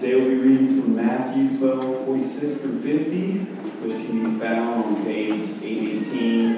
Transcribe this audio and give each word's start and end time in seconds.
Today 0.00 0.14
we'll 0.14 0.30
be 0.30 0.36
reading 0.36 0.80
from 0.80 0.96
Matthew 0.96 1.58
12, 1.58 2.06
46 2.06 2.56
through 2.62 2.80
50, 2.80 3.38
which 3.82 3.92
can 4.06 4.32
be 4.32 4.40
found 4.40 4.82
on 4.82 5.04
page 5.04 5.42
818 5.62 6.56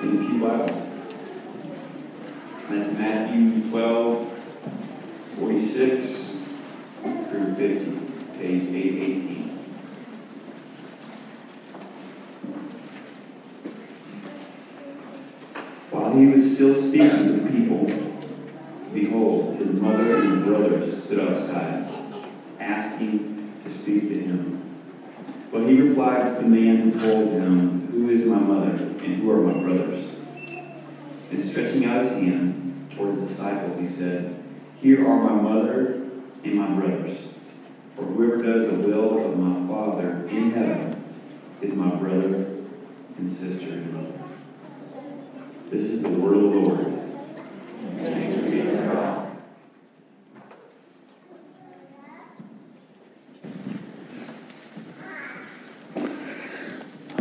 in 0.00 0.16
the 0.16 0.24
Pew 0.24 0.40
Bible. 0.40 0.90
That's 2.70 2.98
Matthew 2.98 3.68
12, 3.68 4.26
46 5.38 6.36
through 7.28 7.54
50, 7.56 7.84
page 8.38 8.64
818. 8.72 9.48
While 15.90 16.16
he 16.16 16.26
was 16.28 16.54
still 16.54 16.74
speaking 16.74 17.10
to 17.10 17.32
the 17.34 17.50
people, 17.50 17.84
behold, 18.94 19.56
his 19.58 19.72
mother 19.72 20.16
and 20.16 20.32
his 20.32 20.42
brothers 20.48 21.04
stood 21.04 21.20
outside, 21.20 22.11
asking 22.62 23.52
to 23.64 23.70
speak 23.70 24.02
to 24.02 24.18
him. 24.18 24.62
But 25.50 25.68
he 25.68 25.80
replied 25.80 26.28
to 26.28 26.34
the 26.42 26.48
man 26.48 26.90
who 26.90 27.00
told 27.00 27.28
him, 27.30 27.88
Who 27.88 28.08
is 28.08 28.22
my 28.22 28.38
mother, 28.38 28.70
and 28.70 29.16
who 29.16 29.30
are 29.30 29.40
my 29.40 29.62
brothers? 29.62 30.06
And 31.30 31.42
stretching 31.42 31.84
out 31.84 32.02
his 32.02 32.10
hand 32.10 32.90
towards 32.96 33.18
the 33.18 33.26
disciples, 33.26 33.78
he 33.78 33.86
said, 33.86 34.42
Here 34.80 35.06
are 35.06 35.22
my 35.22 35.34
mother 35.42 36.08
and 36.44 36.54
my 36.54 36.68
brothers. 36.74 37.18
For 37.96 38.02
whoever 38.02 38.42
does 38.42 38.70
the 38.70 38.74
will 38.74 39.30
of 39.30 39.38
my 39.38 39.66
Father 39.68 40.26
in 40.28 40.52
heaven 40.52 41.04
is 41.60 41.72
my 41.72 41.90
brother 41.96 42.46
and 43.18 43.30
sister 43.30 43.72
and 43.72 43.92
mother. 43.92 44.12
This 45.70 45.82
is 45.82 46.02
the 46.02 46.10
word 46.10 46.36
of 46.36 46.42
the 46.42 46.58
Lord. 46.58 46.92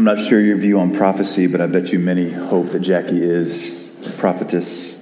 I'm 0.02 0.06
not 0.06 0.20
sure 0.20 0.42
your 0.42 0.58
view 0.58 0.80
on 0.80 0.96
prophecy, 0.96 1.46
but 1.46 1.62
I 1.62 1.68
bet 1.68 1.92
you 1.92 2.00
many 2.00 2.32
hope 2.32 2.72
that 2.72 2.80
Jackie 2.80 3.22
is 3.22 3.96
a 4.04 4.10
prophetess 4.10 4.98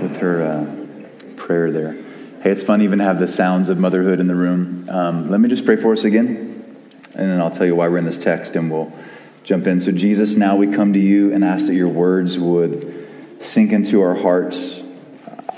with 0.00 0.16
her 0.20 0.42
uh, 0.42 1.34
prayer 1.36 1.70
there. 1.70 1.92
Hey, 2.40 2.50
it's 2.50 2.62
fun 2.62 2.80
even 2.80 3.00
to 3.00 3.04
have 3.04 3.18
the 3.18 3.28
sounds 3.28 3.68
of 3.68 3.78
motherhood 3.78 4.18
in 4.18 4.26
the 4.26 4.34
room. 4.34 4.88
Um, 4.88 5.30
let 5.30 5.38
me 5.38 5.50
just 5.50 5.66
pray 5.66 5.76
for 5.76 5.92
us 5.92 6.04
again, 6.04 6.64
and 7.12 7.30
then 7.30 7.42
I'll 7.42 7.50
tell 7.50 7.66
you 7.66 7.76
why 7.76 7.88
we're 7.88 7.98
in 7.98 8.06
this 8.06 8.16
text, 8.16 8.56
and 8.56 8.70
we'll 8.70 8.90
jump 9.44 9.66
in. 9.66 9.80
So, 9.80 9.92
Jesus, 9.92 10.34
now 10.34 10.56
we 10.56 10.68
come 10.68 10.94
to 10.94 10.98
you 10.98 11.34
and 11.34 11.44
ask 11.44 11.66
that 11.66 11.74
your 11.74 11.88
words 11.88 12.38
would 12.38 13.06
sink 13.38 13.70
into 13.70 14.00
our 14.00 14.14
hearts. 14.14 14.82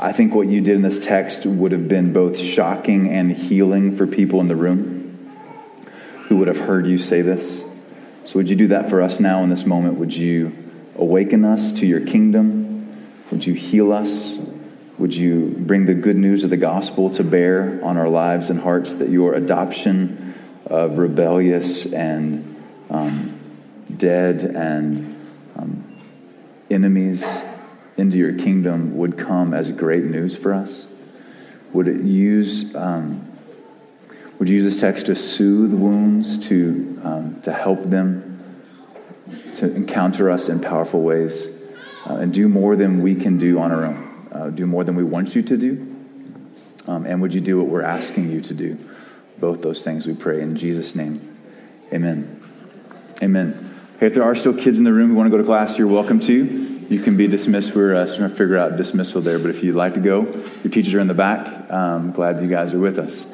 I 0.01 0.11
think 0.11 0.35
what 0.35 0.49
you 0.49 0.61
did 0.61 0.75
in 0.75 0.83
this 0.83 0.99
text 0.99 1.47
would 1.47 1.71
have 1.71 1.87
been 1.87 2.13
both 2.13 2.37
shocking 2.37 3.09
and 3.09 3.31
healing 3.31 3.97
for 3.97 4.05
people 4.05 4.41
in 4.41 4.49
the 4.49 4.57
room 4.57 5.31
who 6.27 6.39
would 6.39 6.49
have 6.49 6.59
heard 6.59 6.89
you 6.89 6.99
say 6.99 7.23
this. 7.23 7.67
So, 8.25 8.39
would 8.39 8.49
you 8.49 8.57
do 8.57 8.69
that 8.69 8.89
for 8.89 9.03
us 9.03 9.19
now 9.19 9.43
in 9.43 9.49
this 9.51 9.67
moment? 9.67 9.99
Would 9.99 10.15
you 10.15 10.57
awaken 10.97 11.45
us 11.45 11.73
to 11.73 11.87
your 11.87 12.01
kingdom? 12.01 12.87
Would 13.31 13.47
you 13.47 13.55
heal 13.55 13.93
us? 13.93 14.39
Would 14.99 15.17
you 15.17 15.55
bring 15.59 15.87
the 15.87 15.95
good 15.95 16.17
news 16.17 16.45
of 16.45 16.51
the 16.51 16.57
gospel 16.57 17.11
to 17.11 17.25
bear 17.25 17.81
on 17.83 17.97
our 17.97 18.09
lives 18.09 18.51
and 18.51 18.61
hearts 18.61 18.95
that 18.95 19.09
your 19.09 19.35
adoption 19.35 20.35
of 20.67 20.99
rebellious 20.99 21.93
and 21.93 22.63
um, 22.91 23.39
dead 23.97 24.43
and 24.43 25.29
um, 25.57 26.01
enemies 26.71 27.27
into 27.97 28.19
your 28.19 28.35
kingdom 28.35 28.97
would 28.97 29.19
come 29.19 29.53
as 29.55 29.73
great 29.73 30.05
news 30.05 30.37
for 30.37 30.55
us? 30.55 30.87
Would 31.73 31.89
it 31.89 32.03
use 32.03 32.75
um, 32.77 33.32
would 34.43 34.49
you 34.49 34.57
use 34.57 34.75
this 34.75 34.81
text 34.81 35.07
to 35.07 35.15
soothe 35.15 35.73
wounds, 35.73 36.37
to 36.49 37.01
um, 37.05 37.41
to 37.43 37.53
help 37.53 37.81
them, 37.85 38.61
to 39.55 39.73
encounter 39.73 40.33
us 40.33 40.49
in 40.49 40.59
powerful 40.59 41.01
ways, 41.01 41.47
uh, 42.11 42.15
and 42.15 42.35
do 42.35 42.49
more 42.49 42.75
than 42.75 43.03
we 43.03 43.15
can 43.15 43.39
do 43.39 43.61
on 43.61 43.71
our 43.71 43.85
own, 43.85 44.29
uh, 44.33 44.51
do 44.51 44.67
more 44.67 44.83
than 44.83 44.97
we 44.97 45.05
want 45.05 45.37
you 45.37 45.43
to 45.43 45.57
do, 45.57 45.97
um, 46.89 47.07
and 47.07 47.23
would 47.23 47.33
you 47.33 47.41
do 47.41 47.57
what 47.57 47.69
we're 47.69 47.85
asking 47.85 48.33
you 48.33 48.41
to 48.41 48.53
do? 48.53 48.77
Both 49.39 49.63
those 49.63 49.85
things 49.85 50.09
we 50.09 50.15
pray 50.17 50.41
in 50.41 50.57
Jesus' 50.57 50.97
name, 50.97 51.39
Amen. 51.93 52.43
Amen. 53.23 53.53
Hey, 54.01 54.07
if 54.07 54.15
there 54.15 54.25
are 54.25 54.35
still 54.35 54.55
kids 54.55 54.77
in 54.77 54.85
the 54.85 54.93
room 54.93 55.11
who 55.11 55.15
want 55.15 55.29
to 55.29 55.31
go 55.31 55.39
to 55.39 55.45
class, 55.45 55.79
you're 55.79 55.87
welcome 55.87 56.19
to. 56.19 56.35
You 56.91 57.01
can 57.01 57.17
be 57.17 57.29
dismissed. 57.29 57.77
We're 57.77 57.95
uh, 57.95 58.09
trying 58.09 58.29
to 58.29 58.35
figure 58.35 58.59
out 58.59 58.77
dismissal 58.77 59.21
there, 59.21 59.39
but 59.39 59.51
if 59.51 59.63
you'd 59.63 59.77
like 59.77 59.95
to 59.95 60.01
go, 60.01 60.23
your 60.65 60.73
teachers 60.73 60.95
are 60.95 61.01
in 61.01 61.07
the 61.07 61.15
back. 61.15 61.71
Um, 61.71 62.11
glad 62.11 62.43
you 62.43 62.49
guys 62.49 62.75
are 62.75 62.81
with 62.81 62.99
us. 62.99 63.25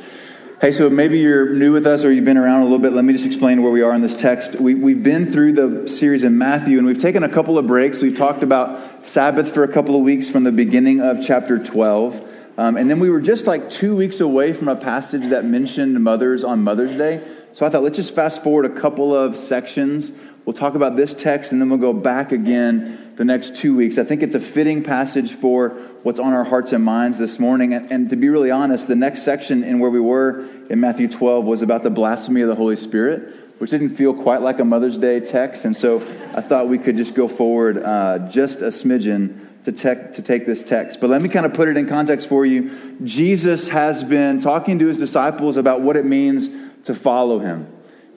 Hey, 0.61 0.73
so 0.73 0.91
maybe 0.91 1.21
you're 1.21 1.55
new 1.55 1.73
with 1.73 1.87
us 1.87 2.05
or 2.05 2.11
you've 2.11 2.25
been 2.25 2.37
around 2.37 2.63
a 2.63 2.65
little 2.65 2.81
bit. 2.81 2.93
Let 2.93 3.05
me 3.05 3.13
just 3.13 3.25
explain 3.25 3.63
where 3.63 3.71
we 3.71 3.83
are 3.83 3.95
in 3.95 4.01
this 4.01 4.21
text. 4.21 4.57
We, 4.57 4.75
we've 4.75 5.05
been 5.05 5.31
through 5.31 5.53
the 5.53 5.89
series 5.89 6.25
in 6.25 6.37
Matthew 6.37 6.79
and 6.79 6.85
we've 6.85 6.99
taken 6.99 7.23
a 7.23 7.29
couple 7.29 7.59
of 7.59 7.69
breaks. 7.69 8.03
We've 8.03 8.17
talked 8.17 8.43
about 8.43 9.07
Sabbath 9.07 9.55
for 9.55 9.63
a 9.63 9.69
couple 9.69 9.95
of 9.95 10.03
weeks 10.03 10.29
from 10.29 10.43
the 10.43 10.51
beginning 10.51 11.01
of 11.01 11.25
chapter 11.25 11.63
12. 11.63 12.35
Um, 12.59 12.77
and 12.77 12.91
then 12.91 12.99
we 12.99 13.09
were 13.09 13.21
just 13.21 13.47
like 13.47 13.71
two 13.71 13.95
weeks 13.95 14.19
away 14.19 14.53
from 14.53 14.67
a 14.67 14.75
passage 14.75 15.29
that 15.29 15.45
mentioned 15.45 16.03
mothers 16.03 16.43
on 16.43 16.65
Mother's 16.65 16.97
Day. 16.97 17.25
So 17.53 17.65
I 17.65 17.71
thought, 17.71 17.85
let's 17.85 17.95
just 17.95 18.13
fast 18.13 18.43
forward 18.43 18.67
a 18.67 18.81
couple 18.81 19.15
of 19.15 19.39
sections 19.39 20.11
We'll 20.49 20.55
talk 20.55 20.75
about 20.75 20.97
this 20.97 21.13
text 21.13 21.53
and 21.53 21.61
then 21.61 21.69
we'll 21.69 21.79
go 21.79 21.93
back 21.93 22.33
again 22.33 23.13
the 23.17 23.25
next 23.27 23.59
two 23.59 23.77
weeks. 23.77 23.99
I 23.99 24.05
think 24.05 24.23
it's 24.23 24.35
a 24.35 24.41
fitting 24.41 24.83
passage 24.83 25.35
for 25.35 25.79
what's 26.03 26.21
on 26.21 26.33
our 26.33 26.45
hearts 26.45 26.73
and 26.73 26.85
minds 26.85 27.19
this 27.19 27.39
morning. 27.39 27.75
And, 27.75 27.91
and, 27.91 28.11
to 28.11 28.17
be 28.17 28.29
really 28.29 28.51
honest, 28.51 28.89
the 28.89 28.95
next 28.95 29.23
section 29.23 29.65
in 29.65 29.79
where 29.79 29.91
we 29.91 30.01
were 30.01 30.47
in 30.71 30.81
Matthew 30.81 31.09
12 31.09 31.45
was 31.45 31.63
about 31.63 31.83
the 31.83 31.91
blasphemy 31.91 32.41
of 32.43 32.49
the 32.49 32.55
Holy 32.55 32.77
Spirit, 32.77 33.35
which 33.59 33.71
didn't 33.71 33.91
feel 33.91 34.15
quite 34.15 34.41
like 34.41 34.59
a 34.61 34.65
Mother's 34.65 34.99
Day 34.99 35.21
text. 35.21 35.65
And 35.65 35.77
so 35.77 35.99
I 36.35 36.41
thought 36.41 36.69
we 36.69 36.79
could 36.79 36.97
just 36.97 37.15
go 37.15 37.27
forward 37.27 37.83
uh, 37.83 38.29
just 38.31 38.63
a 38.63 38.67
smidgen 38.67 39.47
to, 39.65 39.73
to 40.13 40.23
take 40.23 40.47
this 40.47 40.63
text. 40.63 41.01
But 41.01 41.11
let 41.11 41.21
me 41.21 41.29
kind 41.29 41.45
of 41.45 41.55
put 41.55 41.69
it 41.69 41.77
in 41.77 41.87
context 41.87 42.29
for 42.29 42.47
you. 42.47 42.99
Jesus 43.05 43.69
has 43.69 44.05
been 44.05 44.41
talking 44.41 44.79
to 44.79 44.87
his 44.87 44.99
disciples 44.99 45.57
about 45.57 45.81
what 45.81 45.97
it 45.97 46.05
means 46.05 46.49
to 46.85 46.95
follow 46.95 47.39
him. 47.39 47.67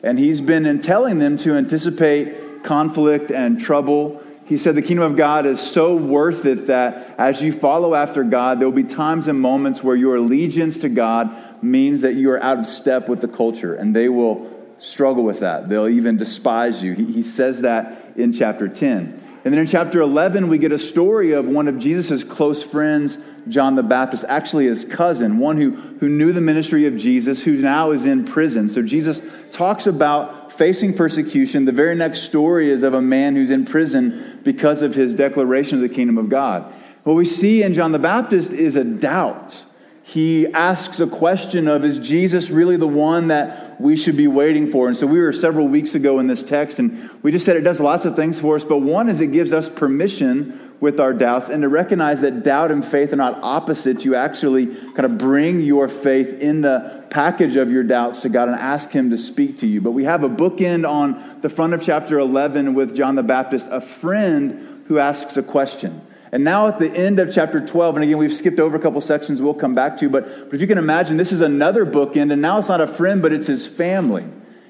And 0.03 0.18
he's 0.18 0.41
been 0.41 0.66
in 0.66 0.81
telling 0.81 1.20
them 1.20 1.38
to 1.38 1.53
anticipate 1.53 2.64
conflict 2.64 3.31
and 3.31 3.59
trouble. 3.59 4.21
He 4.51 4.57
said 4.57 4.75
the 4.75 4.81
kingdom 4.81 5.09
of 5.09 5.16
God 5.16 5.45
is 5.45 5.62
so 5.62 5.95
worth 5.95 6.45
it 6.45 6.67
that 6.67 7.16
as 7.17 7.41
you 7.41 7.53
follow 7.53 7.95
after 7.95 8.22
God, 8.22 8.59
there 8.59 8.67
will 8.67 8.75
be 8.75 8.84
times 8.84 9.29
and 9.29 9.39
moments 9.39 9.81
where 9.81 9.95
your 9.95 10.17
allegiance 10.17 10.79
to 10.79 10.89
God 10.89 11.63
means 11.63 12.01
that 12.01 12.16
you 12.16 12.31
are 12.31 12.44
out 12.44 12.59
of 12.59 12.67
step 12.67 13.07
with 13.07 13.22
the 13.22 13.29
culture, 13.29 13.75
and 13.75 13.95
they 13.95 14.09
will 14.09 14.51
struggle 14.78 15.23
with 15.23 15.40
that. 15.40 15.69
They'll 15.69 15.88
even 15.88 16.17
despise 16.17 16.84
you. 16.84 16.91
He, 16.91 17.06
he 17.13 17.23
says 17.23 17.61
that 17.61 18.11
in 18.17 18.34
chapter 18.34 18.67
10. 18.67 19.40
And 19.45 19.53
then 19.53 19.57
in 19.61 19.67
chapter 19.67 20.01
11, 20.01 20.50
we 20.50 20.57
get 20.57 20.73
a 20.73 20.78
story 20.78 21.31
of 21.31 21.47
one 21.47 21.69
of 21.69 21.79
Jesus' 21.79 22.22
close 22.22 22.61
friends, 22.61 23.17
John 23.47 23.75
the 23.75 23.84
Baptist, 23.84 24.25
actually 24.28 24.66
his 24.66 24.84
cousin, 24.84 25.38
one 25.38 25.56
who, 25.56 25.72
who 25.72 26.09
knew 26.09 26.34
the 26.34 26.41
ministry 26.41 26.88
of 26.88 26.97
Jesus, 26.97 27.41
who 27.41 27.53
now 27.61 27.91
is 27.91 28.03
in 28.03 28.25
prison. 28.25 28.67
So 28.67 28.81
Jesus 28.81 29.22
talks 29.51 29.88
about 29.88 30.41
facing 30.61 30.94
persecution. 30.94 31.66
The 31.66 31.72
very 31.72 31.95
next 31.95 32.22
story 32.22 32.69
is 32.69 32.83
of 32.83 32.94
a 32.94 33.01
man 33.01 33.35
who's 33.35 33.49
in 33.49 33.66
prison 33.66 34.39
because 34.44 34.83
of 34.83 34.94
his 34.94 35.16
declaration 35.16 35.79
of 35.79 35.81
the 35.81 35.89
kingdom 35.89 36.19
of 36.19 36.29
God. 36.29 36.72
What 37.03 37.16
we 37.16 37.25
see 37.25 37.63
in 37.63 37.73
John 37.73 37.94
the 37.94 37.97
Baptist 37.97 38.51
is 38.53 38.75
a 38.75 38.83
doubt. 38.83 39.63
He 40.03 40.45
asks 40.53 40.99
a 40.99 41.07
question 41.07 41.67
of, 41.67 41.83
is 41.83 41.97
Jesus 41.97 42.51
really 42.51 42.77
the 42.77 42.88
one 42.88 43.29
that 43.29 43.81
we 43.81 43.97
should 43.97 44.16
be 44.16 44.27
waiting 44.27 44.67
for? 44.67 44.88
And 44.88 44.95
so 44.95 45.07
we 45.07 45.19
were 45.19 45.33
several 45.33 45.67
weeks 45.67 45.95
ago 45.95 46.19
in 46.19 46.27
this 46.27 46.44
text, 46.44 46.78
and 46.78 47.09
we 47.23 47.31
just 47.31 47.43
said 47.43 47.55
it 47.55 47.61
does 47.61 47.79
lots 47.79 48.05
of 48.05 48.16
things 48.16 48.39
for 48.39 48.55
us, 48.55 48.63
but 48.63 48.81
one 48.81 49.09
is 49.09 49.19
it 49.19 49.31
gives 49.31 49.53
us 49.53 49.67
permission 49.67 50.71
with 50.81 51.00
our 51.00 51.14
doubts 51.14 51.47
and 51.47 51.62
to 51.62 51.69
recognize 51.69 52.22
that 52.22 52.44
doubt 52.44 52.72
and 52.72 52.84
faith 52.84 53.14
are 53.14 53.18
not 53.18 53.40
opposites. 53.44 54.03
You 54.03 54.16
actually 54.16 54.66
kind 54.66 55.06
of 55.06 55.18
bring 55.18 55.62
your 55.62 55.88
faith 55.88 56.34
in 56.42 56.62
the 56.62 57.06
package 57.12 57.55
of 57.55 57.72
your 57.72 57.84
doubts 57.84 58.23
to 58.23 58.29
God 58.29 58.50
and 58.50 58.59
ask 58.59 58.90
Him 58.90 59.11
to 59.11 59.17
speak 59.17 59.59
to 59.59 59.67
you. 59.67 59.79
But 59.79 59.91
we 59.91 60.03
have 60.05 60.23
a 60.23 60.29
bookend 60.29 60.90
on 60.90 61.40
the 61.41 61.50
front 61.50 61.73
of 61.73 61.84
chapter 61.84 62.17
11 62.17 62.73
with 62.73 62.96
John 62.96 63.16
the 63.16 63.23
Baptist, 63.23 63.67
a 63.70 63.79
friend 63.79 64.84
who 64.88 64.97
asks 64.97 65.38
a 65.38 65.44
question. 65.44 66.02
And 66.32 66.44
now 66.44 66.67
at 66.67 66.79
the 66.79 66.91
end 66.91 67.20
of 67.20 67.32
chapter 67.32 67.64
12, 67.64 67.97
and 67.97 68.03
again, 68.03 68.17
we've 68.17 68.35
skipped 68.35 68.59
over 68.59 68.76
a 68.76 68.79
couple 68.79 69.02
sections 69.02 69.41
we'll 69.41 69.53
come 69.53 69.76
back 69.76 69.97
to, 69.97 70.09
but, 70.09 70.46
but 70.46 70.55
if 70.55 70.61
you 70.61 70.67
can 70.67 70.78
imagine, 70.78 71.17
this 71.17 71.32
is 71.32 71.41
another 71.41 71.85
bookend, 71.85 72.32
and 72.32 72.41
now 72.41 72.58
it's 72.58 72.70
not 72.70 72.82
a 72.82 72.88
friend, 72.88 73.22
but 73.22 73.32
it's 73.32 73.47
his 73.47 73.67
family. 73.67 74.26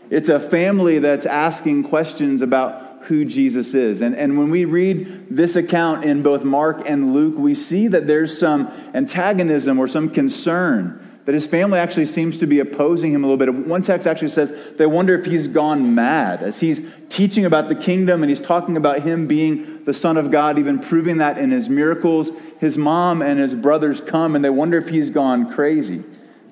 It's 0.09 0.27
a 0.27 0.39
family 0.39 0.99
that's 0.99 1.25
asking 1.25 1.83
questions 1.83 2.41
about 2.41 2.90
who 3.03 3.25
Jesus 3.25 3.73
is. 3.73 4.01
And, 4.01 4.15
and 4.15 4.37
when 4.37 4.49
we 4.49 4.65
read 4.65 5.27
this 5.29 5.55
account 5.55 6.05
in 6.05 6.23
both 6.23 6.43
Mark 6.43 6.83
and 6.85 7.13
Luke, 7.13 7.35
we 7.37 7.53
see 7.53 7.87
that 7.87 8.07
there's 8.07 8.37
some 8.37 8.67
antagonism 8.93 9.79
or 9.79 9.87
some 9.87 10.09
concern 10.09 11.07
that 11.25 11.35
his 11.35 11.45
family 11.45 11.77
actually 11.77 12.05
seems 12.05 12.39
to 12.39 12.47
be 12.47 12.59
opposing 12.59 13.13
him 13.13 13.23
a 13.23 13.27
little 13.27 13.37
bit. 13.37 13.67
One 13.67 13.83
text 13.83 14.07
actually 14.07 14.29
says 14.29 14.51
they 14.77 14.87
wonder 14.87 15.13
if 15.13 15.25
he's 15.25 15.47
gone 15.47 15.93
mad 15.93 16.41
as 16.41 16.59
he's 16.59 16.81
teaching 17.09 17.45
about 17.45 17.69
the 17.69 17.75
kingdom 17.75 18.23
and 18.23 18.29
he's 18.29 18.41
talking 18.41 18.75
about 18.75 19.01
him 19.01 19.27
being 19.27 19.83
the 19.85 19.93
Son 19.93 20.17
of 20.17 20.31
God, 20.31 20.57
even 20.57 20.79
proving 20.79 21.17
that 21.17 21.37
in 21.37 21.51
his 21.51 21.69
miracles. 21.69 22.31
His 22.59 22.77
mom 22.77 23.21
and 23.21 23.39
his 23.39 23.53
brothers 23.53 24.01
come 24.01 24.35
and 24.35 24.43
they 24.43 24.49
wonder 24.49 24.77
if 24.77 24.89
he's 24.89 25.09
gone 25.09 25.53
crazy. 25.53 26.03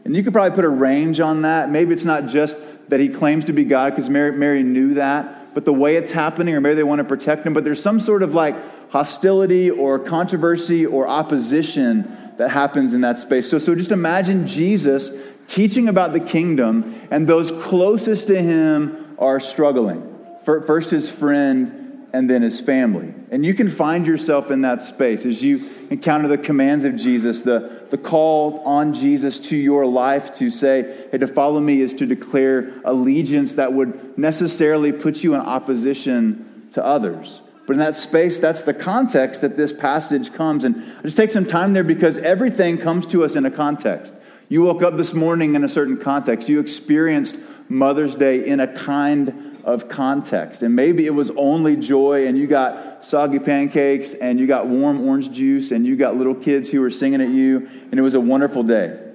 And 0.06 0.16
you 0.16 0.24
could 0.24 0.34
probably 0.34 0.56
put 0.56 0.66
a 0.66 0.70
range 0.70 1.20
on 1.20 1.42
that. 1.42 1.70
Maybe 1.70 1.94
it's 1.94 2.06
not 2.06 2.28
just 2.28 2.58
that 2.90 3.00
he 3.00 3.10
claims 3.10 3.46
to 3.46 3.54
be 3.54 3.64
God 3.64 3.92
because 3.92 4.10
Mary, 4.10 4.32
Mary 4.32 4.64
knew 4.64 4.96
that, 4.96 5.39
but 5.54 5.66
the 5.66 5.74
way 5.74 5.96
it's 5.96 6.12
happening, 6.12 6.56
or 6.56 6.62
maybe 6.62 6.76
they 6.76 6.84
want 6.84 7.00
to 7.00 7.06
protect 7.06 7.46
him, 7.46 7.54
but 7.54 7.64
there's 7.64 7.82
some 7.82 8.00
sort 8.00 8.24
of 8.24 8.34
like 8.34 8.56
hostility 8.92 9.70
or 9.70 10.00
controversy 10.00 10.86
or 10.86 11.08
opposition 11.08 12.34
that 12.38 12.50
happens 12.50 12.94
in 12.94 13.02
that 13.02 13.20
space. 13.20 13.50
So, 13.50 13.58
so 13.58 13.76
just 13.76 13.92
imagine 13.92 14.48
Jesus 14.48 15.12
teaching 15.48 15.90
about 15.90 16.14
the 16.14 16.20
kingdom, 16.20 17.08
and 17.12 17.28
those 17.28 17.52
closest 17.52 18.28
to 18.28 18.42
him 18.42 19.16
are 19.18 19.40
struggling. 19.40 20.06
First, 20.44 20.90
his 20.92 21.10
friend, 21.10 21.89
and 22.14 22.30
then 22.30 22.42
his 22.42 22.60
family. 22.60 23.14
And 23.32 23.46
you 23.46 23.54
can 23.54 23.70
find 23.70 24.08
yourself 24.08 24.52
in 24.52 24.62
that 24.62 24.82
space 24.82 25.26
as 25.26 25.44
you 25.44 25.70
encounter 25.90 26.28
the 26.28 26.38
commands 26.38 26.84
of 26.84 26.96
Jesus, 26.96 27.42
the, 27.42 27.86
the 27.90 27.98
call 27.98 28.60
on 28.60 28.94
Jesus 28.94 29.40
to 29.40 29.56
your 29.56 29.86
life 29.86 30.34
to 30.36 30.50
say, 30.50 31.08
hey, 31.12 31.18
to 31.18 31.28
follow 31.28 31.60
me 31.60 31.82
is 31.82 31.94
to 31.96 32.06
declare 32.06 32.74
allegiance 32.84 33.54
that 33.54 33.74
would 33.74 34.18
necessarily 34.18 34.92
put 34.92 35.24
you 35.24 35.34
in 35.34 35.42
opposition 35.42 36.68
to 36.74 36.86
others. 36.86 37.42
But 37.68 37.74
in 37.74 37.80
that 37.80 37.96
space, 37.96 38.40
that's 38.40 38.62
the 38.62 38.74
context 38.74 39.42
that 39.42 39.56
this 39.56 39.72
passage 39.72 40.34
comes. 40.34 40.64
And 40.64 40.76
I 40.98 41.04
just 41.04 41.18
take 41.18 41.30
some 41.30 41.46
time 41.46 41.74
there 41.74 41.84
because 41.84 42.18
everything 42.18 42.80
comes 42.80 43.06
to 43.08 43.24
us 43.24 43.36
in 43.36 43.46
a 43.46 43.52
context. 43.52 44.16
You 44.48 44.64
woke 44.64 44.82
up 44.82 44.98
this 44.98 45.14
morning 45.14 45.54
in 45.54 45.64
a 45.64 45.70
certain 45.70 45.98
context. 45.98 46.50
You 46.50 46.60
experienced 46.60 47.36
Mother's 47.68 48.16
Day 48.16 48.44
in 48.44 48.60
a 48.60 48.68
kind 48.68 49.49
of 49.64 49.90
context. 49.90 50.64
And 50.64 50.76
maybe 50.76 51.06
it 51.06 51.14
was 51.14 51.32
only 51.32 51.76
joy, 51.76 52.28
and 52.28 52.38
you 52.38 52.48
got 52.48 53.04
soggy 53.04 53.40
pancakes, 53.40 54.14
and 54.14 54.40
you 54.40 54.48
got 54.48 54.68
warm 54.68 55.08
orange 55.08 55.32
juice, 55.32 55.72
and 55.72 55.86
you 55.86 55.96
got 55.96 56.16
little 56.16 56.36
kids 56.36 56.70
who 56.70 56.82
were 56.82 56.92
singing 56.92 57.22
at 57.22 57.30
you, 57.30 57.70
and 57.92 58.00
it 58.00 58.02
was 58.02 58.14
a 58.14 58.20
wonderful 58.20 58.64
day. 58.64 59.06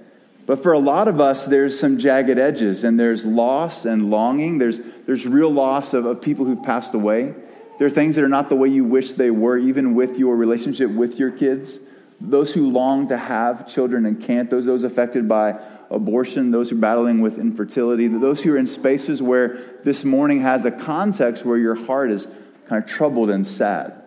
But 0.47 0.63
for 0.63 0.73
a 0.73 0.79
lot 0.79 1.09
of 1.09 1.21
us, 1.21 1.45
there's 1.45 1.79
some 1.79 1.99
jagged 1.99 2.39
edges, 2.39 2.85
and 2.85 3.01
there's 3.01 3.25
loss 3.25 3.87
and 3.87 4.11
longing. 4.11 4.59
There's, 4.59 4.79
there's 5.07 5.27
real 5.27 5.51
loss 5.51 5.95
of, 5.95 6.05
of 6.05 6.21
people 6.21 6.45
who've 6.45 6.63
passed 6.63 6.93
away. 6.93 7.35
There 7.79 7.87
are 7.87 7.91
things 7.91 8.17
that 8.17 8.25
are 8.25 8.29
not 8.29 8.51
the 8.51 8.57
way 8.57 8.69
you 8.69 8.85
wish 8.85 9.13
they 9.13 9.31
were, 9.31 9.57
even 9.57 9.95
with 9.95 10.19
your 10.19 10.37
relationship 10.37 10.91
with 10.91 11.19
your 11.19 11.31
kids. 11.31 11.79
Those 12.21 12.53
who 12.53 12.71
long 12.71 13.09
to 13.09 13.17
have 13.17 13.67
children 13.67 14.07
and 14.07 14.23
can't, 14.23 14.49
those, 14.51 14.67
those 14.67 14.85
affected 14.85 15.29
by 15.29 15.59
abortion, 15.95 16.51
those 16.51 16.71
who 16.71 16.77
are 16.77 16.81
battling 16.81 17.21
with 17.21 17.39
infertility, 17.39 18.09
those 18.09 18.43
who 18.43 18.53
are 18.53 18.59
in 18.59 18.67
spaces 18.67 19.23
where 19.23 19.61
this 19.85 20.05
morning 20.05 20.41
has 20.41 20.65
a 20.65 20.71
context 20.71 21.45
where 21.45 21.57
your 21.57 21.75
heart 21.75 22.11
is 22.11 22.27
kind 22.69 22.83
of 22.83 22.89
troubled 22.89 23.31
and 23.31 23.47
sad. 23.47 24.03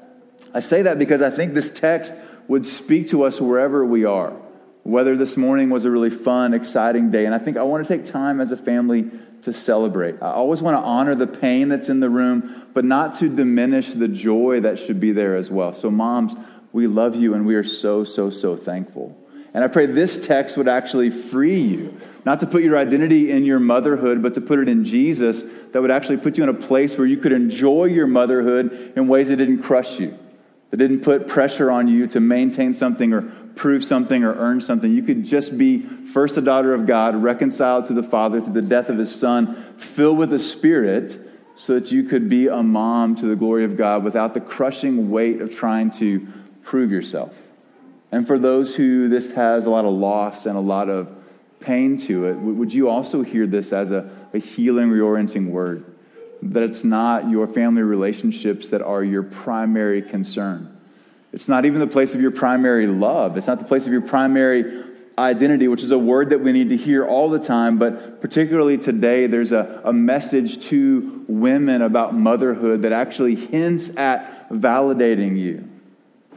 I 0.53 0.59
say 0.59 0.83
that 0.83 0.99
because 0.99 1.21
I 1.21 1.29
think 1.29 1.53
this 1.53 1.69
text 1.69 2.13
would 2.47 2.65
speak 2.65 3.07
to 3.07 3.23
us 3.23 3.39
wherever 3.39 3.85
we 3.85 4.05
are. 4.05 4.31
Whether 4.83 5.17
this 5.17 5.35
morning 5.35 5.69
was 5.69 5.83
a 5.83 5.91
really 5.91 6.09
fun, 6.09 6.53
exciting 6.53 7.11
day, 7.11 7.25
and 7.25 7.35
I 7.35 7.39
think 7.39 7.57
I 7.57 7.63
want 7.63 7.85
to 7.85 7.97
take 7.97 8.05
time 8.05 8.39
as 8.39 8.51
a 8.51 8.57
family 8.57 9.11
to 9.41 9.51
celebrate. 9.51 10.15
I 10.21 10.31
always 10.31 10.63
want 10.63 10.77
to 10.77 10.81
honor 10.81 11.13
the 11.13 11.27
pain 11.27 11.69
that's 11.69 11.89
in 11.89 11.99
the 11.99 12.09
room, 12.09 12.67
but 12.73 12.85
not 12.85 13.13
to 13.15 13.27
diminish 13.27 13.93
the 13.93 14.07
joy 14.07 14.61
that 14.61 14.79
should 14.79 14.99
be 14.99 15.11
there 15.11 15.35
as 15.35 15.51
well. 15.51 15.73
So, 15.73 15.91
moms, 15.91 16.35
we 16.71 16.87
love 16.87 17.15
you 17.15 17.33
and 17.33 17.45
we 17.45 17.55
are 17.55 17.63
so, 17.63 18.03
so, 18.03 18.29
so 18.29 18.55
thankful. 18.55 19.17
And 19.57 19.63
I 19.63 19.69
pray 19.69 19.87
this 19.87 20.23
text 20.23 20.55
would 20.55 20.67
actually 20.67 21.09
free 21.09 21.59
you, 21.59 21.99
not 22.25 22.41
to 22.41 22.45
put 22.45 22.61
your 22.61 22.77
identity 22.77 23.31
in 23.31 23.43
your 23.43 23.59
motherhood, 23.59 24.21
but 24.21 24.35
to 24.35 24.41
put 24.41 24.59
it 24.59 24.69
in 24.69 24.85
Jesus, 24.85 25.41
that 25.71 25.81
would 25.81 25.89
actually 25.89 26.17
put 26.17 26.37
you 26.37 26.43
in 26.43 26.49
a 26.49 26.53
place 26.53 26.95
where 26.95 27.07
you 27.07 27.17
could 27.17 27.31
enjoy 27.31 27.85
your 27.85 28.05
motherhood 28.05 28.93
in 28.95 29.07
ways 29.07 29.29
that 29.29 29.37
didn't 29.37 29.63
crush 29.63 29.99
you, 29.99 30.15
that 30.69 30.77
didn't 30.77 30.99
put 30.99 31.27
pressure 31.27 31.71
on 31.71 31.87
you 31.87 32.05
to 32.05 32.19
maintain 32.19 32.75
something 32.75 33.11
or 33.11 33.23
prove 33.55 33.83
something 33.83 34.23
or 34.23 34.35
earn 34.35 34.61
something. 34.61 34.91
You 34.91 35.01
could 35.01 35.25
just 35.25 35.57
be 35.57 35.81
first 35.81 36.37
a 36.37 36.41
daughter 36.41 36.75
of 36.75 36.85
God, 36.85 37.15
reconciled 37.15 37.87
to 37.87 37.93
the 37.93 38.03
Father 38.03 38.39
through 38.39 38.53
the 38.53 38.61
death 38.61 38.89
of 38.89 38.99
his 38.99 39.19
Son, 39.19 39.73
filled 39.79 40.19
with 40.19 40.29
the 40.29 40.37
Spirit, 40.37 41.17
so 41.55 41.73
that 41.73 41.91
you 41.91 42.03
could 42.03 42.29
be 42.29 42.45
a 42.45 42.61
mom 42.61 43.15
to 43.15 43.25
the 43.25 43.35
glory 43.35 43.65
of 43.65 43.75
God 43.75 44.03
without 44.03 44.35
the 44.35 44.39
crushing 44.39 45.09
weight 45.09 45.41
of 45.41 45.51
trying 45.51 45.89
to 45.93 46.27
prove 46.61 46.91
yourself. 46.91 47.35
And 48.11 48.25
for 48.25 48.39
those 48.39 48.75
who 48.75 49.09
this 49.09 49.33
has 49.33 49.65
a 49.65 49.69
lot 49.69 49.85
of 49.85 49.93
loss 49.93 50.45
and 50.45 50.57
a 50.57 50.61
lot 50.61 50.89
of 50.89 51.13
pain 51.59 51.97
to 51.97 52.27
it, 52.27 52.33
would 52.35 52.73
you 52.73 52.89
also 52.89 53.21
hear 53.21 53.45
this 53.47 53.73
as 53.73 53.91
a, 53.91 54.09
a 54.33 54.39
healing, 54.39 54.89
reorienting 54.89 55.49
word? 55.49 55.85
That 56.41 56.63
it's 56.63 56.83
not 56.83 57.29
your 57.29 57.47
family 57.47 57.81
relationships 57.81 58.69
that 58.69 58.81
are 58.81 59.03
your 59.03 59.23
primary 59.23 60.01
concern 60.01 60.77
it's 61.33 61.47
not 61.47 61.65
even 61.65 61.79
the 61.79 61.87
place 61.87 62.15
of 62.15 62.21
your 62.21 62.31
primary 62.31 62.87
love. 62.87 63.37
It's 63.37 63.47
not 63.47 63.59
the 63.59 63.65
place 63.65 63.85
of 63.85 63.91
your 63.91 64.01
primary 64.01 64.83
identity, 65.19 65.67
which 65.67 65.83
is 65.83 65.91
a 65.91 65.97
word 65.97 66.29
that 66.29 66.39
we 66.39 66.51
need 66.51 66.69
to 66.69 66.77
hear 66.77 67.05
all 67.05 67.29
the 67.29 67.39
time, 67.39 67.77
but 67.77 68.21
particularly 68.21 68.77
today, 68.77 69.27
there's 69.27 69.51
a, 69.51 69.81
a 69.83 69.91
message 69.93 70.65
to 70.67 71.25
women 71.27 71.81
about 71.81 72.15
motherhood 72.15 72.83
that 72.83 72.91
actually 72.91 73.35
hints 73.35 73.95
at 73.97 74.49
validating 74.49 75.37
you. 75.37 75.67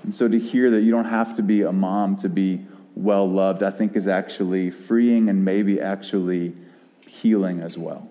And 0.03 0.15
so 0.15 0.29
to 0.29 0.39
hear 0.39 0.71
that 0.71 0.81
you 0.81 0.91
don't 0.91 1.07
have 1.07 1.37
to 1.37 1.43
be 1.43 1.63
a 1.63 1.73
mom 1.73 2.17
to 2.19 2.29
be 2.29 2.67
well 2.95 3.29
loved, 3.29 3.63
I 3.63 3.71
think 3.71 3.97
is 3.97 4.09
actually 4.09 4.71
freeing 4.71 5.29
and 5.29 5.45
maybe 5.45 5.81
actually 5.81 6.55
healing 7.07 7.61
as 7.61 7.79
well. 7.79 8.09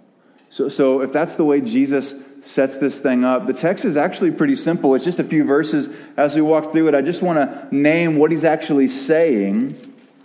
So, 0.49 0.69
so 0.69 1.01
if 1.01 1.11
that's 1.11 1.35
the 1.35 1.45
way 1.45 1.61
Jesus 1.61 2.13
sets 2.43 2.77
this 2.77 2.99
thing 2.99 3.23
up. 3.23 3.47
The 3.47 3.53
text 3.53 3.85
is 3.85 3.97
actually 3.97 4.31
pretty 4.31 4.55
simple. 4.55 4.95
It's 4.95 5.05
just 5.05 5.19
a 5.19 5.23
few 5.23 5.43
verses. 5.43 5.89
As 6.17 6.35
we 6.35 6.41
walk 6.41 6.71
through 6.71 6.87
it, 6.87 6.95
I 6.95 7.01
just 7.01 7.21
want 7.21 7.39
to 7.39 7.75
name 7.75 8.17
what 8.17 8.31
he's 8.31 8.43
actually 8.43 8.87
saying, 8.87 9.75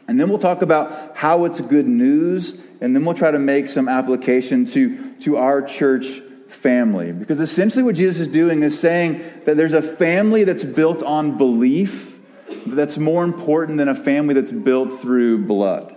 and 0.06 0.20
then 0.20 0.28
we'll 0.28 0.38
talk 0.38 0.62
about 0.62 1.16
how 1.16 1.44
it's 1.44 1.60
good 1.60 1.86
news, 1.86 2.58
and 2.80 2.94
then 2.94 3.04
we'll 3.04 3.14
try 3.14 3.30
to 3.30 3.38
make 3.38 3.68
some 3.68 3.88
application 3.88 4.64
to, 4.66 5.12
to 5.20 5.36
our 5.36 5.62
church 5.62 6.20
family. 6.54 7.12
Because 7.12 7.40
essentially, 7.40 7.82
what 7.82 7.94
Jesus 7.94 8.22
is 8.22 8.28
doing 8.28 8.62
is 8.62 8.78
saying 8.78 9.22
that 9.44 9.56
there's 9.56 9.74
a 9.74 9.82
family 9.82 10.44
that's 10.44 10.64
built 10.64 11.02
on 11.02 11.36
belief 11.36 12.18
that's 12.66 12.98
more 12.98 13.24
important 13.24 13.78
than 13.78 13.88
a 13.88 13.94
family 13.94 14.34
that's 14.34 14.52
built 14.52 15.00
through 15.00 15.46
blood. 15.46 15.96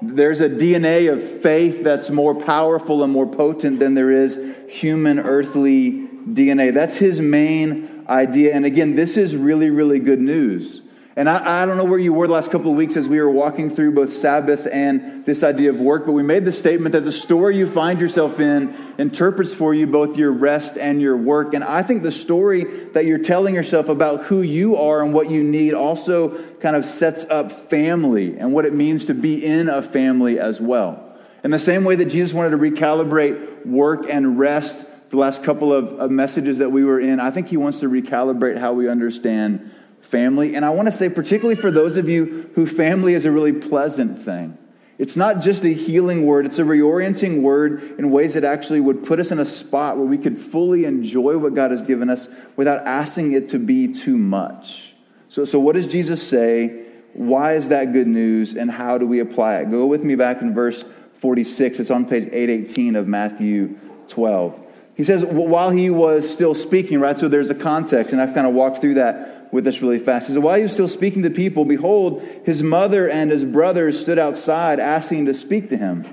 There's 0.00 0.40
a 0.40 0.48
DNA 0.48 1.12
of 1.12 1.22
faith 1.42 1.82
that's 1.82 2.10
more 2.10 2.34
powerful 2.34 3.02
and 3.02 3.12
more 3.12 3.26
potent 3.26 3.80
than 3.80 3.94
there 3.94 4.10
is 4.10 4.38
human 4.68 5.18
earthly 5.18 5.92
DNA. 6.28 6.72
That's 6.72 6.96
his 6.96 7.20
main 7.20 8.04
idea. 8.08 8.54
And 8.54 8.66
again, 8.66 8.94
this 8.94 9.16
is 9.16 9.36
really, 9.36 9.70
really 9.70 9.98
good 9.98 10.20
news. 10.20 10.82
And 11.16 11.30
I, 11.30 11.62
I, 11.62 11.66
don't 11.66 11.76
know 11.76 11.84
where 11.84 11.98
you 11.98 12.12
were 12.12 12.26
the 12.26 12.32
last 12.32 12.50
couple 12.50 12.72
of 12.72 12.76
weeks 12.76 12.96
as 12.96 13.08
we 13.08 13.20
were 13.20 13.30
walking 13.30 13.70
through 13.70 13.92
both 13.92 14.12
Sabbath 14.12 14.66
and 14.70 15.24
this 15.24 15.44
idea 15.44 15.70
of 15.70 15.78
work, 15.78 16.06
but 16.06 16.12
we 16.12 16.24
made 16.24 16.44
the 16.44 16.50
statement 16.50 16.92
that 16.92 17.04
the 17.04 17.12
story 17.12 17.56
you 17.56 17.68
find 17.68 18.00
yourself 18.00 18.40
in 18.40 18.74
interprets 18.98 19.54
for 19.54 19.72
you 19.72 19.86
both 19.86 20.18
your 20.18 20.32
rest 20.32 20.76
and 20.76 21.00
your 21.00 21.16
work. 21.16 21.54
And 21.54 21.62
I 21.62 21.82
think 21.82 22.02
the 22.02 22.10
story 22.10 22.64
that 22.94 23.06
you're 23.06 23.18
telling 23.18 23.54
yourself 23.54 23.88
about 23.88 24.24
who 24.24 24.42
you 24.42 24.76
are 24.76 25.04
and 25.04 25.14
what 25.14 25.30
you 25.30 25.44
need 25.44 25.74
also 25.74 26.42
kind 26.54 26.74
of 26.74 26.84
sets 26.84 27.24
up 27.26 27.70
family 27.70 28.36
and 28.36 28.52
what 28.52 28.64
it 28.64 28.72
means 28.72 29.04
to 29.04 29.14
be 29.14 29.44
in 29.44 29.68
a 29.68 29.82
family 29.82 30.40
as 30.40 30.60
well. 30.60 31.16
In 31.44 31.52
the 31.52 31.60
same 31.60 31.84
way 31.84 31.94
that 31.94 32.06
Jesus 32.06 32.34
wanted 32.34 32.50
to 32.50 32.58
recalibrate 32.58 33.64
work 33.64 34.06
and 34.10 34.36
rest 34.36 34.84
the 35.10 35.16
last 35.16 35.44
couple 35.44 35.72
of, 35.72 35.92
of 35.92 36.10
messages 36.10 36.58
that 36.58 36.70
we 36.70 36.82
were 36.82 36.98
in, 36.98 37.20
I 37.20 37.30
think 37.30 37.46
he 37.46 37.56
wants 37.56 37.78
to 37.80 37.88
recalibrate 37.88 38.58
how 38.58 38.72
we 38.72 38.88
understand 38.88 39.70
family. 40.14 40.54
And 40.54 40.64
I 40.64 40.70
want 40.70 40.86
to 40.86 40.92
say, 40.92 41.08
particularly 41.08 41.60
for 41.60 41.72
those 41.72 41.96
of 41.96 42.08
you 42.08 42.48
who 42.54 42.66
family 42.66 43.14
is 43.14 43.24
a 43.24 43.32
really 43.32 43.52
pleasant 43.52 44.16
thing, 44.20 44.56
it's 44.96 45.16
not 45.16 45.40
just 45.40 45.64
a 45.64 45.72
healing 45.72 46.24
word, 46.24 46.46
it's 46.46 46.60
a 46.60 46.62
reorienting 46.62 47.42
word 47.42 47.98
in 47.98 48.12
ways 48.12 48.34
that 48.34 48.44
actually 48.44 48.78
would 48.78 49.02
put 49.02 49.18
us 49.18 49.32
in 49.32 49.40
a 49.40 49.44
spot 49.44 49.96
where 49.96 50.06
we 50.06 50.16
could 50.16 50.38
fully 50.38 50.84
enjoy 50.84 51.36
what 51.36 51.54
God 51.54 51.72
has 51.72 51.82
given 51.82 52.08
us 52.10 52.28
without 52.54 52.86
asking 52.86 53.32
it 53.32 53.48
to 53.48 53.58
be 53.58 53.92
too 53.92 54.16
much. 54.16 54.94
So, 55.28 55.44
so 55.44 55.58
what 55.58 55.74
does 55.74 55.88
Jesus 55.88 56.22
say? 56.22 56.84
Why 57.14 57.54
is 57.54 57.70
that 57.70 57.92
good 57.92 58.06
news? 58.06 58.56
And 58.56 58.70
how 58.70 58.98
do 58.98 59.08
we 59.08 59.18
apply 59.18 59.56
it? 59.62 59.70
Go 59.72 59.84
with 59.86 60.04
me 60.04 60.14
back 60.14 60.42
in 60.42 60.54
verse 60.54 60.84
46. 61.14 61.80
It's 61.80 61.90
on 61.90 62.04
page 62.04 62.28
818 62.30 62.94
of 62.94 63.08
Matthew 63.08 63.76
12. 64.06 64.60
He 64.96 65.02
says, 65.02 65.24
while 65.24 65.70
he 65.70 65.90
was 65.90 66.28
still 66.28 66.54
speaking, 66.54 67.00
right? 67.00 67.18
So 67.18 67.26
there's 67.26 67.50
a 67.50 67.54
context, 67.54 68.12
and 68.12 68.22
I've 68.22 68.32
kind 68.32 68.46
of 68.46 68.54
walked 68.54 68.80
through 68.80 68.94
that 68.94 69.33
with 69.54 69.66
us 69.66 69.80
really 69.80 69.98
fast. 69.98 70.26
He 70.26 70.34
said, 70.34 70.42
While 70.42 70.56
he 70.56 70.64
was 70.64 70.72
still 70.72 70.88
speaking 70.88 71.22
to 71.22 71.30
people, 71.30 71.64
behold, 71.64 72.22
his 72.44 72.62
mother 72.62 73.08
and 73.08 73.30
his 73.30 73.44
brothers 73.44 73.98
stood 73.98 74.18
outside 74.18 74.80
asking 74.80 75.26
to 75.26 75.34
speak 75.34 75.68
to 75.68 75.76
him. 75.76 76.06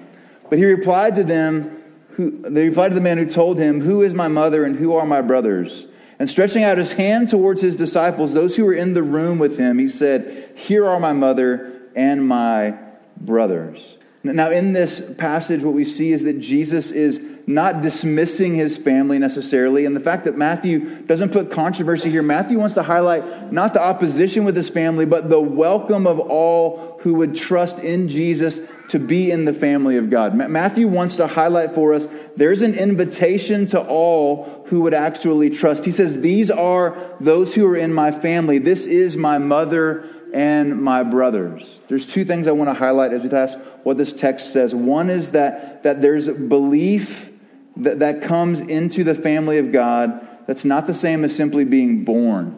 But 0.50 0.60
he 0.60 0.66
replied 0.66 1.16
to 1.16 1.24
them, 1.24 1.82
who, 2.12 2.42
they 2.42 2.70
replied 2.70 2.90
to 2.90 2.96
the 2.96 3.02
man 3.02 3.18
who 3.18 3.26
told 3.26 3.58
him, 3.58 3.82
Who 3.82 4.02
is 4.02 4.14
my 4.14 4.28
mother 4.28 4.64
and 4.64 4.76
who 4.76 4.96
are 4.96 5.06
my 5.06 5.22
brothers? 5.22 5.88
And 6.20 6.30
stretching 6.30 6.64
out 6.64 6.78
his 6.78 6.94
hand 6.94 7.30
towards 7.30 7.62
his 7.62 7.76
disciples, 7.76 8.34
those 8.34 8.56
who 8.56 8.66
were 8.66 8.74
in 8.74 8.94
the 8.94 9.02
room 9.02 9.40
with 9.40 9.58
him, 9.58 9.80
he 9.80 9.88
said, 9.88 10.52
Here 10.56 10.86
are 10.86 11.00
my 11.00 11.14
mother 11.14 11.82
and 11.96 12.28
my 12.28 12.78
brothers. 13.18 13.98
Now, 14.24 14.52
in 14.52 14.74
this 14.74 15.02
passage, 15.18 15.64
what 15.64 15.74
we 15.74 15.84
see 15.84 16.12
is 16.12 16.24
that 16.24 16.40
Jesus 16.40 16.92
is 16.92 17.22
not 17.48 17.82
dismissing 17.82 18.54
his 18.54 18.78
family 18.78 19.18
necessarily. 19.18 19.86
And 19.86 19.96
the 19.96 20.02
fact 20.02 20.26
that 20.26 20.38
Matthew 20.38 21.02
doesn't 21.04 21.32
put 21.32 21.50
controversy 21.50 22.12
here, 22.12 22.22
Matthew 22.22 22.60
wants 22.60 22.76
to 22.76 22.84
highlight 22.84 23.52
not 23.52 23.74
the 23.74 23.82
opposition 23.82 24.44
with 24.44 24.56
his 24.56 24.70
family, 24.70 25.06
but 25.06 25.30
the 25.30 25.42
welcome 25.42 26.06
of 26.06 26.20
all 26.20 27.00
who 27.02 27.16
would 27.16 27.36
trust 27.36 27.80
in 27.80 28.08
Jesus 28.08 28.62
to 28.90 29.00
be 29.00 29.32
in 29.32 29.46
the 29.46 29.54
family 29.54 29.98
of 29.98 30.10
God. 30.10 30.36
Matthew 30.36 30.88
wants 30.88 31.16
to 31.16 31.26
highlight 31.26 31.74
for 31.74 31.94
us 31.94 32.08
there's 32.36 32.62
an 32.62 32.76
invitation 32.76 33.66
to 33.68 33.82
all 33.82 34.66
who 34.68 34.82
would 34.82 34.94
actually 34.94 35.50
trust. 35.50 35.86
He 35.86 35.92
says, 35.92 36.22
These 36.22 36.52
are 36.52 36.98
those 37.20 37.56
who 37.56 37.66
are 37.68 37.78
in 37.78 37.94
my 37.94 38.12
family. 38.12 38.58
This 38.58 38.86
is 38.86 39.18
my 39.18 39.38
mother 39.38 40.08
and 40.34 40.82
my 40.82 41.04
brothers. 41.04 41.80
There's 41.88 42.06
two 42.06 42.26
things 42.26 42.48
I 42.48 42.52
want 42.52 42.70
to 42.70 42.74
highlight 42.74 43.14
as 43.14 43.24
we 43.24 43.32
ask 43.32 43.58
what 43.84 43.98
this 43.98 44.14
text 44.14 44.54
says. 44.54 44.74
One 44.74 45.10
is 45.10 45.32
that, 45.32 45.84
that 45.84 46.02
there's 46.02 46.28
belief 46.28 47.32
that, 47.78 48.00
that 48.00 48.22
comes 48.22 48.60
into 48.60 49.04
the 49.04 49.16
family 49.16 49.58
of 49.58 49.72
God 49.72 50.28
that's 50.48 50.66
not 50.66 50.88
the 50.88 50.94
same 50.94 51.24
as 51.24 51.36
simply 51.36 51.64
being 51.64 52.04
born. 52.04 52.58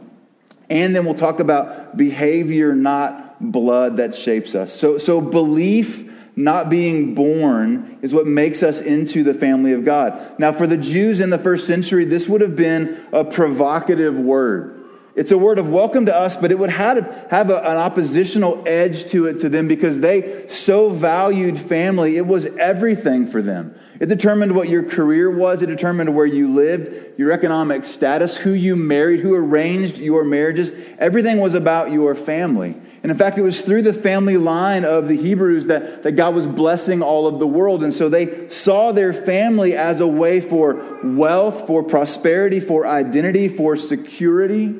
And 0.69 0.95
then 0.95 1.05
we'll 1.05 1.13
talk 1.13 1.39
about 1.39 1.97
behavior, 1.97 2.73
not 2.73 3.51
blood, 3.51 3.97
that 3.97 4.15
shapes 4.15 4.55
us. 4.55 4.73
So, 4.73 4.97
so 4.97 5.21
belief, 5.21 6.09
not 6.35 6.69
being 6.69 7.13
born, 7.13 7.99
is 8.01 8.13
what 8.13 8.25
makes 8.25 8.63
us 8.63 8.81
into 8.81 9.23
the 9.23 9.33
family 9.33 9.73
of 9.73 9.85
God. 9.85 10.39
Now, 10.39 10.51
for 10.51 10.65
the 10.65 10.77
Jews 10.77 11.19
in 11.19 11.29
the 11.29 11.37
first 11.37 11.67
century, 11.67 12.05
this 12.05 12.27
would 12.27 12.41
have 12.41 12.55
been 12.55 13.05
a 13.11 13.23
provocative 13.23 14.17
word. 14.17 14.82
It's 15.15 15.29
a 15.29 15.37
word 15.37 15.59
of 15.59 15.69
welcome 15.69 16.07
to 16.07 16.15
us, 16.15 16.35
but 16.35 16.51
it 16.51 16.57
would 16.57 16.71
have, 16.71 17.27
have 17.29 17.51
a, 17.51 17.57
an 17.57 17.77
oppositional 17.77 18.63
edge 18.65 19.05
to 19.11 19.27
it 19.27 19.41
to 19.41 19.49
them 19.49 19.67
because 19.67 19.99
they 19.99 20.47
so 20.47 20.89
valued 20.89 21.59
family. 21.59 22.17
It 22.17 22.25
was 22.25 22.45
everything 22.57 23.27
for 23.27 23.43
them. 23.43 23.75
It 23.99 24.07
determined 24.07 24.55
what 24.55 24.69
your 24.69 24.81
career 24.81 25.29
was, 25.29 25.61
it 25.61 25.67
determined 25.67 26.15
where 26.15 26.25
you 26.25 26.51
lived, 26.51 27.19
your 27.19 27.31
economic 27.31 27.85
status, 27.85 28.35
who 28.35 28.53
you 28.53 28.75
married, 28.75 29.19
who 29.19 29.35
arranged 29.35 29.99
your 29.99 30.23
marriages. 30.23 30.71
Everything 30.97 31.39
was 31.39 31.53
about 31.53 31.91
your 31.91 32.15
family. 32.15 32.75
And 33.03 33.11
in 33.11 33.17
fact, 33.17 33.37
it 33.37 33.43
was 33.43 33.61
through 33.61 33.83
the 33.83 33.93
family 33.93 34.37
line 34.37 34.83
of 34.83 35.07
the 35.07 35.17
Hebrews 35.17 35.67
that, 35.67 36.01
that 36.03 36.13
God 36.13 36.33
was 36.33 36.47
blessing 36.47 37.03
all 37.03 37.27
of 37.27 37.37
the 37.37 37.45
world. 37.45 37.83
And 37.83 37.93
so 37.93 38.09
they 38.09 38.47
saw 38.47 38.91
their 38.91 39.13
family 39.13 39.75
as 39.75 39.99
a 39.99 40.07
way 40.07 40.41
for 40.41 41.01
wealth, 41.03 41.67
for 41.67 41.83
prosperity, 41.83 42.59
for 42.59 42.87
identity, 42.87 43.47
for 43.47 43.77
security. 43.77 44.79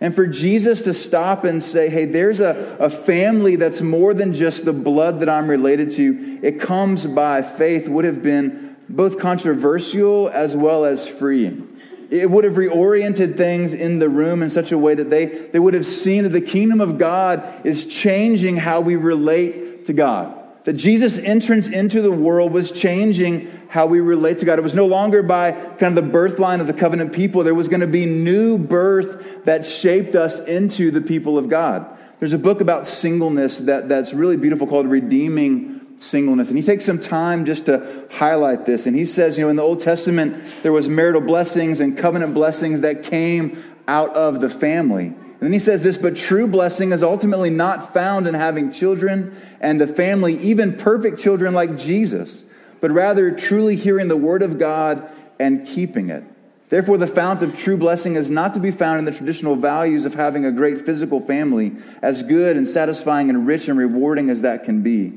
And 0.00 0.14
for 0.14 0.26
Jesus 0.26 0.82
to 0.82 0.92
stop 0.92 1.44
and 1.44 1.62
say, 1.62 1.88
hey, 1.88 2.04
there's 2.04 2.40
a, 2.40 2.76
a 2.78 2.90
family 2.90 3.56
that's 3.56 3.80
more 3.80 4.12
than 4.12 4.34
just 4.34 4.64
the 4.64 4.72
blood 4.72 5.20
that 5.20 5.28
I'm 5.28 5.48
related 5.48 5.90
to, 5.92 6.38
it 6.42 6.60
comes 6.60 7.06
by 7.06 7.42
faith, 7.42 7.88
would 7.88 8.04
have 8.04 8.22
been 8.22 8.76
both 8.88 9.18
controversial 9.18 10.28
as 10.28 10.54
well 10.54 10.84
as 10.84 11.08
freeing. 11.08 11.80
It 12.10 12.30
would 12.30 12.44
have 12.44 12.54
reoriented 12.54 13.36
things 13.36 13.74
in 13.74 13.98
the 13.98 14.08
room 14.08 14.42
in 14.42 14.50
such 14.50 14.70
a 14.70 14.78
way 14.78 14.94
that 14.94 15.10
they, 15.10 15.24
they 15.24 15.58
would 15.58 15.74
have 15.74 15.86
seen 15.86 16.22
that 16.22 16.28
the 16.28 16.40
kingdom 16.40 16.80
of 16.80 16.98
God 16.98 17.62
is 17.64 17.86
changing 17.86 18.58
how 18.58 18.80
we 18.80 18.96
relate 18.96 19.86
to 19.86 19.92
God. 19.92 20.34
That 20.64 20.74
Jesus' 20.74 21.18
entrance 21.18 21.68
into 21.68 22.02
the 22.02 22.12
world 22.12 22.52
was 22.52 22.70
changing 22.70 23.55
how 23.68 23.86
we 23.86 24.00
relate 24.00 24.38
to 24.38 24.44
God. 24.44 24.58
It 24.58 24.62
was 24.62 24.74
no 24.74 24.86
longer 24.86 25.22
by 25.22 25.52
kind 25.52 25.82
of 25.82 25.94
the 25.94 26.10
birth 26.10 26.38
line 26.38 26.60
of 26.60 26.66
the 26.66 26.72
covenant 26.72 27.12
people. 27.12 27.42
There 27.42 27.54
was 27.54 27.68
going 27.68 27.80
to 27.80 27.86
be 27.86 28.06
new 28.06 28.58
birth 28.58 29.44
that 29.44 29.64
shaped 29.64 30.14
us 30.14 30.38
into 30.40 30.90
the 30.90 31.00
people 31.00 31.38
of 31.38 31.48
God. 31.48 31.86
There's 32.18 32.32
a 32.32 32.38
book 32.38 32.60
about 32.60 32.86
singleness 32.86 33.58
that, 33.58 33.88
that's 33.88 34.14
really 34.14 34.36
beautiful 34.36 34.66
called 34.66 34.86
Redeeming 34.86 35.96
Singleness. 35.98 36.48
And 36.48 36.58
he 36.58 36.64
takes 36.64 36.84
some 36.84 37.00
time 37.00 37.44
just 37.44 37.66
to 37.66 38.06
highlight 38.10 38.66
this. 38.66 38.86
And 38.86 38.96
he 38.96 39.04
says, 39.04 39.36
you 39.36 39.44
know, 39.44 39.50
in 39.50 39.56
the 39.56 39.62
Old 39.62 39.80
Testament, 39.80 40.42
there 40.62 40.72
was 40.72 40.88
marital 40.88 41.20
blessings 41.20 41.80
and 41.80 41.96
covenant 41.96 42.34
blessings 42.34 42.80
that 42.82 43.04
came 43.04 43.62
out 43.88 44.14
of 44.14 44.40
the 44.40 44.50
family. 44.50 45.06
And 45.06 45.40
then 45.40 45.52
he 45.52 45.58
says 45.58 45.82
this, 45.82 45.98
but 45.98 46.16
true 46.16 46.46
blessing 46.46 46.92
is 46.92 47.02
ultimately 47.02 47.50
not 47.50 47.92
found 47.92 48.26
in 48.26 48.32
having 48.32 48.72
children 48.72 49.36
and 49.60 49.78
the 49.78 49.86
family, 49.86 50.38
even 50.38 50.76
perfect 50.76 51.20
children 51.20 51.52
like 51.52 51.76
Jesus 51.76 52.44
but 52.80 52.90
rather 52.90 53.30
truly 53.30 53.76
hearing 53.76 54.08
the 54.08 54.16
word 54.16 54.42
of 54.42 54.58
God 54.58 55.08
and 55.38 55.66
keeping 55.66 56.10
it. 56.10 56.24
Therefore, 56.68 56.98
the 56.98 57.06
fount 57.06 57.42
of 57.42 57.56
true 57.56 57.76
blessing 57.76 58.16
is 58.16 58.28
not 58.28 58.54
to 58.54 58.60
be 58.60 58.72
found 58.72 58.98
in 58.98 59.04
the 59.04 59.12
traditional 59.12 59.54
values 59.54 60.04
of 60.04 60.14
having 60.14 60.44
a 60.44 60.50
great 60.50 60.84
physical 60.84 61.20
family, 61.20 61.76
as 62.02 62.24
good 62.24 62.56
and 62.56 62.66
satisfying 62.66 63.30
and 63.30 63.46
rich 63.46 63.68
and 63.68 63.78
rewarding 63.78 64.30
as 64.30 64.42
that 64.42 64.64
can 64.64 64.82
be. 64.82 65.12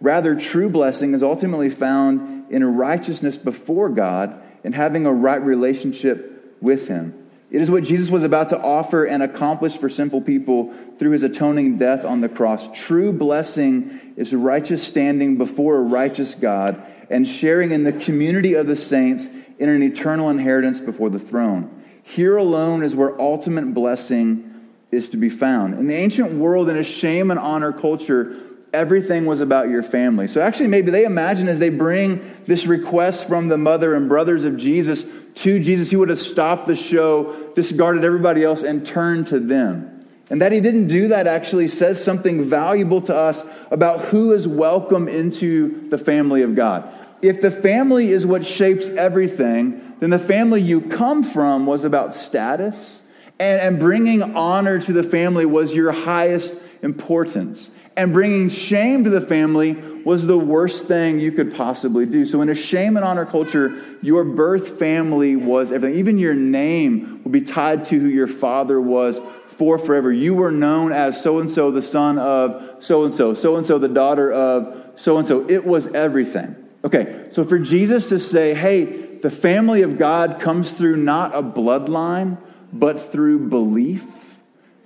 Rather, 0.00 0.36
true 0.36 0.68
blessing 0.68 1.12
is 1.12 1.22
ultimately 1.22 1.70
found 1.70 2.50
in 2.50 2.62
a 2.62 2.68
righteousness 2.68 3.36
before 3.36 3.88
God 3.88 4.40
and 4.62 4.74
having 4.74 5.06
a 5.06 5.12
right 5.12 5.42
relationship 5.42 6.56
with 6.60 6.86
Him. 6.86 7.18
It 7.50 7.60
is 7.60 7.70
what 7.70 7.84
Jesus 7.84 8.08
was 8.08 8.22
about 8.22 8.48
to 8.48 8.60
offer 8.60 9.04
and 9.04 9.22
accomplish 9.22 9.76
for 9.76 9.90
simple 9.90 10.22
people 10.22 10.72
through 10.98 11.10
his 11.10 11.22
atoning 11.22 11.76
death 11.76 12.02
on 12.02 12.22
the 12.22 12.28
cross. 12.30 12.70
True 12.72 13.12
blessing 13.12 14.14
is 14.16 14.34
righteous 14.34 14.82
standing 14.82 15.36
before 15.36 15.76
a 15.76 15.82
righteous 15.82 16.34
God 16.34 16.82
and 17.12 17.28
sharing 17.28 17.70
in 17.70 17.84
the 17.84 17.92
community 17.92 18.54
of 18.54 18.66
the 18.66 18.74
saints 18.74 19.28
in 19.58 19.68
an 19.68 19.82
eternal 19.82 20.30
inheritance 20.30 20.80
before 20.80 21.10
the 21.10 21.18
throne. 21.18 21.82
Here 22.02 22.36
alone 22.36 22.82
is 22.82 22.96
where 22.96 23.20
ultimate 23.20 23.74
blessing 23.74 24.48
is 24.90 25.10
to 25.10 25.16
be 25.16 25.28
found. 25.28 25.74
In 25.74 25.86
the 25.86 25.94
ancient 25.94 26.32
world, 26.32 26.68
in 26.68 26.76
a 26.76 26.82
shame 26.82 27.30
and 27.30 27.38
honor 27.38 27.72
culture, 27.72 28.36
everything 28.72 29.26
was 29.26 29.40
about 29.40 29.68
your 29.68 29.82
family. 29.82 30.26
So 30.26 30.40
actually, 30.40 30.68
maybe 30.68 30.90
they 30.90 31.04
imagine 31.04 31.48
as 31.48 31.58
they 31.58 31.68
bring 31.68 32.20
this 32.46 32.66
request 32.66 33.28
from 33.28 33.48
the 33.48 33.58
mother 33.58 33.94
and 33.94 34.08
brothers 34.08 34.44
of 34.44 34.56
Jesus 34.56 35.04
to 35.34 35.60
Jesus, 35.60 35.90
he 35.90 35.96
would 35.96 36.08
have 36.08 36.18
stopped 36.18 36.66
the 36.66 36.76
show, 36.76 37.52
discarded 37.54 38.04
everybody 38.04 38.42
else, 38.44 38.62
and 38.62 38.86
turned 38.86 39.28
to 39.28 39.38
them. 39.38 40.06
And 40.30 40.40
that 40.40 40.52
he 40.52 40.60
didn't 40.60 40.86
do 40.86 41.08
that 41.08 41.26
actually 41.26 41.68
says 41.68 42.02
something 42.02 42.42
valuable 42.44 43.02
to 43.02 43.14
us 43.14 43.44
about 43.70 44.00
who 44.06 44.32
is 44.32 44.48
welcome 44.48 45.08
into 45.08 45.88
the 45.90 45.98
family 45.98 46.42
of 46.42 46.54
God. 46.54 46.90
If 47.22 47.40
the 47.40 47.52
family 47.52 48.10
is 48.10 48.26
what 48.26 48.44
shapes 48.44 48.88
everything, 48.88 49.94
then 50.00 50.10
the 50.10 50.18
family 50.18 50.60
you 50.60 50.80
come 50.80 51.22
from 51.22 51.66
was 51.66 51.84
about 51.84 52.14
status, 52.14 53.02
and, 53.38 53.60
and 53.60 53.78
bringing 53.78 54.36
honor 54.36 54.80
to 54.80 54.92
the 54.92 55.04
family 55.04 55.46
was 55.46 55.72
your 55.72 55.92
highest 55.92 56.58
importance. 56.82 57.70
And 57.96 58.12
bringing 58.12 58.48
shame 58.48 59.04
to 59.04 59.10
the 59.10 59.20
family 59.20 59.74
was 60.04 60.26
the 60.26 60.38
worst 60.38 60.86
thing 60.86 61.20
you 61.20 61.30
could 61.30 61.54
possibly 61.54 62.06
do. 62.06 62.24
So, 62.24 62.40
in 62.40 62.48
a 62.48 62.54
shame 62.54 62.96
and 62.96 63.04
honor 63.04 63.26
culture, 63.26 63.80
your 64.00 64.24
birth 64.24 64.78
family 64.78 65.36
was 65.36 65.70
everything. 65.70 65.98
Even 65.98 66.18
your 66.18 66.34
name 66.34 67.20
would 67.22 67.32
be 67.32 67.42
tied 67.42 67.84
to 67.86 68.00
who 68.00 68.08
your 68.08 68.26
father 68.26 68.80
was 68.80 69.20
for 69.48 69.78
forever. 69.78 70.10
You 70.10 70.34
were 70.34 70.50
known 70.50 70.90
as 70.90 71.22
so 71.22 71.38
and 71.38 71.50
so, 71.50 71.70
the 71.70 71.82
son 71.82 72.18
of 72.18 72.82
so 72.82 73.04
and 73.04 73.14
so, 73.14 73.34
so 73.34 73.56
and 73.56 73.66
so, 73.66 73.78
the 73.78 73.88
daughter 73.88 74.32
of 74.32 74.92
so 74.96 75.18
and 75.18 75.28
so. 75.28 75.48
It 75.48 75.64
was 75.64 75.86
everything. 75.88 76.61
Okay, 76.84 77.24
so 77.30 77.44
for 77.44 77.58
Jesus 77.58 78.08
to 78.08 78.18
say, 78.18 78.54
hey, 78.54 79.16
the 79.18 79.30
family 79.30 79.82
of 79.82 79.98
God 79.98 80.40
comes 80.40 80.72
through 80.72 80.96
not 80.96 81.34
a 81.34 81.42
bloodline, 81.42 82.38
but 82.72 82.98
through 82.98 83.48
belief, 83.48 84.04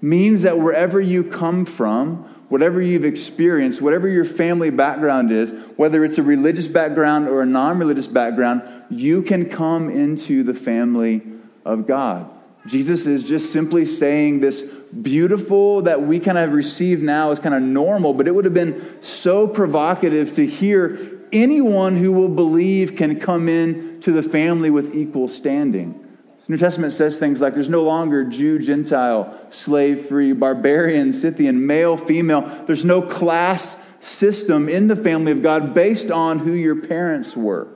means 0.02 0.42
that 0.42 0.58
wherever 0.58 1.00
you 1.00 1.24
come 1.24 1.64
from, 1.64 2.16
whatever 2.48 2.82
you've 2.82 3.04
experienced, 3.04 3.80
whatever 3.80 4.08
your 4.08 4.26
family 4.26 4.68
background 4.68 5.32
is, 5.32 5.52
whether 5.76 6.04
it's 6.04 6.18
a 6.18 6.22
religious 6.22 6.68
background 6.68 7.28
or 7.28 7.42
a 7.42 7.46
non 7.46 7.78
religious 7.78 8.06
background, 8.06 8.62
you 8.90 9.22
can 9.22 9.48
come 9.48 9.88
into 9.88 10.42
the 10.42 10.54
family 10.54 11.22
of 11.64 11.86
God. 11.86 12.30
Jesus 12.66 13.06
is 13.06 13.24
just 13.24 13.52
simply 13.52 13.84
saying 13.84 14.40
this 14.40 14.62
beautiful 15.02 15.82
that 15.82 16.02
we 16.02 16.20
kind 16.20 16.38
of 16.38 16.52
receive 16.52 17.02
now 17.02 17.30
is 17.30 17.40
kind 17.40 17.54
of 17.54 17.62
normal, 17.62 18.12
but 18.12 18.28
it 18.28 18.34
would 18.34 18.44
have 18.44 18.54
been 18.54 18.98
so 19.02 19.48
provocative 19.48 20.32
to 20.34 20.46
hear 20.46 21.15
anyone 21.32 21.96
who 21.96 22.12
will 22.12 22.28
believe 22.28 22.96
can 22.96 23.20
come 23.20 23.48
in 23.48 24.00
to 24.02 24.12
the 24.12 24.22
family 24.22 24.70
with 24.70 24.94
equal 24.94 25.28
standing. 25.28 25.92
The 26.46 26.52
New 26.52 26.58
Testament 26.58 26.92
says 26.92 27.18
things 27.18 27.40
like 27.40 27.54
there's 27.54 27.68
no 27.68 27.82
longer 27.82 28.24
Jew, 28.24 28.58
Gentile, 28.58 29.36
slave 29.50 30.06
free, 30.06 30.32
barbarian, 30.32 31.12
Scythian, 31.12 31.66
male, 31.66 31.96
female. 31.96 32.64
There's 32.66 32.84
no 32.84 33.02
class 33.02 33.76
system 34.00 34.68
in 34.68 34.86
the 34.86 34.96
family 34.96 35.32
of 35.32 35.42
God 35.42 35.74
based 35.74 36.10
on 36.10 36.38
who 36.38 36.52
your 36.52 36.76
parents 36.76 37.36
were. 37.36 37.68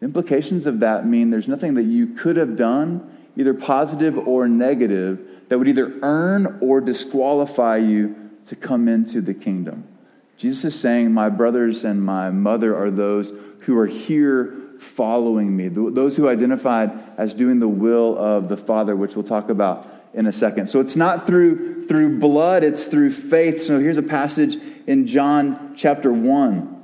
The 0.00 0.06
implications 0.06 0.66
of 0.66 0.80
that 0.80 1.06
mean 1.06 1.30
there's 1.30 1.46
nothing 1.46 1.74
that 1.74 1.84
you 1.84 2.08
could 2.08 2.36
have 2.36 2.56
done 2.56 3.08
either 3.36 3.54
positive 3.54 4.18
or 4.18 4.48
negative, 4.48 5.18
that 5.48 5.58
would 5.58 5.68
either 5.68 5.98
earn 6.02 6.58
or 6.60 6.80
disqualify 6.80 7.76
you 7.76 8.30
to 8.46 8.56
come 8.56 8.88
into 8.88 9.20
the 9.20 9.34
kingdom. 9.34 9.86
Jesus 10.40 10.64
is 10.64 10.80
saying, 10.80 11.12
My 11.12 11.28
brothers 11.28 11.84
and 11.84 12.02
my 12.02 12.30
mother 12.30 12.74
are 12.74 12.90
those 12.90 13.30
who 13.60 13.76
are 13.76 13.86
here 13.86 14.56
following 14.78 15.54
me, 15.54 15.68
those 15.68 16.16
who 16.16 16.30
identified 16.30 16.98
as 17.18 17.34
doing 17.34 17.60
the 17.60 17.68
will 17.68 18.16
of 18.16 18.48
the 18.48 18.56
Father, 18.56 18.96
which 18.96 19.14
we'll 19.14 19.22
talk 19.22 19.50
about 19.50 19.86
in 20.14 20.26
a 20.26 20.32
second. 20.32 20.68
So 20.70 20.80
it's 20.80 20.96
not 20.96 21.26
through, 21.26 21.86
through 21.86 22.20
blood, 22.20 22.64
it's 22.64 22.84
through 22.84 23.10
faith. 23.10 23.60
So 23.60 23.78
here's 23.80 23.98
a 23.98 24.02
passage 24.02 24.56
in 24.86 25.06
John 25.06 25.74
chapter 25.76 26.10
1. 26.10 26.79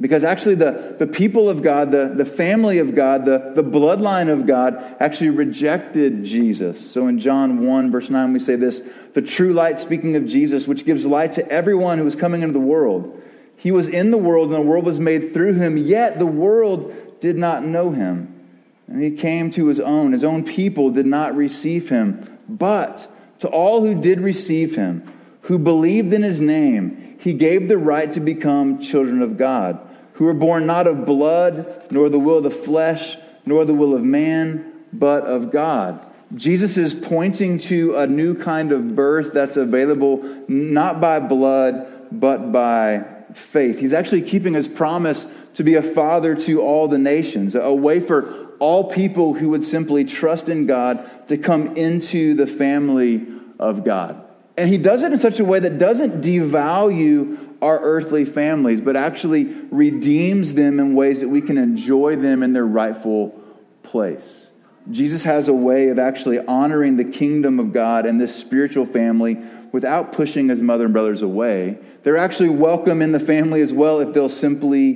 Because 0.00 0.22
actually, 0.22 0.54
the, 0.54 0.94
the 0.98 1.08
people 1.08 1.50
of 1.50 1.62
God, 1.62 1.90
the, 1.90 2.12
the 2.14 2.24
family 2.24 2.78
of 2.78 2.94
God, 2.94 3.24
the, 3.24 3.52
the 3.54 3.64
bloodline 3.64 4.32
of 4.32 4.46
God 4.46 4.96
actually 5.00 5.30
rejected 5.30 6.22
Jesus. 6.22 6.88
So 6.88 7.08
in 7.08 7.18
John 7.18 7.66
1, 7.66 7.90
verse 7.90 8.08
9, 8.08 8.32
we 8.32 8.38
say 8.38 8.54
this 8.54 8.88
The 9.14 9.22
true 9.22 9.52
light, 9.52 9.80
speaking 9.80 10.14
of 10.14 10.24
Jesus, 10.24 10.68
which 10.68 10.84
gives 10.84 11.04
light 11.04 11.32
to 11.32 11.48
everyone 11.48 11.98
who 11.98 12.06
is 12.06 12.14
coming 12.14 12.42
into 12.42 12.52
the 12.52 12.64
world, 12.64 13.20
He 13.56 13.72
was 13.72 13.88
in 13.88 14.12
the 14.12 14.18
world, 14.18 14.52
and 14.52 14.56
the 14.56 14.68
world 14.68 14.84
was 14.84 15.00
made 15.00 15.32
through 15.32 15.54
him, 15.54 15.76
yet 15.76 16.20
the 16.20 16.26
world 16.26 16.94
did 17.20 17.36
not 17.36 17.64
know 17.64 17.90
him. 17.90 18.34
And 18.86 19.02
he 19.02 19.10
came 19.10 19.50
to 19.50 19.66
his 19.66 19.80
own. 19.80 20.12
His 20.12 20.24
own 20.24 20.44
people 20.44 20.90
did 20.90 21.06
not 21.06 21.36
receive 21.36 21.90
him. 21.90 22.38
But 22.48 23.06
to 23.40 23.48
all 23.48 23.84
who 23.84 24.00
did 24.00 24.20
receive 24.20 24.76
him, 24.76 25.12
who 25.42 25.58
believed 25.58 26.12
in 26.12 26.22
his 26.22 26.40
name, 26.40 27.16
he 27.18 27.34
gave 27.34 27.68
the 27.68 27.78
right 27.78 28.12
to 28.12 28.20
become 28.20 28.78
children 28.78 29.22
of 29.22 29.36
God, 29.36 29.87
who 30.18 30.24
were 30.24 30.34
born 30.34 30.66
not 30.66 30.88
of 30.88 31.06
blood, 31.06 31.86
nor 31.92 32.08
the 32.08 32.18
will 32.18 32.38
of 32.38 32.42
the 32.42 32.50
flesh, 32.50 33.16
nor 33.46 33.64
the 33.64 33.72
will 33.72 33.94
of 33.94 34.02
man, 34.02 34.72
but 34.92 35.24
of 35.24 35.52
God. 35.52 36.04
Jesus 36.34 36.76
is 36.76 36.92
pointing 36.92 37.56
to 37.58 37.94
a 37.94 38.06
new 38.06 38.34
kind 38.34 38.72
of 38.72 38.96
birth 38.96 39.32
that's 39.32 39.56
available 39.56 40.22
not 40.48 41.00
by 41.00 41.20
blood, 41.20 41.86
but 42.10 42.50
by 42.50 43.06
faith. 43.32 43.78
He's 43.78 43.92
actually 43.92 44.22
keeping 44.22 44.54
his 44.54 44.66
promise 44.66 45.28
to 45.54 45.62
be 45.62 45.76
a 45.76 45.82
father 45.82 46.34
to 46.34 46.62
all 46.62 46.88
the 46.88 46.98
nations, 46.98 47.54
a 47.54 47.72
way 47.72 48.00
for 48.00 48.48
all 48.58 48.90
people 48.90 49.34
who 49.34 49.50
would 49.50 49.64
simply 49.64 50.04
trust 50.04 50.48
in 50.48 50.66
God 50.66 51.28
to 51.28 51.38
come 51.38 51.76
into 51.76 52.34
the 52.34 52.46
family 52.48 53.24
of 53.60 53.84
God. 53.84 54.24
And 54.56 54.68
he 54.68 54.78
does 54.78 55.04
it 55.04 55.12
in 55.12 55.18
such 55.18 55.38
a 55.38 55.44
way 55.44 55.60
that 55.60 55.78
doesn't 55.78 56.20
devalue 56.20 57.47
our 57.60 57.80
earthly 57.80 58.24
families, 58.24 58.80
but 58.80 58.96
actually 58.96 59.44
redeems 59.70 60.54
them 60.54 60.78
in 60.78 60.94
ways 60.94 61.20
that 61.20 61.28
we 61.28 61.40
can 61.40 61.58
enjoy 61.58 62.16
them 62.16 62.42
in 62.42 62.52
their 62.52 62.66
rightful 62.66 63.30
place. 63.82 64.50
Jesus 64.90 65.24
has 65.24 65.48
a 65.48 65.52
way 65.52 65.88
of 65.88 65.98
actually 65.98 66.38
honoring 66.46 66.96
the 66.96 67.04
kingdom 67.04 67.58
of 67.58 67.72
God 67.72 68.06
and 68.06 68.20
this 68.20 68.34
spiritual 68.34 68.86
family 68.86 69.36
without 69.72 70.12
pushing 70.12 70.48
his 70.48 70.62
mother 70.62 70.84
and 70.84 70.94
brothers 70.94 71.20
away. 71.22 71.78
They're 72.02 72.16
actually 72.16 72.48
welcome 72.50 73.02
in 73.02 73.12
the 73.12 73.20
family 73.20 73.60
as 73.60 73.74
well 73.74 74.00
if 74.00 74.14
they'll 74.14 74.28
simply 74.28 74.92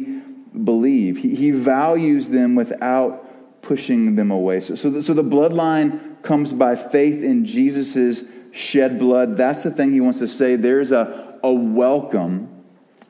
believe. 0.64 1.18
He, 1.18 1.34
he 1.34 1.50
values 1.50 2.28
them 2.28 2.54
without 2.54 3.60
pushing 3.62 4.16
them 4.16 4.30
away. 4.30 4.60
So, 4.60 4.74
so, 4.74 4.90
the, 4.90 5.02
so 5.02 5.14
the 5.14 5.24
bloodline 5.24 6.22
comes 6.22 6.52
by 6.52 6.76
faith 6.76 7.22
in 7.22 7.44
Jesus' 7.44 8.24
shed 8.50 8.98
blood. 8.98 9.36
That's 9.36 9.62
the 9.62 9.70
thing 9.70 9.92
he 9.92 10.00
wants 10.00 10.18
to 10.20 10.28
say. 10.28 10.56
There's 10.56 10.92
a, 10.92 11.38
a 11.42 11.52
welcome. 11.52 12.48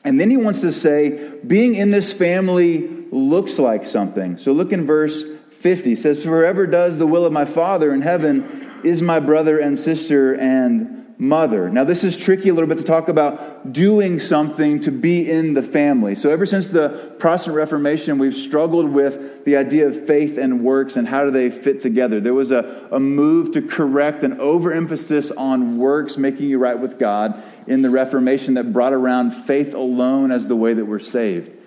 And 0.05 0.21
then 0.21 0.31
he 0.31 0.37
wants 0.37 0.61
to 0.63 0.73
say, 0.73 1.33
being 1.47 1.75
in 1.75 1.91
this 1.91 2.13
family 2.13 2.89
looks 3.11 3.59
like 3.59 3.87
something. 3.87 4.37
So 4.39 4.53
look 4.53 4.73
in 4.73 4.87
verse 4.87 5.25
50. 5.51 5.93
It 5.93 5.99
says, 5.99 6.25
Forever 6.25 6.67
does 6.67 6.99
the 6.99 7.07
will 7.07 7.25
of 7.25 7.33
my 7.33 7.45
Father 7.45 7.93
in 7.95 8.03
heaven 8.03 8.81
is 8.83 9.01
my 9.01 9.21
brother 9.21 9.59
and 9.59 9.79
sister 9.79 10.35
and 10.35 11.02
mother. 11.23 11.71
Now, 11.71 11.85
this 11.85 12.03
is 12.03 12.17
tricky 12.17 12.49
a 12.49 12.55
little 12.55 12.69
bit 12.69 12.79
to 12.79 12.85
talk 12.85 13.09
about 13.09 13.73
doing 13.73 14.19
something 14.19 14.81
to 14.81 14.91
be 14.91 15.31
in 15.31 15.55
the 15.55 15.63
family. 15.63 16.17
So, 16.17 16.31
ever 16.31 16.45
since 16.45 16.67
the 16.67 17.15
Protestant 17.21 17.55
Reformation, 17.57 18.19
we've 18.19 18.37
struggled 18.37 18.91
with 18.91 19.45
the 19.45 19.57
idea 19.57 19.87
of 19.87 20.05
faith 20.05 20.37
and 20.37 20.65
works 20.65 20.97
and 20.97 21.07
how 21.07 21.25
do 21.25 21.31
they 21.31 21.49
fit 21.49 21.79
together. 21.79 22.19
There 22.19 22.35
was 22.35 22.51
a, 22.51 22.89
a 22.91 22.99
move 22.99 23.53
to 23.53 23.63
correct 23.63 24.25
an 24.25 24.41
overemphasis 24.41 25.31
on 25.31 25.79
works 25.79 26.17
making 26.17 26.49
you 26.49 26.59
right 26.59 26.79
with 26.79 26.99
God 26.99 27.41
in 27.69 27.83
the 27.83 27.91
Reformation 27.91 28.55
that 28.55 28.73
brought 28.73 28.93
around 28.93 29.31
faith 29.31 29.75
alone 29.75 30.33
as 30.33 30.49
the 30.49 30.57
way 30.57 30.75
that 30.75 30.85
we're 30.85 30.99
saved. 30.99 31.62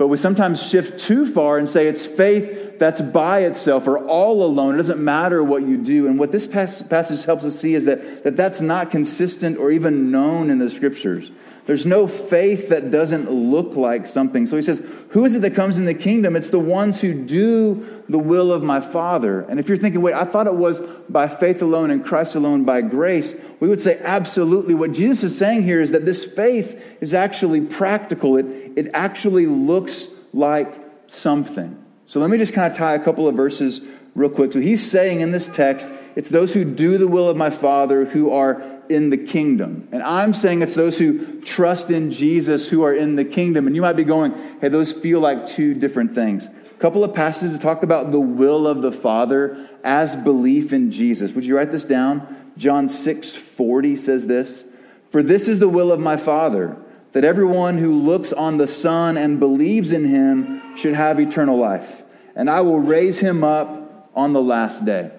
But 0.00 0.08
we 0.08 0.16
sometimes 0.16 0.66
shift 0.66 0.98
too 0.98 1.26
far 1.26 1.58
and 1.58 1.68
say 1.68 1.86
it's 1.86 2.06
faith 2.06 2.78
that's 2.78 3.02
by 3.02 3.40
itself 3.40 3.86
or 3.86 3.98
all 3.98 4.42
alone. 4.42 4.72
It 4.72 4.78
doesn't 4.78 4.98
matter 4.98 5.44
what 5.44 5.60
you 5.60 5.76
do. 5.76 6.06
And 6.06 6.18
what 6.18 6.32
this 6.32 6.46
passage 6.46 7.26
helps 7.26 7.44
us 7.44 7.60
see 7.60 7.74
is 7.74 7.84
that, 7.84 8.24
that 8.24 8.34
that's 8.34 8.62
not 8.62 8.90
consistent 8.90 9.58
or 9.58 9.70
even 9.70 10.10
known 10.10 10.48
in 10.48 10.58
the 10.58 10.70
scriptures. 10.70 11.30
There's 11.66 11.84
no 11.84 12.06
faith 12.06 12.70
that 12.70 12.90
doesn't 12.90 13.30
look 13.30 13.76
like 13.76 14.08
something. 14.08 14.46
So 14.46 14.56
he 14.56 14.62
says, 14.62 14.82
Who 15.10 15.26
is 15.26 15.34
it 15.34 15.40
that 15.40 15.54
comes 15.54 15.78
in 15.78 15.84
the 15.84 15.92
kingdom? 15.92 16.34
It's 16.34 16.48
the 16.48 16.58
ones 16.58 17.02
who 17.02 17.12
do 17.12 17.99
the 18.10 18.18
will 18.18 18.52
of 18.52 18.62
my 18.62 18.80
Father. 18.80 19.42
And 19.42 19.60
if 19.60 19.68
you're 19.68 19.78
thinking, 19.78 20.02
wait, 20.02 20.14
I 20.14 20.24
thought 20.24 20.48
it 20.48 20.54
was 20.54 20.80
by 21.08 21.28
faith 21.28 21.62
alone 21.62 21.92
and 21.92 22.04
Christ 22.04 22.34
alone 22.34 22.64
by 22.64 22.82
grace, 22.82 23.36
we 23.60 23.68
would 23.68 23.80
say, 23.80 24.00
absolutely. 24.02 24.74
What 24.74 24.92
Jesus 24.92 25.30
is 25.30 25.38
saying 25.38 25.62
here 25.62 25.80
is 25.80 25.92
that 25.92 26.04
this 26.04 26.24
faith 26.24 26.82
is 27.00 27.14
actually 27.14 27.60
practical, 27.60 28.36
it, 28.36 28.46
it 28.74 28.90
actually 28.94 29.46
looks 29.46 30.08
like 30.32 30.74
something. 31.06 31.76
So 32.06 32.18
let 32.18 32.30
me 32.30 32.36
just 32.36 32.52
kind 32.52 32.70
of 32.70 32.76
tie 32.76 32.94
a 32.94 32.98
couple 32.98 33.28
of 33.28 33.36
verses 33.36 33.80
real 34.16 34.28
quick. 34.28 34.52
So 34.52 34.60
he's 34.60 34.88
saying 34.88 35.20
in 35.20 35.30
this 35.30 35.46
text, 35.46 35.88
it's 36.16 36.28
those 36.28 36.52
who 36.52 36.64
do 36.64 36.98
the 36.98 37.06
will 37.06 37.28
of 37.28 37.36
my 37.36 37.50
Father 37.50 38.06
who 38.06 38.32
are 38.32 38.60
in 38.88 39.10
the 39.10 39.18
kingdom. 39.18 39.88
And 39.92 40.02
I'm 40.02 40.34
saying 40.34 40.62
it's 40.62 40.74
those 40.74 40.98
who 40.98 41.40
trust 41.42 41.92
in 41.92 42.10
Jesus 42.10 42.68
who 42.68 42.82
are 42.82 42.92
in 42.92 43.14
the 43.14 43.24
kingdom. 43.24 43.68
And 43.68 43.76
you 43.76 43.82
might 43.82 43.92
be 43.92 44.02
going, 44.02 44.34
hey, 44.60 44.68
those 44.68 44.90
feel 44.90 45.20
like 45.20 45.46
two 45.46 45.74
different 45.74 46.12
things. 46.12 46.50
Couple 46.80 47.04
of 47.04 47.14
passages 47.14 47.56
to 47.56 47.62
talk 47.62 47.82
about 47.82 48.10
the 48.10 48.20
will 48.20 48.66
of 48.66 48.82
the 48.82 48.90
Father 48.90 49.68
as 49.84 50.16
belief 50.16 50.72
in 50.72 50.90
Jesus. 50.90 51.32
Would 51.32 51.46
you 51.46 51.56
write 51.56 51.70
this 51.70 51.84
down? 51.84 52.52
John 52.56 52.88
6 52.88 53.34
40 53.34 53.96
says 53.96 54.26
this 54.26 54.64
For 55.10 55.22
this 55.22 55.46
is 55.46 55.58
the 55.58 55.68
will 55.68 55.92
of 55.92 56.00
my 56.00 56.16
Father, 56.16 56.76
that 57.12 57.24
everyone 57.24 57.78
who 57.78 58.00
looks 58.00 58.32
on 58.32 58.56
the 58.56 58.66
Son 58.66 59.16
and 59.16 59.38
believes 59.38 59.92
in 59.92 60.06
him 60.06 60.76
should 60.76 60.94
have 60.94 61.20
eternal 61.20 61.56
life 61.56 62.02
and 62.40 62.48
I 62.48 62.60
will 62.60 62.80
raise 62.80 63.18
him 63.18 63.44
up 63.44 64.10
on 64.14 64.32
the 64.32 64.42
last 64.42 64.84
day. 64.84 65.10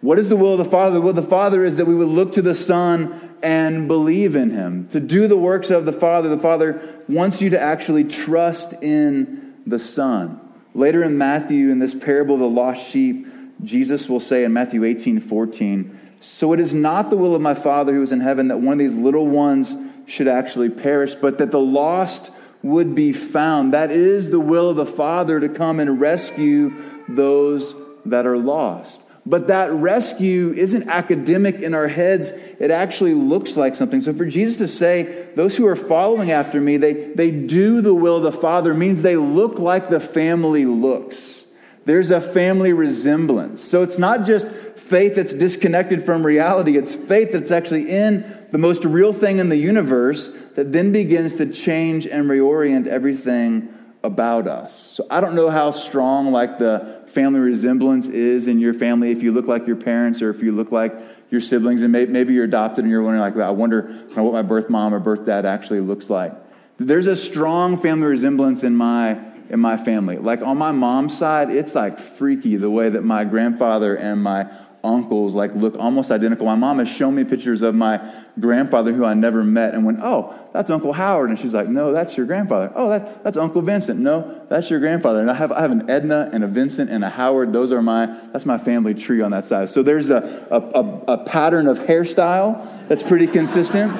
What 0.00 0.18
is 0.18 0.28
the 0.28 0.36
will 0.36 0.52
of 0.52 0.58
the 0.58 0.70
Father? 0.70 0.94
The 0.94 1.00
will 1.00 1.10
of 1.10 1.16
the 1.16 1.22
Father 1.22 1.64
is 1.64 1.76
that 1.76 1.86
we 1.86 1.94
would 1.94 2.08
look 2.08 2.32
to 2.32 2.42
the 2.42 2.54
Son 2.54 3.36
and 3.42 3.88
believe 3.88 4.36
in 4.36 4.50
him. 4.50 4.88
To 4.92 5.00
do 5.00 5.26
the 5.26 5.36
works 5.36 5.70
of 5.70 5.84
the 5.84 5.92
Father, 5.92 6.28
the 6.28 6.38
Father 6.38 7.02
wants 7.08 7.42
you 7.42 7.50
to 7.50 7.60
actually 7.60 8.04
trust 8.04 8.72
in 8.82 9.54
the 9.66 9.78
Son. 9.78 10.40
Later 10.74 11.02
in 11.02 11.18
Matthew, 11.18 11.70
in 11.70 11.78
this 11.78 11.94
parable 11.94 12.34
of 12.34 12.40
the 12.40 12.48
lost 12.48 12.88
sheep, 12.88 13.26
Jesus 13.62 14.08
will 14.08 14.20
say 14.20 14.44
in 14.44 14.52
Matthew 14.52 14.84
18 14.84 15.20
14, 15.20 16.00
So 16.20 16.52
it 16.52 16.60
is 16.60 16.72
not 16.74 17.10
the 17.10 17.16
will 17.16 17.34
of 17.34 17.42
my 17.42 17.54
Father 17.54 17.94
who 17.94 18.02
is 18.02 18.12
in 18.12 18.20
heaven 18.20 18.48
that 18.48 18.60
one 18.60 18.74
of 18.74 18.78
these 18.78 18.94
little 18.94 19.26
ones 19.26 19.74
should 20.06 20.28
actually 20.28 20.70
perish, 20.70 21.14
but 21.14 21.38
that 21.38 21.50
the 21.50 21.60
lost 21.60 22.30
would 22.62 22.94
be 22.94 23.12
found. 23.12 23.72
That 23.72 23.90
is 23.90 24.30
the 24.30 24.40
will 24.40 24.70
of 24.70 24.76
the 24.76 24.86
Father 24.86 25.40
to 25.40 25.48
come 25.48 25.80
and 25.80 26.00
rescue 26.00 26.72
those 27.08 27.74
that 28.06 28.26
are 28.26 28.38
lost. 28.38 29.02
But 29.30 29.46
that 29.46 29.70
rescue 29.70 30.52
isn't 30.56 30.90
academic 30.90 31.60
in 31.60 31.72
our 31.72 31.86
heads. 31.86 32.30
It 32.58 32.72
actually 32.72 33.14
looks 33.14 33.56
like 33.56 33.76
something. 33.76 34.00
So 34.00 34.12
for 34.12 34.26
Jesus 34.26 34.56
to 34.56 34.66
say, 34.66 35.28
those 35.36 35.56
who 35.56 35.68
are 35.68 35.76
following 35.76 36.32
after 36.32 36.60
me, 36.60 36.78
they, 36.78 36.92
they 37.14 37.30
do 37.30 37.80
the 37.80 37.94
will 37.94 38.16
of 38.16 38.24
the 38.24 38.32
Father, 38.32 38.74
means 38.74 39.02
they 39.02 39.14
look 39.14 39.60
like 39.60 39.88
the 39.88 40.00
family 40.00 40.66
looks. 40.66 41.46
There's 41.84 42.10
a 42.10 42.20
family 42.20 42.72
resemblance. 42.72 43.62
So 43.62 43.84
it's 43.84 43.98
not 43.98 44.26
just 44.26 44.48
faith 44.74 45.14
that's 45.14 45.32
disconnected 45.32 46.04
from 46.04 46.26
reality, 46.26 46.76
it's 46.76 46.92
faith 46.92 47.30
that's 47.30 47.52
actually 47.52 47.88
in 47.88 48.48
the 48.50 48.58
most 48.58 48.84
real 48.84 49.12
thing 49.12 49.38
in 49.38 49.48
the 49.48 49.56
universe 49.56 50.32
that 50.56 50.72
then 50.72 50.90
begins 50.90 51.36
to 51.36 51.46
change 51.46 52.04
and 52.04 52.24
reorient 52.24 52.88
everything 52.88 53.72
about 54.02 54.48
us. 54.48 54.74
So 54.74 55.06
I 55.08 55.20
don't 55.20 55.34
know 55.36 55.50
how 55.50 55.70
strong 55.70 56.32
like 56.32 56.58
the 56.58 56.99
family 57.10 57.40
resemblance 57.40 58.06
is 58.06 58.46
in 58.46 58.58
your 58.58 58.72
family 58.72 59.10
if 59.10 59.22
you 59.22 59.32
look 59.32 59.46
like 59.46 59.66
your 59.66 59.76
parents 59.76 60.22
or 60.22 60.30
if 60.30 60.42
you 60.42 60.52
look 60.52 60.70
like 60.70 60.94
your 61.30 61.40
siblings 61.40 61.82
and 61.82 61.92
maybe 61.92 62.34
you're 62.34 62.44
adopted 62.44 62.84
and 62.84 62.90
you're 62.90 63.02
wondering 63.02 63.20
like 63.20 63.36
I 63.36 63.50
wonder 63.50 63.82
what 64.14 64.32
my 64.32 64.42
birth 64.42 64.70
mom 64.70 64.94
or 64.94 65.00
birth 65.00 65.26
dad 65.26 65.44
actually 65.44 65.80
looks 65.80 66.08
like. 66.10 66.32
There's 66.78 67.06
a 67.06 67.16
strong 67.16 67.76
family 67.76 68.06
resemblance 68.06 68.62
in 68.64 68.74
my 68.76 69.18
in 69.50 69.58
my 69.58 69.76
family. 69.76 70.16
Like 70.16 70.42
on 70.42 70.56
my 70.58 70.70
mom's 70.70 71.18
side, 71.18 71.50
it's 71.50 71.74
like 71.74 71.98
freaky 71.98 72.56
the 72.56 72.70
way 72.70 72.88
that 72.88 73.02
my 73.02 73.24
grandfather 73.24 73.96
and 73.96 74.22
my 74.22 74.48
uncles 74.82 75.34
like 75.34 75.54
look 75.54 75.76
almost 75.78 76.10
identical. 76.10 76.46
My 76.46 76.54
mom 76.54 76.78
has 76.78 76.88
shown 76.88 77.14
me 77.14 77.24
pictures 77.24 77.62
of 77.62 77.74
my 77.74 78.00
grandfather 78.38 78.92
who 78.92 79.04
I 79.04 79.14
never 79.14 79.44
met 79.44 79.74
and 79.74 79.84
went, 79.84 79.98
oh, 80.02 80.34
that's 80.52 80.70
Uncle 80.70 80.92
Howard. 80.92 81.30
And 81.30 81.38
she's 81.38 81.54
like, 81.54 81.68
no, 81.68 81.92
that's 81.92 82.16
your 82.16 82.26
grandfather. 82.26 82.72
Oh, 82.74 82.88
that, 82.88 83.22
that's 83.22 83.36
Uncle 83.36 83.62
Vincent. 83.62 84.00
No, 84.00 84.46
that's 84.48 84.70
your 84.70 84.80
grandfather. 84.80 85.20
And 85.20 85.30
I 85.30 85.34
have, 85.34 85.52
I 85.52 85.60
have 85.60 85.70
an 85.70 85.90
Edna 85.90 86.30
and 86.32 86.42
a 86.42 86.46
Vincent 86.46 86.90
and 86.90 87.04
a 87.04 87.10
Howard. 87.10 87.52
Those 87.52 87.72
are 87.72 87.82
my, 87.82 88.06
that's 88.32 88.46
my 88.46 88.58
family 88.58 88.94
tree 88.94 89.20
on 89.20 89.30
that 89.32 89.46
side. 89.46 89.70
So 89.70 89.82
there's 89.82 90.10
a, 90.10 90.46
a, 90.50 90.60
a, 90.60 91.14
a 91.14 91.24
pattern 91.24 91.66
of 91.66 91.80
hairstyle 91.80 92.88
that's 92.88 93.02
pretty 93.02 93.26
consistent. 93.26 93.92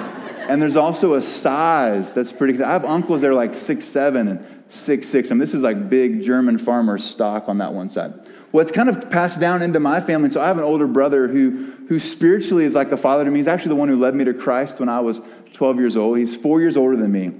And 0.48 0.60
there's 0.60 0.76
also 0.76 1.14
a 1.14 1.22
size 1.22 2.12
that's 2.12 2.32
pretty, 2.32 2.62
I 2.62 2.72
have 2.72 2.84
uncles 2.84 3.20
that 3.20 3.30
are 3.30 3.34
like 3.34 3.54
six, 3.54 3.84
seven 3.86 4.26
and 4.28 4.64
six, 4.68 5.08
six. 5.08 5.30
I 5.30 5.34
mean, 5.34 5.40
this 5.40 5.54
is 5.54 5.62
like 5.62 5.88
big 5.88 6.22
German 6.22 6.58
farmer 6.58 6.98
stock 6.98 7.48
on 7.48 7.58
that 7.58 7.72
one 7.72 7.88
side 7.88 8.14
well, 8.52 8.62
it's 8.62 8.72
kind 8.72 8.88
of 8.88 9.10
passed 9.10 9.38
down 9.38 9.62
into 9.62 9.78
my 9.78 10.00
family. 10.00 10.30
So 10.30 10.40
I 10.40 10.46
have 10.46 10.58
an 10.58 10.64
older 10.64 10.88
brother 10.88 11.28
who, 11.28 11.72
who 11.88 11.98
spiritually 11.98 12.64
is 12.64 12.74
like 12.74 12.90
a 12.90 12.96
father 12.96 13.24
to 13.24 13.30
me. 13.30 13.38
He's 13.38 13.48
actually 13.48 13.70
the 13.70 13.76
one 13.76 13.88
who 13.88 13.98
led 13.98 14.14
me 14.14 14.24
to 14.24 14.34
Christ 14.34 14.80
when 14.80 14.88
I 14.88 15.00
was 15.00 15.20
12 15.52 15.78
years 15.78 15.96
old. 15.96 16.18
He's 16.18 16.34
four 16.34 16.60
years 16.60 16.76
older 16.76 16.96
than 16.96 17.12
me. 17.12 17.32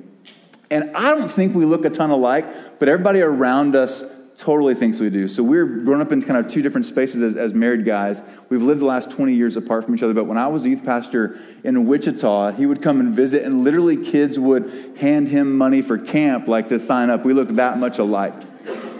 And 0.70 0.96
I 0.96 1.14
don't 1.14 1.29
think 1.29 1.55
we 1.55 1.64
look 1.64 1.85
a 1.85 1.90
ton 1.90 2.11
alike, 2.11 2.79
but 2.79 2.88
everybody 2.88 3.20
around 3.20 3.75
us 3.75 4.05
totally 4.38 4.75
thinks 4.75 5.01
we 5.01 5.11
do. 5.11 5.27
So 5.27 5.42
we're 5.42 5.66
grown 5.66 6.01
up 6.01 6.12
in 6.12 6.23
kind 6.23 6.38
of 6.38 6.51
two 6.51 6.62
different 6.62 6.87
spaces 6.87 7.20
as, 7.23 7.37
as 7.37 7.53
married 7.53 7.85
guys. 7.85 8.23
We've 8.49 8.62
lived 8.62 8.81
the 8.81 8.87
last 8.87 9.11
20 9.11 9.35
years 9.35 9.57
apart 9.57 9.85
from 9.85 9.94
each 9.96 10.03
other. 10.03 10.14
But 10.14 10.25
when 10.25 10.38
I 10.38 10.46
was 10.46 10.64
a 10.64 10.70
youth 10.70 10.85
pastor 10.85 11.40
in 11.64 11.87
Wichita, 11.87 12.53
he 12.53 12.66
would 12.66 12.81
come 12.81 13.01
and 13.01 13.12
visit, 13.14 13.44
and 13.44 13.64
literally 13.64 13.96
kids 13.96 14.38
would 14.38 14.96
hand 14.99 15.29
him 15.29 15.59
money 15.59 15.83
for 15.83 15.99
camp, 15.99 16.49
like 16.49 16.68
to 16.70 16.79
sign 16.79 17.11
up. 17.11 17.25
We 17.25 17.35
look 17.35 17.49
that 17.57 17.79
much 17.79 17.99
alike. 17.99 18.35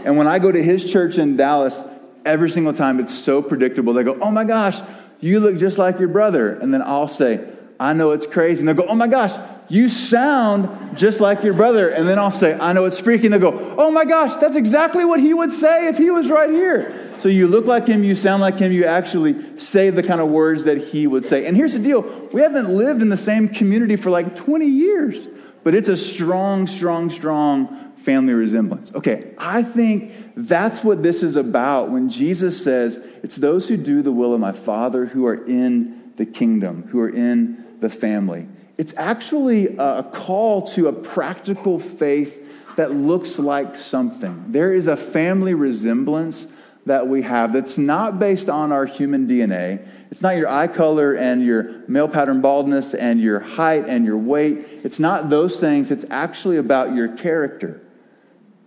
And 0.05 0.17
when 0.19 0.27
I 0.27 0.39
go 0.39 0.51
to 0.51 0.63
his 0.63 0.91
church 0.91 1.19
in 1.19 1.37
Dallas, 1.37 1.83
every 2.25 2.51
single 2.51 2.73
time 2.73 3.01
it's 3.01 3.15
so 3.15 3.43
predictable. 3.43 3.93
They 3.93 4.05
go, 4.05 4.19
Oh 4.21 4.31
my 4.31 4.45
gosh, 4.45 4.81
you 5.21 5.41
look 5.41 5.57
just 5.57 5.79
like 5.79 5.99
your 5.99 6.09
brother. 6.09 6.55
And 6.55 6.73
then 6.73 6.83
I'll 6.83 7.09
say, 7.09 7.47
I 7.79 7.93
know 7.93 8.13
it's 8.13 8.27
crazy. 8.27 8.61
And 8.61 8.69
they'll 8.69 8.75
go, 8.75 8.87
Oh 8.89 8.95
my 8.95 9.09
gosh, 9.09 9.33
you 9.69 9.89
sound 9.89 10.99
just 10.99 11.21
like 11.21 11.43
your 11.43 11.55
brother. 11.55 11.91
And 11.91 12.09
then 12.09 12.19
I'll 12.19 12.31
say, 12.31 12.59
I 12.59 12.73
know 12.73 12.85
it's 12.85 13.01
freaking. 13.01 13.31
They'll 13.31 13.39
go, 13.39 13.75
Oh 13.79 13.91
my 13.91 14.05
gosh, 14.05 14.37
that's 14.37 14.57
exactly 14.57 15.05
what 15.05 15.21
he 15.21 15.33
would 15.33 15.53
say 15.53 15.89
if 15.89 15.97
he 15.97 16.11
was 16.11 16.31
right 16.31 16.51
here. 16.51 17.15
So 17.19 17.29
you 17.29 17.49
look 17.49 17.67
like 17.67 17.87
him, 17.87 18.03
you 18.03 18.15
sound 18.15 18.41
like 18.41 18.59
him, 18.59 18.73
you 18.73 18.85
actually 18.85 19.57
say 19.59 19.91
the 19.91 20.03
kind 20.03 20.21
of 20.21 20.29
words 20.29 20.65
that 20.65 20.79
he 20.79 21.07
would 21.07 21.25
say. 21.25 21.47
And 21.47 21.57
here's 21.57 21.75
the 21.75 21.79
deal 21.79 22.03
we 22.33 22.41
haven't 22.41 22.69
lived 22.69 23.03
in 23.03 23.09
the 23.09 23.19
same 23.19 23.49
community 23.49 23.97
for 23.97 24.11
like 24.11 24.35
20 24.35 24.67
years, 24.67 25.29
but 25.63 25.75
it's 25.75 25.89
a 25.89 25.97
strong, 25.97 26.67
strong, 26.67 27.11
strong 27.11 27.93
family 27.97 28.33
resemblance. 28.33 28.93
Okay, 28.95 29.35
I 29.39 29.63
think 29.63 30.13
that's 30.47 30.85
what 30.85 31.03
this 31.03 31.23
is 31.23 31.37
about 31.37 31.91
when 31.91 32.09
Jesus 32.09 32.63
says, 32.63 32.97
It's 33.23 33.37
those 33.37 33.69
who 33.69 33.77
do 33.77 34.03
the 34.03 34.13
will 34.13 34.33
of 34.33 34.41
my 34.41 34.53
Father 34.53 35.07
who 35.07 35.27
are 35.27 35.45
in 35.45 36.13
the 36.17 36.27
kingdom, 36.27 36.85
who 36.89 37.01
are 37.01 37.09
in 37.09 37.65
the 37.81 37.91
family. 37.91 38.47
It's 38.79 38.95
actually 38.97 39.77
a 39.77 40.03
call 40.03 40.67
to 40.69 40.89
a 40.89 40.93
practical 40.93 41.79
faith 41.79 42.47
that 42.77 42.93
looks 42.93 43.39
like 43.39 43.77
something. 43.77 44.47
There 44.49 44.73
is 44.73 44.87
a 44.87 44.97
family 44.97 45.53
resemblance 45.55 46.49
that 46.87 47.07
we 47.07 47.23
have 47.23 47.53
that's 47.53 47.77
not 47.77 48.19
based 48.19 48.49
on 48.49 48.73
our 48.73 48.87
human 48.87 49.27
DNA. 49.27 49.87
It's 50.11 50.23
not 50.23 50.37
your 50.37 50.49
eye 50.49 50.67
color 50.67 51.15
and 51.15 51.45
your 51.45 51.83
male 51.89 52.09
pattern 52.09 52.41
baldness 52.41 52.95
and 52.95 53.21
your 53.21 53.41
height 53.41 53.85
and 53.87 54.07
your 54.07 54.17
weight. 54.17 54.67
It's 54.83 54.99
not 54.99 55.29
those 55.29 55.61
things. 55.61 55.91
It's 55.91 56.07
actually 56.11 56.57
about 56.57 56.95
your 56.95 57.09
character. 57.17 57.83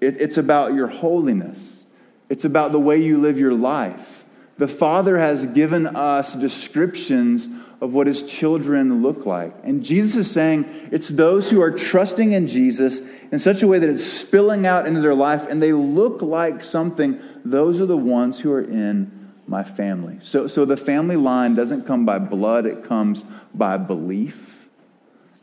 It, 0.03 0.21
it's 0.21 0.37
about 0.37 0.73
your 0.73 0.87
holiness. 0.87 1.83
It's 2.29 2.45
about 2.45 2.71
the 2.71 2.79
way 2.79 3.01
you 3.01 3.19
live 3.19 3.39
your 3.39 3.53
life. 3.53 4.23
The 4.57 4.67
Father 4.67 5.17
has 5.17 5.45
given 5.47 5.87
us 5.87 6.33
descriptions 6.33 7.49
of 7.81 7.93
what 7.93 8.07
his 8.07 8.23
children 8.23 9.01
look 9.01 9.25
like. 9.25 9.53
And 9.63 9.83
Jesus 9.83 10.27
is 10.27 10.31
saying 10.31 10.89
it's 10.91 11.09
those 11.09 11.49
who 11.49 11.61
are 11.61 11.71
trusting 11.71 12.31
in 12.31 12.47
Jesus 12.47 13.01
in 13.31 13.39
such 13.39 13.61
a 13.61 13.67
way 13.67 13.79
that 13.79 13.89
it's 13.89 14.05
spilling 14.05 14.65
out 14.65 14.87
into 14.87 15.01
their 15.01 15.15
life 15.15 15.47
and 15.47 15.61
they 15.61 15.73
look 15.73 16.21
like 16.21 16.61
something. 16.61 17.19
Those 17.43 17.81
are 17.81 17.85
the 17.85 17.97
ones 17.97 18.39
who 18.39 18.51
are 18.51 18.63
in 18.63 19.33
my 19.47 19.63
family. 19.63 20.17
So, 20.21 20.47
so 20.47 20.63
the 20.65 20.77
family 20.77 21.17
line 21.17 21.55
doesn't 21.55 21.85
come 21.85 22.05
by 22.05 22.19
blood, 22.19 22.65
it 22.65 22.85
comes 22.85 23.25
by 23.53 23.77
belief. 23.77 24.69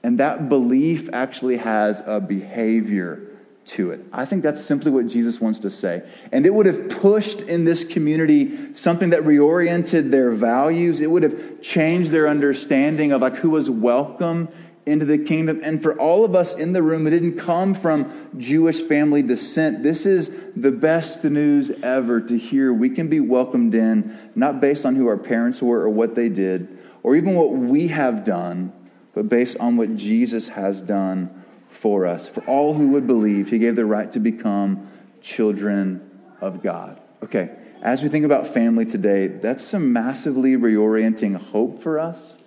And 0.03 0.19
that 0.19 0.49
belief 0.49 1.11
actually 1.13 1.59
has 1.59 2.03
a 2.07 2.21
behavior 2.21 3.30
to 3.71 3.93
it. 3.93 4.05
I 4.13 4.25
think 4.25 4.43
that's 4.43 4.65
simply 4.65 4.91
what 4.91 5.07
Jesus 5.07 5.41
wants 5.41 5.61
to 5.61 5.71
say. 5.71 6.03
And 6.33 6.45
it 6.45 6.53
would 6.53 6.67
have 6.67 6.89
pushed 6.89 7.41
in 7.41 7.65
this 7.65 7.85
community 7.85 8.75
something 8.75 9.11
that 9.11 9.23
reoriented 9.23 10.11
their 10.11 10.33
values. 10.33 11.01
It 11.01 11.11
would 11.11 11.23
have 11.23 11.63
changed 11.63 12.11
their 12.11 12.27
understanding 12.27 13.13
of 13.13 13.23
like 13.23 13.37
who 13.37 13.51
was 13.51 13.71
welcome 13.71 14.49
into 14.87 15.05
the 15.05 15.19
kingdom. 15.19 15.61
And 15.63 15.81
for 15.81 15.97
all 16.01 16.25
of 16.25 16.35
us 16.35 16.55
in 16.55 16.73
the 16.73 16.83
room 16.83 17.05
who 17.05 17.11
didn't 17.11 17.39
come 17.39 17.75
from 17.75 18.31
Jewish 18.39 18.83
family 18.83 19.23
descent, 19.23 19.85
this 19.85 20.05
is 20.05 20.35
the 20.57 20.73
best 20.73 21.23
news 21.23 21.71
ever 21.83 22.21
to 22.23 22.37
hear. 22.37 22.73
We 22.73 22.91
can 22.91 23.07
be 23.07 23.21
welcomed 23.21 23.75
in, 23.75 24.19
not 24.35 24.61
based 24.61 24.85
on 24.85 24.97
who 24.97 25.07
our 25.07 25.19
parents 25.19 25.63
were 25.63 25.83
or 25.83 25.91
what 25.91 26.17
they 26.17 26.29
did, 26.29 26.77
or 27.05 27.15
even 27.15 27.35
what 27.35 27.53
we 27.53 27.89
have 27.89 28.25
done, 28.25 28.73
but 29.15 29.29
based 29.29 29.57
on 29.61 29.77
what 29.77 29.97
Jesus 29.97 30.49
has 30.49 30.83
done 30.83 31.40
for 31.81 32.07
us. 32.07 32.29
For 32.29 32.43
all 32.45 32.75
who 32.75 32.89
would 32.89 33.07
believe, 33.07 33.49
he 33.49 33.59
gave 33.59 33.75
the 33.75 33.87
right 33.87 34.13
to 34.13 34.21
become 34.21 34.91
children 35.23 36.11
of 36.41 36.63
God. 36.63 37.01
Okay, 37.23 37.51
as 37.81 38.03
we 38.03 38.11
think 38.11 38.27
about 38.27 38.47
family 38.47 38.85
today, 38.85 39.29
that's 39.29 39.65
some 39.65 39.91
massively 39.91 40.57
reorienting 40.57 41.37
hope 41.37 41.83
for 41.83 41.99
us 41.99 42.39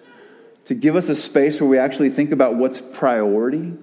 to 0.65 0.75
give 0.75 0.95
us 0.95 1.09
a 1.09 1.15
space 1.15 1.59
where 1.59 1.69
we 1.69 1.79
actually 1.79 2.09
think 2.09 2.31
about 2.31 2.55
what's 2.55 2.79
priority, 2.79 3.73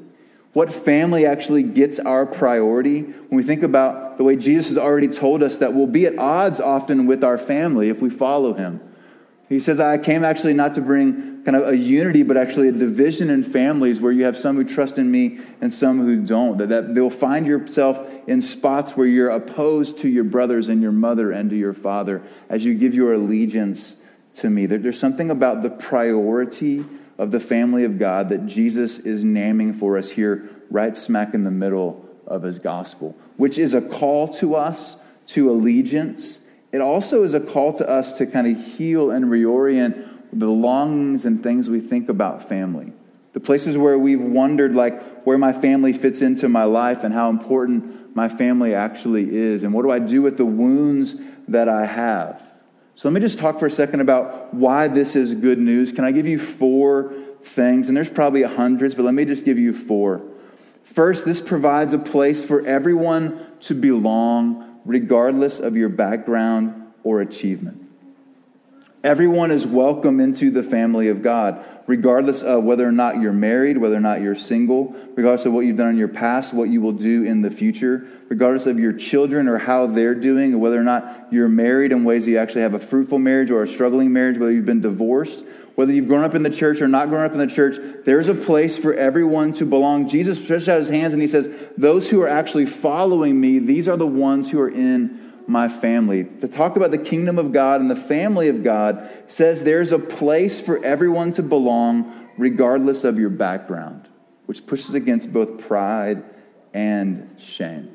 what 0.52 0.72
family 0.72 1.26
actually 1.26 1.64
gets 1.64 1.98
our 1.98 2.26
priority. 2.26 3.02
When 3.02 3.36
we 3.36 3.42
think 3.42 3.62
about 3.62 4.18
the 4.18 4.24
way 4.24 4.36
Jesus 4.36 4.68
has 4.68 4.78
already 4.78 5.08
told 5.08 5.42
us 5.42 5.58
that 5.58 5.74
we'll 5.74 5.86
be 5.86 6.06
at 6.06 6.18
odds 6.18 6.60
often 6.60 7.06
with 7.06 7.24
our 7.24 7.38
family 7.38 7.88
if 7.88 8.00
we 8.00 8.08
follow 8.08 8.54
him. 8.54 8.80
He 9.48 9.58
says, 9.58 9.80
I 9.80 9.98
came 9.98 10.24
actually 10.24 10.54
not 10.54 10.76
to 10.76 10.80
bring 10.80 11.29
kind 11.44 11.56
of 11.56 11.68
a 11.68 11.76
unity, 11.76 12.22
but 12.22 12.36
actually 12.36 12.68
a 12.68 12.72
division 12.72 13.30
in 13.30 13.42
families 13.42 14.00
where 14.00 14.12
you 14.12 14.24
have 14.24 14.36
some 14.36 14.56
who 14.56 14.64
trust 14.64 14.98
in 14.98 15.10
me 15.10 15.40
and 15.60 15.72
some 15.72 16.00
who 16.00 16.24
don't. 16.24 16.58
That, 16.58 16.68
that 16.68 16.94
they'll 16.94 17.10
find 17.10 17.46
yourself 17.46 18.00
in 18.26 18.40
spots 18.40 18.96
where 18.96 19.06
you're 19.06 19.30
opposed 19.30 19.98
to 19.98 20.08
your 20.08 20.24
brothers 20.24 20.68
and 20.68 20.82
your 20.82 20.92
mother 20.92 21.32
and 21.32 21.50
to 21.50 21.56
your 21.56 21.72
father 21.72 22.22
as 22.48 22.64
you 22.64 22.74
give 22.74 22.94
your 22.94 23.14
allegiance 23.14 23.96
to 24.34 24.50
me. 24.50 24.66
There, 24.66 24.78
there's 24.78 25.00
something 25.00 25.30
about 25.30 25.62
the 25.62 25.70
priority 25.70 26.84
of 27.18 27.30
the 27.30 27.40
family 27.40 27.84
of 27.84 27.98
God 27.98 28.28
that 28.28 28.46
Jesus 28.46 28.98
is 28.98 29.24
naming 29.24 29.72
for 29.72 29.98
us 29.98 30.10
here, 30.10 30.48
right 30.70 30.96
smack 30.96 31.34
in 31.34 31.44
the 31.44 31.50
middle 31.50 32.06
of 32.26 32.42
his 32.42 32.58
gospel, 32.58 33.16
which 33.36 33.58
is 33.58 33.74
a 33.74 33.80
call 33.80 34.28
to 34.28 34.54
us 34.54 34.96
to 35.26 35.50
allegiance 35.50 36.40
it 36.72 36.80
also 36.80 37.24
is 37.24 37.34
a 37.34 37.40
call 37.40 37.72
to 37.74 37.88
us 37.88 38.12
to 38.14 38.26
kind 38.26 38.46
of 38.46 38.64
heal 38.64 39.10
and 39.10 39.26
reorient 39.26 40.09
the 40.32 40.48
longings 40.48 41.24
and 41.24 41.42
things 41.42 41.68
we 41.68 41.80
think 41.80 42.08
about 42.08 42.48
family. 42.48 42.92
The 43.32 43.40
places 43.40 43.76
where 43.76 43.98
we've 43.98 44.20
wondered, 44.20 44.74
like, 44.74 45.22
where 45.22 45.38
my 45.38 45.52
family 45.52 45.92
fits 45.92 46.20
into 46.20 46.48
my 46.48 46.64
life 46.64 47.04
and 47.04 47.14
how 47.14 47.30
important 47.30 48.14
my 48.16 48.28
family 48.28 48.74
actually 48.74 49.34
is. 49.34 49.62
And 49.62 49.72
what 49.72 49.82
do 49.82 49.90
I 49.90 49.98
do 50.00 50.22
with 50.22 50.36
the 50.36 50.44
wounds 50.44 51.16
that 51.48 51.68
I 51.68 51.86
have? 51.86 52.42
So 52.96 53.08
let 53.08 53.14
me 53.14 53.20
just 53.20 53.38
talk 53.38 53.58
for 53.58 53.66
a 53.66 53.70
second 53.70 54.00
about 54.00 54.52
why 54.52 54.88
this 54.88 55.16
is 55.16 55.34
good 55.34 55.58
news. 55.58 55.92
Can 55.92 56.04
I 56.04 56.12
give 56.12 56.26
you 56.26 56.38
four 56.38 57.14
things? 57.42 57.88
And 57.88 57.96
there's 57.96 58.10
probably 58.10 58.42
hundreds, 58.42 58.94
but 58.94 59.04
let 59.04 59.14
me 59.14 59.24
just 59.24 59.44
give 59.44 59.58
you 59.58 59.72
four. 59.72 60.22
First, 60.82 61.24
this 61.24 61.40
provides 61.40 61.92
a 61.92 61.98
place 61.98 62.44
for 62.44 62.66
everyone 62.66 63.46
to 63.60 63.74
belong 63.74 64.80
regardless 64.84 65.60
of 65.60 65.76
your 65.76 65.88
background 65.88 66.92
or 67.04 67.20
achievement. 67.20 67.79
Everyone 69.02 69.50
is 69.50 69.66
welcome 69.66 70.20
into 70.20 70.50
the 70.50 70.62
family 70.62 71.08
of 71.08 71.22
God, 71.22 71.64
regardless 71.86 72.42
of 72.42 72.64
whether 72.64 72.86
or 72.86 72.92
not 72.92 73.18
you're 73.18 73.32
married, 73.32 73.78
whether 73.78 73.96
or 73.96 74.00
not 74.00 74.20
you're 74.20 74.36
single, 74.36 74.94
regardless 75.14 75.46
of 75.46 75.54
what 75.54 75.60
you've 75.60 75.78
done 75.78 75.88
in 75.88 75.96
your 75.96 76.06
past, 76.06 76.52
what 76.52 76.68
you 76.68 76.82
will 76.82 76.92
do 76.92 77.24
in 77.24 77.40
the 77.40 77.50
future, 77.50 78.06
regardless 78.28 78.66
of 78.66 78.78
your 78.78 78.92
children 78.92 79.48
or 79.48 79.56
how 79.56 79.86
they're 79.86 80.14
doing, 80.14 80.52
or 80.52 80.58
whether 80.58 80.78
or 80.78 80.84
not 80.84 81.28
you're 81.30 81.48
married 81.48 81.92
in 81.92 82.04
ways 82.04 82.26
that 82.26 82.32
you 82.32 82.36
actually 82.36 82.60
have 82.60 82.74
a 82.74 82.78
fruitful 82.78 83.18
marriage 83.18 83.50
or 83.50 83.62
a 83.62 83.68
struggling 83.68 84.12
marriage, 84.12 84.36
whether 84.36 84.52
you've 84.52 84.66
been 84.66 84.82
divorced, 84.82 85.46
whether 85.76 85.94
you've 85.94 86.08
grown 86.08 86.22
up 86.22 86.34
in 86.34 86.42
the 86.42 86.50
church 86.50 86.82
or 86.82 86.88
not 86.88 87.08
grown 87.08 87.24
up 87.24 87.32
in 87.32 87.38
the 87.38 87.46
church, 87.46 87.78
there's 88.04 88.28
a 88.28 88.34
place 88.34 88.76
for 88.76 88.92
everyone 88.92 89.54
to 89.54 89.64
belong. 89.64 90.10
Jesus 90.10 90.36
stretches 90.36 90.68
out 90.68 90.76
his 90.76 90.90
hands 90.90 91.14
and 91.14 91.22
he 91.22 91.28
says, 91.28 91.48
Those 91.78 92.10
who 92.10 92.20
are 92.20 92.28
actually 92.28 92.66
following 92.66 93.40
me, 93.40 93.60
these 93.60 93.88
are 93.88 93.96
the 93.96 94.06
ones 94.06 94.50
who 94.50 94.60
are 94.60 94.68
in 94.68 95.29
my 95.50 95.68
family. 95.68 96.24
To 96.40 96.48
talk 96.48 96.76
about 96.76 96.90
the 96.90 96.98
kingdom 96.98 97.38
of 97.38 97.52
God 97.52 97.80
and 97.80 97.90
the 97.90 97.96
family 97.96 98.48
of 98.48 98.62
God 98.62 99.08
says 99.26 99.64
there's 99.64 99.92
a 99.92 99.98
place 99.98 100.60
for 100.60 100.82
everyone 100.84 101.32
to 101.34 101.42
belong, 101.42 102.28
regardless 102.38 103.04
of 103.04 103.18
your 103.18 103.30
background, 103.30 104.08
which 104.46 104.64
pushes 104.66 104.94
against 104.94 105.32
both 105.32 105.58
pride 105.58 106.22
and 106.72 107.34
shame. 107.38 107.90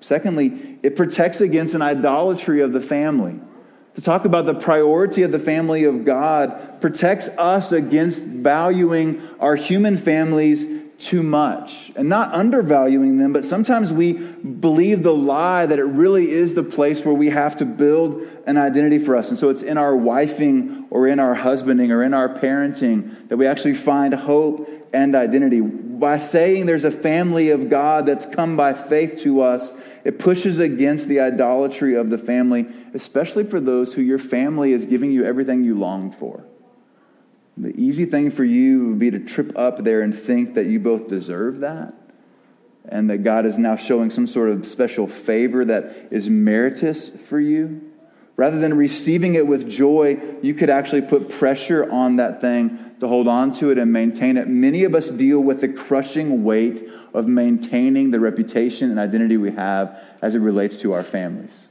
Secondly, 0.00 0.78
it 0.82 0.96
protects 0.96 1.40
against 1.40 1.74
an 1.74 1.82
idolatry 1.82 2.60
of 2.60 2.72
the 2.72 2.80
family 2.80 3.40
to 3.94 4.00
talk 4.00 4.24
about 4.24 4.46
the 4.46 4.54
priority 4.54 5.22
of 5.22 5.32
the 5.32 5.38
family 5.38 5.84
of 5.84 6.04
God 6.04 6.80
protects 6.80 7.28
us 7.28 7.72
against 7.72 8.22
valuing 8.22 9.20
our 9.40 9.56
human 9.56 9.98
families 9.98 10.64
too 11.00 11.22
much 11.22 11.90
and 11.96 12.08
not 12.08 12.32
undervaluing 12.32 13.18
them, 13.18 13.32
but 13.32 13.44
sometimes 13.44 13.92
we 13.92 14.12
believe 14.12 15.02
the 15.02 15.14
lie 15.14 15.66
that 15.66 15.78
it 15.78 15.84
really 15.84 16.30
is 16.30 16.54
the 16.54 16.62
place 16.62 17.04
where 17.04 17.14
we 17.14 17.30
have 17.30 17.56
to 17.56 17.64
build 17.64 18.22
an 18.46 18.56
identity 18.56 18.98
for 18.98 19.16
us. 19.16 19.30
And 19.30 19.38
so 19.38 19.48
it's 19.48 19.62
in 19.62 19.78
our 19.78 19.92
wifing 19.92 20.86
or 20.90 21.08
in 21.08 21.18
our 21.18 21.34
husbanding 21.34 21.90
or 21.90 22.02
in 22.02 22.12
our 22.12 22.28
parenting 22.28 23.28
that 23.28 23.36
we 23.36 23.46
actually 23.46 23.74
find 23.74 24.14
hope 24.14 24.68
and 24.92 25.14
identity. 25.14 25.60
By 25.60 26.18
saying 26.18 26.66
there's 26.66 26.84
a 26.84 26.90
family 26.90 27.50
of 27.50 27.70
God 27.70 28.06
that's 28.06 28.26
come 28.26 28.56
by 28.56 28.74
faith 28.74 29.20
to 29.22 29.40
us, 29.40 29.72
it 30.04 30.18
pushes 30.18 30.58
against 30.58 31.08
the 31.08 31.20
idolatry 31.20 31.94
of 31.94 32.10
the 32.10 32.18
family, 32.18 32.66
especially 32.94 33.44
for 33.44 33.60
those 33.60 33.94
who 33.94 34.02
your 34.02 34.18
family 34.18 34.72
is 34.72 34.86
giving 34.86 35.12
you 35.12 35.24
everything 35.24 35.64
you 35.64 35.78
longed 35.78 36.14
for. 36.14 36.44
The 37.60 37.78
easy 37.78 38.06
thing 38.06 38.30
for 38.30 38.44
you 38.44 38.88
would 38.88 38.98
be 38.98 39.10
to 39.10 39.18
trip 39.18 39.52
up 39.56 39.84
there 39.84 40.00
and 40.00 40.14
think 40.14 40.54
that 40.54 40.66
you 40.66 40.80
both 40.80 41.08
deserve 41.08 41.60
that. 41.60 41.94
and 42.88 43.10
that 43.10 43.18
God 43.18 43.46
is 43.46 43.58
now 43.58 43.76
showing 43.76 44.10
some 44.10 44.26
sort 44.26 44.50
of 44.50 44.66
special 44.66 45.06
favor 45.06 45.64
that 45.64 46.08
is 46.10 46.28
meritorious 46.30 47.08
for 47.08 47.38
you, 47.38 47.82
rather 48.36 48.58
than 48.58 48.74
receiving 48.74 49.34
it 49.34 49.46
with 49.46 49.68
joy, 49.68 50.18
you 50.42 50.54
could 50.54 50.70
actually 50.70 51.02
put 51.02 51.28
pressure 51.28 51.90
on 51.90 52.16
that 52.16 52.40
thing 52.40 52.78
to 53.00 53.06
hold 53.06 53.28
on 53.28 53.52
to 53.52 53.70
it 53.70 53.78
and 53.78 53.92
maintain 53.92 54.36
it. 54.36 54.48
Many 54.48 54.84
of 54.84 54.94
us 54.94 55.10
deal 55.10 55.40
with 55.40 55.60
the 55.60 55.68
crushing 55.68 56.42
weight 56.42 56.82
of 57.12 57.26
maintaining 57.26 58.10
the 58.10 58.20
reputation 58.20 58.90
and 58.90 58.98
identity 58.98 59.36
we 59.36 59.52
have 59.52 59.98
as 60.22 60.34
it 60.34 60.38
relates 60.38 60.76
to 60.78 60.92
our 60.92 61.04
families. 61.04 61.68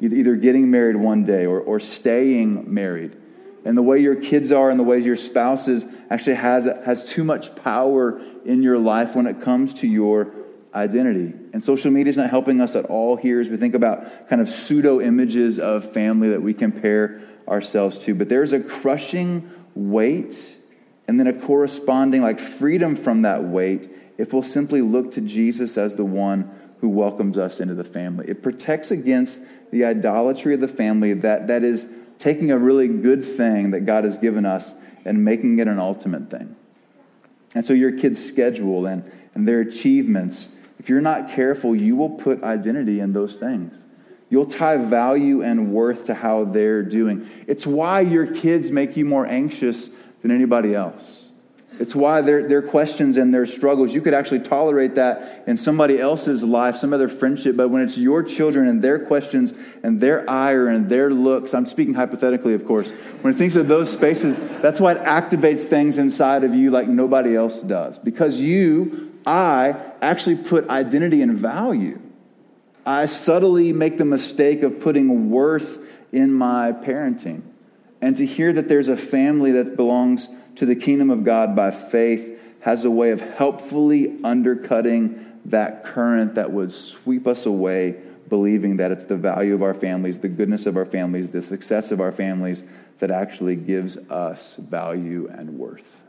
Either 0.00 0.36
getting 0.36 0.70
married 0.70 0.96
one 0.96 1.24
day 1.24 1.46
or, 1.46 1.60
or 1.60 1.78
staying 1.80 2.72
married. 2.72 3.16
And 3.64 3.76
the 3.76 3.82
way 3.82 3.98
your 3.98 4.16
kids 4.16 4.50
are 4.50 4.70
and 4.70 4.78
the 4.78 4.84
ways 4.84 5.06
your 5.06 5.16
spouse 5.16 5.68
is 5.68 5.84
actually 6.10 6.36
has, 6.36 6.64
has 6.84 7.04
too 7.04 7.24
much 7.24 7.54
power 7.54 8.20
in 8.44 8.62
your 8.62 8.78
life 8.78 9.14
when 9.14 9.26
it 9.26 9.40
comes 9.40 9.74
to 9.74 9.86
your 9.86 10.34
identity. 10.74 11.32
And 11.52 11.62
social 11.62 11.90
media 11.90 12.10
is 12.10 12.16
not 12.16 12.30
helping 12.30 12.60
us 12.60 12.74
at 12.74 12.86
all 12.86 13.16
here 13.16 13.40
as 13.40 13.48
we 13.48 13.56
think 13.56 13.74
about 13.74 14.28
kind 14.28 14.40
of 14.40 14.48
pseudo 14.48 15.00
images 15.00 15.58
of 15.58 15.92
family 15.92 16.30
that 16.30 16.42
we 16.42 16.54
compare 16.54 17.22
ourselves 17.46 17.98
to. 18.00 18.14
But 18.14 18.28
there's 18.28 18.52
a 18.52 18.60
crushing 18.60 19.50
weight 19.74 20.56
and 21.06 21.20
then 21.20 21.26
a 21.26 21.32
corresponding 21.32 22.22
like 22.22 22.40
freedom 22.40 22.96
from 22.96 23.22
that 23.22 23.44
weight 23.44 23.90
if 24.18 24.32
we'll 24.32 24.42
simply 24.42 24.82
look 24.82 25.12
to 25.12 25.20
Jesus 25.20 25.76
as 25.76 25.96
the 25.96 26.04
one 26.04 26.50
who 26.80 26.88
welcomes 26.88 27.38
us 27.38 27.60
into 27.60 27.74
the 27.74 27.84
family. 27.84 28.26
It 28.28 28.42
protects 28.42 28.90
against 28.90 29.40
the 29.70 29.84
idolatry 29.84 30.54
of 30.54 30.60
the 30.60 30.68
family 30.68 31.14
that, 31.14 31.46
that 31.46 31.62
is 31.64 31.88
taking 32.22 32.50
a 32.50 32.58
really 32.58 32.88
good 32.88 33.24
thing 33.24 33.72
that 33.72 33.80
God 33.80 34.04
has 34.04 34.16
given 34.16 34.46
us 34.46 34.74
and 35.04 35.24
making 35.24 35.58
it 35.58 35.66
an 35.66 35.78
ultimate 35.78 36.30
thing. 36.30 36.54
And 37.54 37.64
so 37.64 37.72
your 37.72 37.92
kids' 37.92 38.24
schedule 38.24 38.86
and, 38.86 39.10
and 39.34 39.46
their 39.46 39.60
achievements 39.60 40.48
if 40.82 40.88
you're 40.88 41.00
not 41.00 41.30
careful, 41.30 41.76
you 41.76 41.94
will 41.94 42.10
put 42.10 42.42
identity 42.42 42.98
in 42.98 43.12
those 43.12 43.38
things. 43.38 43.80
You'll 44.28 44.46
tie 44.46 44.78
value 44.78 45.40
and 45.40 45.72
worth 45.72 46.06
to 46.06 46.14
how 46.14 46.42
they're 46.42 46.82
doing. 46.82 47.30
It's 47.46 47.64
why 47.64 48.00
your 48.00 48.26
kids 48.26 48.72
make 48.72 48.96
you 48.96 49.04
more 49.04 49.24
anxious 49.24 49.90
than 50.22 50.32
anybody 50.32 50.74
else. 50.74 51.21
It's 51.78 51.94
why 51.94 52.20
their, 52.20 52.46
their 52.48 52.62
questions 52.62 53.16
and 53.16 53.32
their 53.32 53.46
struggles, 53.46 53.94
you 53.94 54.00
could 54.00 54.14
actually 54.14 54.40
tolerate 54.40 54.94
that 54.96 55.44
in 55.46 55.56
somebody 55.56 55.98
else's 55.98 56.44
life, 56.44 56.76
some 56.76 56.92
other 56.92 57.08
friendship, 57.08 57.56
but 57.56 57.68
when 57.68 57.82
it's 57.82 57.96
your 57.96 58.22
children 58.22 58.68
and 58.68 58.82
their 58.82 58.98
questions 58.98 59.54
and 59.82 60.00
their 60.00 60.28
ire 60.28 60.68
and 60.68 60.88
their 60.88 61.10
looks, 61.10 61.54
I'm 61.54 61.66
speaking 61.66 61.94
hypothetically, 61.94 62.54
of 62.54 62.66
course, 62.66 62.90
when 63.22 63.32
it 63.34 63.36
thinks 63.36 63.56
of 63.56 63.68
those 63.68 63.90
spaces, 63.90 64.36
that's 64.60 64.80
why 64.80 64.92
it 64.92 65.02
activates 65.02 65.62
things 65.62 65.98
inside 65.98 66.44
of 66.44 66.54
you 66.54 66.70
like 66.70 66.88
nobody 66.88 67.34
else 67.34 67.62
does. 67.62 67.98
Because 67.98 68.40
you 68.40 69.12
I 69.26 69.76
actually 70.00 70.36
put 70.36 70.68
identity 70.68 71.22
and 71.22 71.36
value. 71.36 72.00
I 72.84 73.06
subtly 73.06 73.72
make 73.72 73.98
the 73.98 74.04
mistake 74.04 74.62
of 74.62 74.80
putting 74.80 75.30
worth 75.30 75.84
in 76.10 76.32
my 76.32 76.72
parenting. 76.72 77.42
And 78.00 78.16
to 78.16 78.26
hear 78.26 78.52
that 78.52 78.68
there's 78.68 78.88
a 78.88 78.96
family 78.96 79.52
that 79.52 79.76
belongs 79.76 80.28
to 80.56 80.66
the 80.66 80.76
kingdom 80.76 81.10
of 81.10 81.24
God 81.24 81.56
by 81.56 81.70
faith 81.70 82.38
has 82.60 82.84
a 82.84 82.90
way 82.90 83.10
of 83.10 83.20
helpfully 83.20 84.18
undercutting 84.22 85.40
that 85.46 85.84
current 85.84 86.36
that 86.36 86.52
would 86.52 86.70
sweep 86.70 87.26
us 87.26 87.46
away, 87.46 87.96
believing 88.28 88.76
that 88.76 88.92
it's 88.92 89.04
the 89.04 89.16
value 89.16 89.54
of 89.54 89.62
our 89.62 89.74
families, 89.74 90.20
the 90.20 90.28
goodness 90.28 90.66
of 90.66 90.76
our 90.76 90.86
families, 90.86 91.30
the 91.30 91.42
success 91.42 91.90
of 91.90 92.00
our 92.00 92.12
families 92.12 92.64
that 92.98 93.10
actually 93.10 93.56
gives 93.56 93.96
us 94.10 94.56
value 94.56 95.28
and 95.32 95.58
worth. 95.58 96.00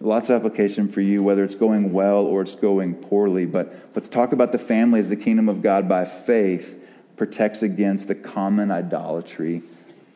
Lots 0.00 0.28
of 0.28 0.34
application 0.34 0.88
for 0.88 1.00
you, 1.00 1.22
whether 1.22 1.44
it's 1.44 1.54
going 1.54 1.92
well 1.92 2.24
or 2.24 2.42
it's 2.42 2.56
going 2.56 2.96
poorly. 2.96 3.46
But, 3.46 3.72
let's 3.94 4.08
talk 4.08 4.32
about 4.32 4.50
the 4.50 4.58
family 4.58 4.98
as 4.98 5.08
the 5.08 5.16
kingdom 5.16 5.48
of 5.48 5.62
God 5.62 5.88
by 5.88 6.04
faith 6.04 6.76
protects 7.16 7.62
against 7.62 8.08
the 8.08 8.16
common 8.16 8.72
idolatry 8.72 9.62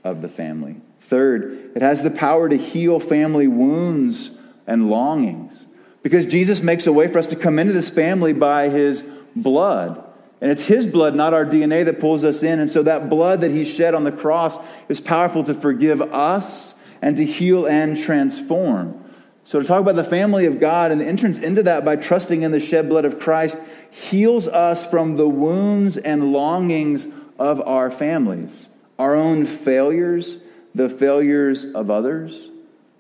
of 0.02 0.22
the 0.22 0.28
family. 0.28 0.80
Third, 1.00 1.72
it 1.74 1.82
has 1.82 2.02
the 2.02 2.10
power 2.10 2.48
to 2.48 2.56
heal 2.56 2.98
family 2.98 3.46
wounds 3.46 4.32
and 4.66 4.90
longings. 4.90 5.66
Because 6.02 6.26
Jesus 6.26 6.62
makes 6.62 6.86
a 6.86 6.92
way 6.92 7.08
for 7.08 7.18
us 7.18 7.26
to 7.28 7.36
come 7.36 7.58
into 7.58 7.72
this 7.72 7.90
family 7.90 8.32
by 8.32 8.68
his 8.68 9.02
blood. 9.34 10.02
And 10.40 10.50
it's 10.50 10.64
his 10.64 10.86
blood, 10.86 11.14
not 11.14 11.34
our 11.34 11.46
DNA, 11.46 11.84
that 11.84 12.00
pulls 12.00 12.24
us 12.24 12.42
in. 12.42 12.60
And 12.60 12.68
so 12.68 12.82
that 12.82 13.08
blood 13.08 13.40
that 13.40 13.50
he 13.50 13.64
shed 13.64 13.94
on 13.94 14.04
the 14.04 14.12
cross 14.12 14.58
is 14.88 15.00
powerful 15.00 15.44
to 15.44 15.54
forgive 15.54 16.00
us 16.00 16.74
and 17.02 17.16
to 17.16 17.24
heal 17.24 17.66
and 17.66 17.96
transform. 17.96 19.02
So, 19.44 19.60
to 19.60 19.66
talk 19.66 19.80
about 19.80 19.94
the 19.94 20.02
family 20.02 20.46
of 20.46 20.58
God 20.58 20.90
and 20.90 21.00
the 21.00 21.06
entrance 21.06 21.38
into 21.38 21.62
that 21.64 21.84
by 21.84 21.94
trusting 21.94 22.42
in 22.42 22.50
the 22.50 22.58
shed 22.58 22.88
blood 22.88 23.04
of 23.04 23.20
Christ 23.20 23.56
heals 23.90 24.48
us 24.48 24.84
from 24.84 25.16
the 25.16 25.28
wounds 25.28 25.96
and 25.96 26.32
longings 26.32 27.06
of 27.38 27.60
our 27.60 27.90
families, 27.90 28.70
our 28.98 29.14
own 29.14 29.46
failures, 29.46 30.38
the 30.76 30.90
failures 30.90 31.64
of 31.64 31.90
others, 31.90 32.50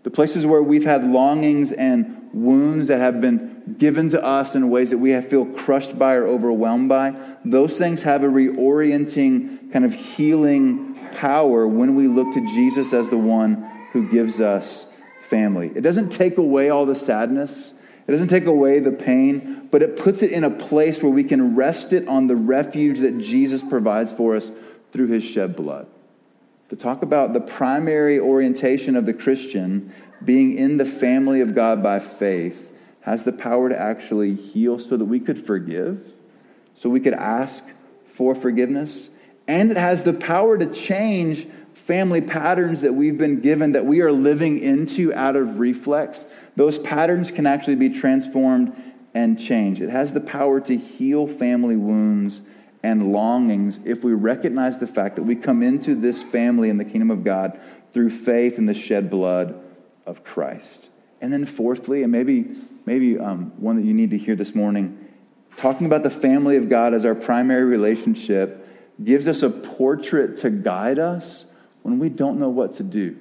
the 0.02 0.10
places 0.10 0.46
where 0.46 0.62
we've 0.62 0.86
had 0.86 1.06
longings 1.06 1.72
and 1.72 2.30
wounds 2.32 2.88
that 2.88 3.00
have 3.00 3.20
been 3.20 3.76
given 3.76 4.08
to 4.08 4.24
us 4.24 4.54
in 4.54 4.70
ways 4.70 4.90
that 4.90 4.98
we 4.98 5.20
feel 5.20 5.44
crushed 5.44 5.98
by 5.98 6.14
or 6.14 6.26
overwhelmed 6.26 6.88
by. 6.88 7.14
Those 7.44 7.76
things 7.76 8.02
have 8.02 8.24
a 8.24 8.28
reorienting, 8.28 9.70
kind 9.72 9.84
of 9.84 9.92
healing 9.92 10.98
power 11.12 11.68
when 11.68 11.94
we 11.94 12.08
look 12.08 12.32
to 12.32 12.40
Jesus 12.46 12.94
as 12.94 13.10
the 13.10 13.18
one 13.18 13.70
who 13.92 14.08
gives 14.08 14.40
us 14.40 14.86
family. 15.28 15.70
It 15.74 15.82
doesn't 15.82 16.10
take 16.10 16.38
away 16.38 16.70
all 16.70 16.86
the 16.86 16.94
sadness, 16.94 17.74
it 18.06 18.10
doesn't 18.10 18.28
take 18.28 18.46
away 18.46 18.78
the 18.78 18.92
pain, 18.92 19.68
but 19.70 19.82
it 19.82 19.98
puts 19.98 20.22
it 20.22 20.30
in 20.30 20.44
a 20.44 20.50
place 20.50 21.02
where 21.02 21.12
we 21.12 21.24
can 21.24 21.54
rest 21.56 21.92
it 21.92 22.08
on 22.08 22.26
the 22.26 22.36
refuge 22.36 23.00
that 23.00 23.18
Jesus 23.18 23.62
provides 23.62 24.12
for 24.12 24.34
us 24.34 24.50
through 24.92 25.08
his 25.08 25.24
shed 25.24 25.56
blood. 25.56 25.88
To 26.70 26.76
talk 26.76 27.02
about 27.02 27.32
the 27.32 27.40
primary 27.40 28.18
orientation 28.18 28.96
of 28.96 29.06
the 29.06 29.14
Christian 29.14 29.92
being 30.24 30.58
in 30.58 30.78
the 30.78 30.84
family 30.84 31.40
of 31.40 31.54
God 31.54 31.82
by 31.82 32.00
faith 32.00 32.72
has 33.02 33.22
the 33.22 33.32
power 33.32 33.68
to 33.68 33.78
actually 33.78 34.34
heal 34.34 34.78
so 34.80 34.96
that 34.96 35.04
we 35.04 35.20
could 35.20 35.46
forgive, 35.46 36.12
so 36.74 36.90
we 36.90 36.98
could 36.98 37.14
ask 37.14 37.64
for 38.06 38.34
forgiveness, 38.34 39.10
and 39.46 39.70
it 39.70 39.76
has 39.76 40.02
the 40.02 40.12
power 40.12 40.58
to 40.58 40.66
change 40.66 41.46
family 41.72 42.20
patterns 42.20 42.80
that 42.80 42.94
we've 42.94 43.18
been 43.18 43.40
given 43.40 43.72
that 43.72 43.86
we 43.86 44.00
are 44.00 44.10
living 44.10 44.58
into 44.58 45.14
out 45.14 45.36
of 45.36 45.60
reflex, 45.60 46.26
those 46.56 46.78
patterns 46.78 47.30
can 47.30 47.46
actually 47.46 47.76
be 47.76 47.90
transformed 47.90 48.74
and 49.14 49.38
changed. 49.38 49.80
It 49.80 49.90
has 49.90 50.12
the 50.12 50.20
power 50.20 50.60
to 50.62 50.76
heal 50.76 51.28
family 51.28 51.76
wounds 51.76 52.40
and 52.82 53.12
longings 53.12 53.80
if 53.84 54.04
we 54.04 54.12
recognize 54.12 54.78
the 54.78 54.86
fact 54.86 55.16
that 55.16 55.22
we 55.22 55.34
come 55.34 55.62
into 55.62 55.94
this 55.94 56.22
family 56.22 56.68
in 56.68 56.78
the 56.78 56.84
kingdom 56.84 57.10
of 57.10 57.24
God 57.24 57.58
through 57.92 58.10
faith 58.10 58.58
in 58.58 58.66
the 58.66 58.74
shed 58.74 59.10
blood 59.10 59.60
of 60.04 60.22
Christ. 60.22 60.90
And 61.20 61.32
then, 61.32 61.46
fourthly, 61.46 62.02
and 62.02 62.12
maybe, 62.12 62.46
maybe 62.84 63.18
um, 63.18 63.52
one 63.56 63.76
that 63.76 63.84
you 63.84 63.94
need 63.94 64.10
to 64.10 64.18
hear 64.18 64.36
this 64.36 64.54
morning, 64.54 65.08
talking 65.56 65.86
about 65.86 66.02
the 66.02 66.10
family 66.10 66.56
of 66.56 66.68
God 66.68 66.94
as 66.94 67.04
our 67.04 67.14
primary 67.14 67.64
relationship 67.64 68.68
gives 69.02 69.26
us 69.26 69.42
a 69.42 69.50
portrait 69.50 70.38
to 70.38 70.50
guide 70.50 70.98
us 70.98 71.46
when 71.82 71.98
we 71.98 72.08
don't 72.08 72.38
know 72.38 72.48
what 72.48 72.74
to 72.74 72.82
do. 72.82 73.16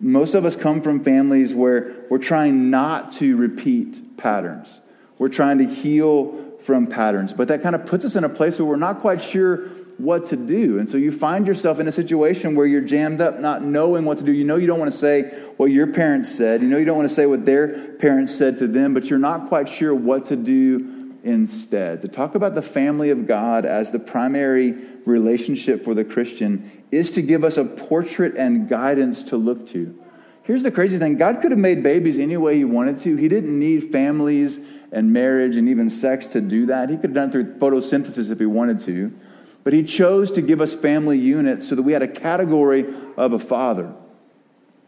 Most 0.00 0.34
of 0.34 0.44
us 0.44 0.56
come 0.56 0.82
from 0.82 1.04
families 1.04 1.54
where 1.54 1.94
we're 2.10 2.18
trying 2.18 2.70
not 2.70 3.12
to 3.12 3.36
repeat 3.36 4.16
patterns. 4.16 4.80
We're 5.18 5.28
trying 5.28 5.58
to 5.58 5.64
heal 5.64 6.41
from 6.62 6.86
patterns, 6.86 7.32
but 7.32 7.48
that 7.48 7.62
kind 7.62 7.74
of 7.74 7.86
puts 7.86 8.04
us 8.04 8.16
in 8.16 8.24
a 8.24 8.28
place 8.28 8.58
where 8.58 8.66
we're 8.66 8.76
not 8.76 9.00
quite 9.00 9.22
sure 9.22 9.68
what 9.98 10.24
to 10.26 10.36
do. 10.36 10.78
And 10.78 10.88
so 10.88 10.96
you 10.96 11.12
find 11.12 11.46
yourself 11.46 11.78
in 11.78 11.86
a 11.86 11.92
situation 11.92 12.54
where 12.54 12.66
you're 12.66 12.80
jammed 12.80 13.20
up, 13.20 13.38
not 13.40 13.62
knowing 13.62 14.04
what 14.04 14.18
to 14.18 14.24
do. 14.24 14.32
You 14.32 14.44
know 14.44 14.56
you 14.56 14.66
don't 14.66 14.78
want 14.78 14.90
to 14.90 14.96
say 14.96 15.22
what 15.56 15.70
your 15.70 15.86
parents 15.86 16.34
said. 16.34 16.62
You 16.62 16.68
know 16.68 16.78
you 16.78 16.84
don't 16.84 16.96
want 16.96 17.08
to 17.08 17.14
say 17.14 17.26
what 17.26 17.44
their 17.44 17.92
parents 17.94 18.34
said 18.34 18.58
to 18.58 18.66
them, 18.66 18.94
but 18.94 19.10
you're 19.10 19.18
not 19.18 19.48
quite 19.48 19.68
sure 19.68 19.94
what 19.94 20.26
to 20.26 20.36
do 20.36 21.14
instead. 21.22 22.02
To 22.02 22.08
talk 22.08 22.34
about 22.34 22.54
the 22.54 22.62
family 22.62 23.10
of 23.10 23.26
God 23.26 23.64
as 23.64 23.90
the 23.90 24.00
primary 24.00 24.72
relationship 25.04 25.84
for 25.84 25.94
the 25.94 26.04
Christian 26.04 26.70
is 26.90 27.12
to 27.12 27.22
give 27.22 27.44
us 27.44 27.56
a 27.56 27.64
portrait 27.64 28.36
and 28.36 28.68
guidance 28.68 29.22
to 29.24 29.36
look 29.36 29.66
to. 29.68 29.98
Here's 30.44 30.62
the 30.62 30.70
crazy 30.70 30.98
thing 30.98 31.16
God 31.16 31.40
could 31.40 31.50
have 31.50 31.60
made 31.60 31.82
babies 31.82 32.18
any 32.18 32.36
way 32.36 32.56
He 32.56 32.64
wanted 32.64 32.98
to. 32.98 33.16
He 33.16 33.28
didn't 33.28 33.58
need 33.58 33.92
families 33.92 34.58
and 34.90 35.12
marriage 35.12 35.56
and 35.56 35.68
even 35.68 35.88
sex 35.88 36.26
to 36.28 36.40
do 36.40 36.66
that. 36.66 36.90
He 36.90 36.96
could 36.96 37.10
have 37.10 37.14
done 37.14 37.28
it 37.28 37.32
through 37.32 37.54
photosynthesis 37.58 38.30
if 38.30 38.38
He 38.38 38.46
wanted 38.46 38.80
to. 38.80 39.12
But 39.64 39.72
He 39.72 39.84
chose 39.84 40.30
to 40.32 40.42
give 40.42 40.60
us 40.60 40.74
family 40.74 41.18
units 41.18 41.68
so 41.68 41.74
that 41.74 41.82
we 41.82 41.92
had 41.92 42.02
a 42.02 42.08
category 42.08 42.92
of 43.16 43.32
a 43.32 43.38
father. 43.38 43.92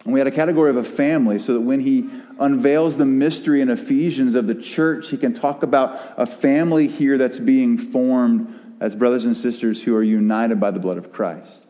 And 0.05 0.13
we 0.13 0.21
had 0.21 0.27
a 0.27 0.33
category 0.33 0.71
of 0.71 0.77
a 0.77 0.85
family 0.85 1.39
so 1.39 1.55
that 1.55 1.61
when 1.61 1.81
He 1.81 2.11
unveils 2.39 2.97
the 2.97 3.07
mystery 3.07 3.61
in 3.61 3.71
Ephesians 3.71 4.35
of 4.35 4.49
the 4.49 4.55
church, 4.55 5.11
He 5.11 5.17
can 5.17 5.33
talk 5.33 5.63
about 5.63 6.15
a 6.17 6.27
family 6.27 6.89
here 6.89 7.17
that's 7.17 7.39
being 7.39 7.79
formed 7.79 8.61
as 8.81 8.97
brothers 8.97 9.25
and 9.25 9.37
sisters 9.37 9.83
who 9.85 9.95
are 9.95 10.03
united 10.03 10.59
by 10.59 10.73
the 10.73 10.81
blood 10.81 10.99
of 10.99 11.13
Christ. 11.13 11.64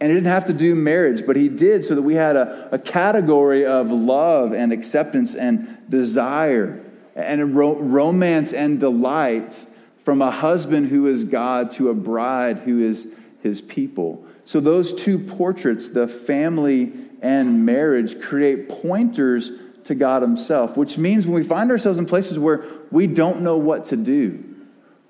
And 0.00 0.10
he 0.10 0.16
didn't 0.16 0.32
have 0.32 0.46
to 0.46 0.54
do 0.54 0.74
marriage, 0.74 1.26
but 1.26 1.36
he 1.36 1.48
did 1.48 1.84
so 1.84 1.94
that 1.94 2.02
we 2.02 2.14
had 2.14 2.34
a, 2.34 2.70
a 2.72 2.78
category 2.78 3.66
of 3.66 3.90
love 3.90 4.52
and 4.52 4.72
acceptance 4.72 5.34
and 5.34 5.78
desire 5.88 6.82
and 7.14 7.54
ro- 7.54 7.76
romance 7.76 8.52
and 8.52 8.80
delight 8.80 9.66
from 10.04 10.22
a 10.22 10.30
husband 10.30 10.88
who 10.88 11.06
is 11.06 11.24
God 11.24 11.70
to 11.72 11.90
a 11.90 11.94
bride 11.94 12.60
who 12.60 12.82
is 12.82 13.08
his 13.42 13.60
people. 13.60 14.24
So, 14.44 14.58
those 14.58 14.94
two 14.94 15.18
portraits, 15.18 15.88
the 15.88 16.08
family 16.08 16.92
and 17.22 17.64
marriage, 17.64 18.20
create 18.20 18.68
pointers 18.68 19.52
to 19.84 19.94
God 19.94 20.22
Himself, 20.22 20.76
which 20.76 20.98
means 20.98 21.26
when 21.26 21.34
we 21.34 21.42
find 21.42 21.70
ourselves 21.70 21.98
in 21.98 22.06
places 22.06 22.38
where 22.38 22.64
we 22.90 23.06
don't 23.06 23.42
know 23.42 23.58
what 23.58 23.86
to 23.86 23.96
do, 23.96 24.44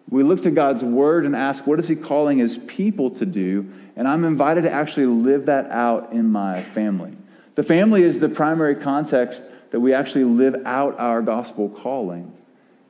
we 0.08 0.22
look 0.22 0.42
to 0.42 0.50
God's 0.50 0.82
Word 0.82 1.24
and 1.24 1.36
ask, 1.36 1.66
what 1.66 1.78
is 1.78 1.88
He 1.88 1.96
calling 1.96 2.38
His 2.38 2.58
people 2.58 3.10
to 3.12 3.26
do? 3.26 3.70
And 3.96 4.08
I'm 4.08 4.24
invited 4.24 4.62
to 4.62 4.70
actually 4.70 5.06
live 5.06 5.46
that 5.46 5.70
out 5.70 6.12
in 6.12 6.30
my 6.30 6.62
family. 6.62 7.16
The 7.54 7.62
family 7.62 8.02
is 8.02 8.18
the 8.18 8.28
primary 8.28 8.74
context 8.74 9.42
that 9.70 9.80
we 9.80 9.92
actually 9.92 10.24
live 10.24 10.62
out 10.64 10.98
our 10.98 11.22
gospel 11.22 11.68
calling. 11.68 12.32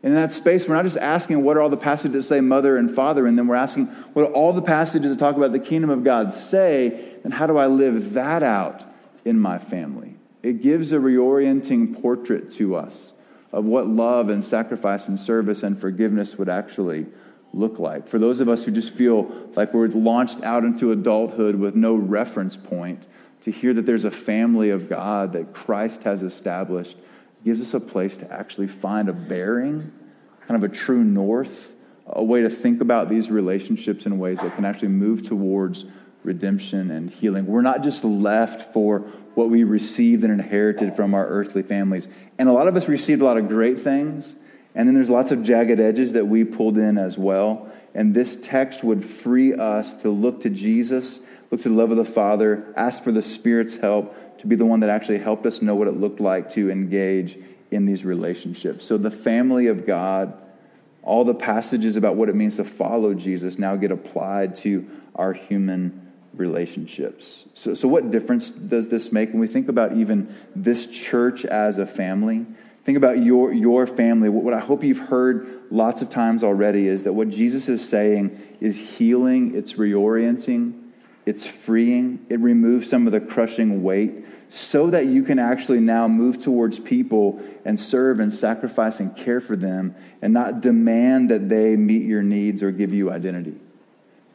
And 0.02 0.14
in 0.14 0.14
that 0.14 0.32
space, 0.32 0.66
we're 0.66 0.76
not 0.76 0.84
just 0.84 0.96
asking 0.96 1.42
what 1.42 1.56
are 1.56 1.60
all 1.60 1.68
the 1.68 1.76
passages 1.76 2.12
that 2.12 2.22
say 2.22 2.40
mother 2.40 2.76
and 2.76 2.90
father, 2.90 3.26
and 3.26 3.38
then 3.38 3.46
we're 3.46 3.56
asking 3.56 3.86
what 4.14 4.22
are 4.22 4.32
all 4.32 4.52
the 4.52 4.62
passages 4.62 5.10
that 5.10 5.18
talk 5.18 5.36
about 5.36 5.52
the 5.52 5.58
kingdom 5.58 5.90
of 5.90 6.04
God 6.04 6.32
say, 6.32 7.16
and 7.22 7.34
how 7.34 7.46
do 7.46 7.58
I 7.58 7.66
live 7.66 8.14
that 8.14 8.42
out 8.42 8.84
in 9.24 9.38
my 9.38 9.58
family? 9.58 10.14
It 10.42 10.62
gives 10.62 10.92
a 10.92 10.96
reorienting 10.96 12.00
portrait 12.00 12.50
to 12.52 12.76
us 12.76 13.12
of 13.52 13.64
what 13.64 13.88
love 13.88 14.30
and 14.30 14.42
sacrifice 14.42 15.08
and 15.08 15.18
service 15.18 15.62
and 15.62 15.78
forgiveness 15.78 16.38
would 16.38 16.48
actually 16.48 17.06
look 17.52 17.78
like. 17.78 18.08
For 18.08 18.18
those 18.18 18.40
of 18.40 18.48
us 18.48 18.64
who 18.64 18.70
just 18.70 18.92
feel 18.92 19.30
like 19.56 19.74
we're 19.74 19.88
launched 19.88 20.42
out 20.42 20.64
into 20.64 20.92
adulthood 20.92 21.56
with 21.56 21.74
no 21.74 21.94
reference 21.94 22.56
point, 22.56 23.06
to 23.42 23.50
hear 23.50 23.72
that 23.74 23.86
there's 23.86 24.04
a 24.04 24.10
family 24.10 24.70
of 24.70 24.88
God 24.88 25.32
that 25.32 25.54
Christ 25.54 26.02
has 26.02 26.22
established 26.22 26.96
gives 27.44 27.60
us 27.60 27.72
a 27.72 27.80
place 27.80 28.18
to 28.18 28.30
actually 28.30 28.66
find 28.66 29.08
a 29.08 29.12
bearing, 29.12 29.92
kind 30.46 30.62
of 30.62 30.70
a 30.70 30.74
true 30.74 31.02
north, 31.02 31.74
a 32.06 32.22
way 32.22 32.42
to 32.42 32.50
think 32.50 32.82
about 32.82 33.08
these 33.08 33.30
relationships 33.30 34.04
in 34.04 34.18
ways 34.18 34.40
that 34.40 34.54
can 34.56 34.64
actually 34.64 34.88
move 34.88 35.26
towards 35.26 35.86
redemption 36.22 36.90
and 36.90 37.08
healing. 37.08 37.46
We're 37.46 37.62
not 37.62 37.82
just 37.82 38.04
left 38.04 38.74
for 38.74 39.00
what 39.34 39.48
we 39.48 39.64
received 39.64 40.22
and 40.22 40.32
inherited 40.32 40.94
from 40.96 41.14
our 41.14 41.26
earthly 41.26 41.62
families. 41.62 42.08
And 42.38 42.48
a 42.48 42.52
lot 42.52 42.68
of 42.68 42.76
us 42.76 42.88
received 42.88 43.22
a 43.22 43.24
lot 43.24 43.38
of 43.38 43.48
great 43.48 43.78
things, 43.78 44.36
and 44.74 44.86
then 44.88 44.94
there's 44.94 45.10
lots 45.10 45.30
of 45.30 45.42
jagged 45.42 45.80
edges 45.80 46.12
that 46.12 46.26
we 46.26 46.44
pulled 46.44 46.78
in 46.78 46.96
as 46.98 47.18
well. 47.18 47.70
And 47.94 48.14
this 48.14 48.36
text 48.36 48.84
would 48.84 49.04
free 49.04 49.52
us 49.52 49.94
to 49.94 50.10
look 50.10 50.42
to 50.42 50.50
Jesus, 50.50 51.20
look 51.50 51.60
to 51.62 51.68
the 51.68 51.74
love 51.74 51.90
of 51.90 51.96
the 51.96 52.04
Father, 52.04 52.72
ask 52.76 53.02
for 53.02 53.10
the 53.10 53.22
Spirit's 53.22 53.76
help 53.76 54.38
to 54.38 54.46
be 54.46 54.54
the 54.54 54.64
one 54.64 54.80
that 54.80 54.90
actually 54.90 55.18
helped 55.18 55.44
us 55.44 55.60
know 55.60 55.74
what 55.74 55.88
it 55.88 55.96
looked 55.96 56.20
like 56.20 56.50
to 56.50 56.70
engage 56.70 57.36
in 57.70 57.86
these 57.86 58.04
relationships. 58.04 58.86
So 58.86 58.96
the 58.96 59.10
family 59.10 59.66
of 59.66 59.86
God, 59.86 60.34
all 61.02 61.24
the 61.24 61.34
passages 61.34 61.96
about 61.96 62.16
what 62.16 62.28
it 62.28 62.34
means 62.34 62.56
to 62.56 62.64
follow 62.64 63.12
Jesus 63.14 63.58
now 63.58 63.76
get 63.76 63.90
applied 63.90 64.56
to 64.56 64.88
our 65.14 65.32
human 65.32 66.12
relationships. 66.34 67.46
So, 67.54 67.74
so 67.74 67.88
what 67.88 68.10
difference 68.10 68.50
does 68.50 68.88
this 68.88 69.12
make 69.12 69.30
when 69.30 69.40
we 69.40 69.46
think 69.46 69.68
about 69.68 69.96
even 69.96 70.34
this 70.54 70.86
church 70.86 71.44
as 71.44 71.78
a 71.78 71.86
family? 71.86 72.46
Think 72.84 72.96
about 72.96 73.22
your, 73.22 73.52
your 73.52 73.86
family. 73.86 74.28
What, 74.28 74.54
I 74.54 74.60
hope 74.60 74.82
you've 74.82 74.98
heard 74.98 75.64
lots 75.70 76.02
of 76.02 76.10
times 76.10 76.42
already 76.42 76.88
is 76.88 77.04
that 77.04 77.12
what 77.12 77.28
Jesus 77.28 77.68
is 77.68 77.86
saying 77.86 78.40
is 78.60 78.78
healing, 78.78 79.54
it's 79.54 79.74
reorienting, 79.74 80.90
it's 81.26 81.46
freeing, 81.46 82.24
it 82.28 82.40
removes 82.40 82.88
some 82.88 83.06
of 83.06 83.12
the 83.12 83.20
crushing 83.20 83.82
weight 83.82 84.24
so 84.48 84.90
that 84.90 85.06
you 85.06 85.22
can 85.22 85.38
actually 85.38 85.78
now 85.78 86.08
move 86.08 86.42
towards 86.42 86.80
people 86.80 87.40
and 87.64 87.78
serve 87.78 88.18
and 88.18 88.34
sacrifice 88.34 88.98
and 88.98 89.14
care 89.16 89.40
for 89.40 89.56
them 89.56 89.94
and 90.22 90.32
not 90.32 90.60
demand 90.60 91.30
that 91.30 91.48
they 91.48 91.76
meet 91.76 92.02
your 92.02 92.22
needs 92.22 92.62
or 92.62 92.72
give 92.72 92.92
you 92.92 93.10
identity. 93.10 93.54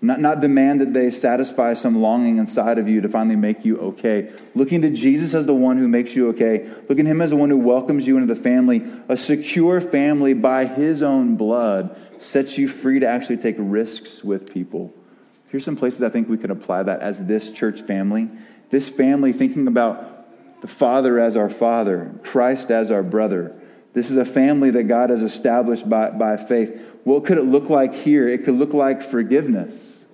Not, 0.01 0.19
not 0.19 0.41
demand 0.41 0.81
that 0.81 0.93
they 0.93 1.09
satisfy 1.09 1.73
some 1.73 2.01
longing 2.01 2.37
inside 2.37 2.77
of 2.77 2.87
you 2.87 3.01
to 3.01 3.09
finally 3.09 3.35
make 3.35 3.65
you 3.65 3.79
okay. 3.79 4.31
Looking 4.53 4.81
to 4.83 4.89
Jesus 4.89 5.33
as 5.33 5.45
the 5.45 5.55
one 5.55 5.77
who 5.77 5.87
makes 5.87 6.15
you 6.15 6.29
okay. 6.29 6.69
Looking 6.87 7.07
at 7.07 7.11
him 7.11 7.21
as 7.21 7.31
the 7.31 7.37
one 7.37 7.49
who 7.49 7.57
welcomes 7.57 8.05
you 8.05 8.17
into 8.17 8.33
the 8.33 8.39
family. 8.39 8.85
A 9.09 9.17
secure 9.17 9.81
family 9.81 10.33
by 10.33 10.65
his 10.65 11.01
own 11.01 11.37
blood 11.37 11.97
sets 12.21 12.57
you 12.57 12.67
free 12.67 12.99
to 12.99 13.07
actually 13.07 13.37
take 13.37 13.55
risks 13.57 14.23
with 14.23 14.53
people. 14.53 14.93
Here's 15.47 15.65
some 15.65 15.77
places 15.77 16.03
I 16.03 16.09
think 16.09 16.27
we 16.27 16.37
could 16.37 16.51
apply 16.51 16.83
that 16.83 17.01
as 17.01 17.25
this 17.25 17.49
church 17.49 17.81
family. 17.81 18.29
This 18.69 18.89
family 18.89 19.31
thinking 19.31 19.67
about 19.67 20.61
the 20.61 20.67
Father 20.67 21.19
as 21.19 21.37
our 21.37 21.49
Father, 21.49 22.13
Christ 22.23 22.71
as 22.71 22.91
our 22.91 23.03
brother. 23.03 23.55
This 23.93 24.11
is 24.11 24.17
a 24.17 24.25
family 24.25 24.71
that 24.71 24.83
God 24.83 25.09
has 25.09 25.21
established 25.21 25.89
by, 25.89 26.09
by 26.09 26.37
faith. 26.37 26.77
What 27.05 27.23
could 27.23 27.37
it 27.37 27.43
look 27.43 27.69
like 27.69 27.93
here? 27.93 28.27
It 28.27 28.43
could 28.45 28.55
look 28.55 28.73
like 28.73 29.03
forgiveness 29.03 30.05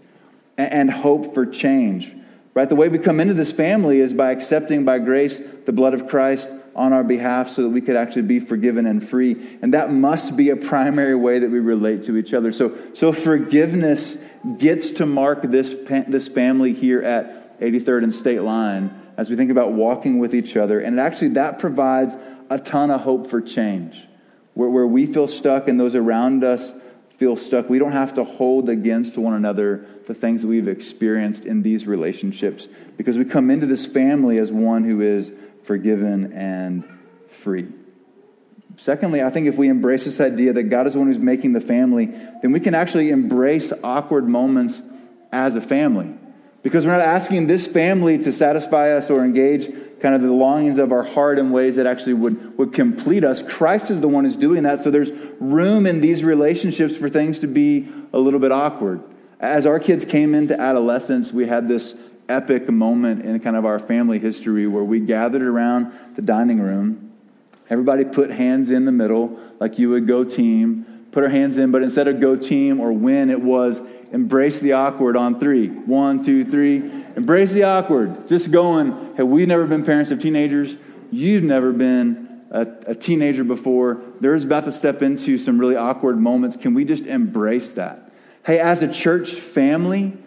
and, 0.58 0.91
hope 0.91 1.34
for 1.34 1.45
change. 1.45 2.13
Right? 2.54 2.67
The 2.67 2.75
way 2.75 2.89
we 2.89 2.99
come 2.99 3.21
into 3.21 3.34
this 3.34 3.51
family 3.51 4.01
is 4.01 4.13
by 4.13 4.32
accepting 4.32 4.84
by 4.84 4.99
grace 4.99 5.41
the 5.65 5.71
blood 5.71 5.93
of 5.93 6.10
Christ 6.10 6.49
on 6.75 6.91
our 6.91 7.04
behalf 7.04 7.49
so 7.49 7.63
that 7.63 7.69
we 7.69 7.80
could 7.80 7.95
actually 7.95 8.23
be 8.23 8.41
forgiven 8.41 8.86
and 8.86 9.08
free. 9.08 9.58
And 9.62 9.73
that 9.73 9.91
must 9.91 10.36
be 10.36 10.49
a 10.49 10.58
primary 10.58 11.15
way 11.15 11.39
that 11.39 11.49
we 11.49 11.60
relate 11.60 12.04
to 12.04 12.17
each 12.17 12.34
other. 12.34 12.51
So, 12.51 12.77
so 12.93 13.13
forgiveness 13.13 14.17
gets 14.58 14.91
to 14.91 15.06
mark 15.06 15.43
this, 15.43 15.73
this 16.08 16.27
family 16.27 16.73
here 16.73 17.01
at 17.01 17.58
83rd 17.62 18.04
and 18.04 18.13
State 18.13 18.41
Line 18.41 18.93
as 19.15 19.30
we 19.30 19.38
think 19.38 19.49
about 19.49 19.71
walking 19.71 20.19
with 20.19 20.36
each 20.36 20.58
other. 20.58 20.82
And 20.82 20.99
actually, 20.99 21.30
that 21.30 21.58
provides 21.58 22.17
a 22.49 22.60
ton 22.60 22.91
of 22.91 22.99
hope 22.99 23.27
for 23.27 23.39
change. 23.39 24.08
Where, 24.54 24.70
where 24.70 24.88
we 24.88 25.06
feel 25.06 25.28
stuck 25.28 25.68
and 25.68 25.80
those 25.80 25.96
around 25.96 26.44
us 26.44 26.74
feel 27.18 27.36
stuck, 27.36 27.70
we 27.70 27.80
don't 27.80 27.92
have 27.92 28.16
to 28.16 28.24
hold 28.24 28.70
against 28.70 29.18
one 29.18 29.34
another 29.34 29.86
the 30.08 30.14
things 30.14 30.42
that 30.42 30.48
we've 30.48 30.68
experienced 30.68 31.46
in 31.46 31.62
these 31.62 31.88
relationships 31.88 32.68
because 32.98 33.18
we 33.18 33.26
come 33.26 33.50
into 33.50 33.66
this 33.66 33.86
family 33.86 34.38
as 34.38 34.52
one 34.52 34.84
who 34.84 35.02
is 35.02 35.32
forgiven 35.64 36.34
and 36.34 36.84
free. 37.30 37.68
Secondly, 38.78 39.22
I 39.22 39.30
think 39.30 39.48
if 39.48 39.58
we 39.58 39.68
embrace 39.68 40.06
this 40.06 40.20
idea 40.20 40.54
that 40.54 40.64
God 40.64 40.88
is 40.88 40.94
the 40.94 41.00
one 41.00 41.08
who's 41.08 41.20
making 41.20 41.54
the 41.54 41.62
family, 41.62 42.08
then 42.42 42.52
we 42.52 42.60
can 42.60 42.74
actually 42.74 43.10
embrace 43.10 43.72
awkward 43.84 44.28
moments 44.28 44.82
as 45.32 45.56
a 45.56 45.62
family. 45.62 46.14
Because 46.64 46.86
we're 46.86 46.94
not 46.94 47.02
asking 47.02 47.48
this 47.48 47.68
family 47.68 48.18
to 48.20 48.32
satisfy 48.32 48.92
us 48.92 49.10
or 49.10 49.24
engage 49.24 49.72
kind 50.02 50.16
of 50.16 50.22
the 50.22 50.32
longings 50.32 50.80
of 50.80 50.92
our 50.92 51.04
heart 51.04 51.38
in 51.38 51.52
ways 51.52 51.76
that 51.76 51.86
actually 51.86 52.16
would, 52.16 52.58
would 52.58 52.74
complete 52.74 53.24
us. 53.24 53.42
Christ 53.42 53.92
is 53.92 54.02
the 54.02 54.08
one 54.08 54.26
who's 54.26 54.36
doing 54.36 54.64
that. 54.64 54.82
So 54.82 54.90
there's 54.90 55.12
room 55.40 55.86
in 55.86 56.02
these 56.02 56.24
relationships 56.24 56.98
for 56.98 57.08
things 57.08 57.40
to 57.40 57.48
be 57.48 57.88
a 58.12 58.20
little 58.20 58.40
bit 58.40 58.52
awkward. 58.52 59.04
As 59.40 59.66
our 59.66 59.80
kids 59.80 60.04
came 60.04 60.34
into 60.34 60.60
adolescence, 60.60 61.32
we 61.32 61.48
had 61.48 61.68
this 61.68 61.96
epic 62.28 62.70
moment 62.70 63.26
in 63.26 63.40
kind 63.40 63.56
of 63.56 63.66
our 63.66 63.78
family 63.78 64.18
history 64.18 64.66
where 64.66 64.84
we 64.84 65.00
gathered 65.00 65.42
around 65.44 65.92
the 66.16 66.22
dining 66.22 66.60
room. 66.60 67.12
Everybody 67.70 68.04
put 68.04 68.32
hands 68.32 68.70
in 68.70 68.86
the 68.86 68.92
middle, 68.92 69.40
like 69.60 69.78
you 69.78 69.90
would 69.90 70.08
go 70.08 70.24
team, 70.24 71.08
put 71.12 71.24
our 71.24 71.30
hands 71.30 71.58
in, 71.58 71.72
but 71.72 71.84
instead 71.84 72.08
of 72.08 72.20
go 72.20 72.36
team 72.36 72.80
or 72.80 72.92
win, 72.92 73.30
it 73.30 73.42
was 73.42 73.82
embrace 74.12 74.60
the 74.60 74.74
awkward 74.74 75.17
on 75.17 75.39
three. 75.39 75.67
One, 75.67 76.24
two, 76.24 76.45
three. 76.45 76.78
Embrace 77.15 77.52
the 77.52 77.63
awkward. 77.63 78.28
Just 78.28 78.52
going, 78.52 79.15
have 79.15 79.28
we 79.28 79.45
never 79.45 79.65
been 79.65 79.84
parents 79.84 80.12
of 80.12 80.19
teenagers? 80.19 80.76
You've 81.12 81.43
never 81.43 81.74
been 81.74 82.43
a, 82.52 82.67
a 82.88 82.95
teenager 82.95 83.43
before. 83.43 84.02
They're 84.19 84.36
about 84.36 84.65
to 84.65 84.71
step 84.71 85.02
into 85.02 85.38
some 85.38 85.60
really 85.60 85.76
awkward 85.76 86.19
moments. 86.19 86.56
Can 86.56 86.74
we 86.74 86.86
just 86.86 87.06
embrace 87.06 87.71
that? 87.71 88.12
Hey, 88.45 88.60
as 88.60 88.82
a 88.82 88.91
church 88.91 89.32
family, 89.34 90.17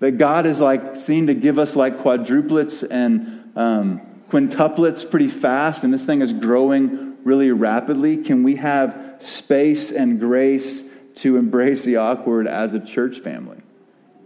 that 0.00 0.12
God 0.12 0.46
is 0.46 0.60
like 0.60 0.96
seen 0.96 1.26
to 1.26 1.34
give 1.34 1.58
us 1.58 1.76
like 1.76 1.98
quadruplets 1.98 2.86
and 2.88 3.52
um, 3.56 4.00
quintuplets 4.30 5.08
pretty 5.08 5.28
fast, 5.28 5.84
and 5.84 5.92
this 5.92 6.04
thing 6.04 6.22
is 6.22 6.32
growing 6.32 7.16
really 7.24 7.50
rapidly. 7.50 8.16
Can 8.18 8.42
we 8.42 8.56
have 8.56 9.16
space 9.18 9.90
and 9.90 10.20
grace 10.20 10.87
to 11.18 11.36
embrace 11.36 11.84
the 11.84 11.96
awkward 11.96 12.46
as 12.46 12.72
a 12.72 12.80
church 12.80 13.20
family. 13.20 13.58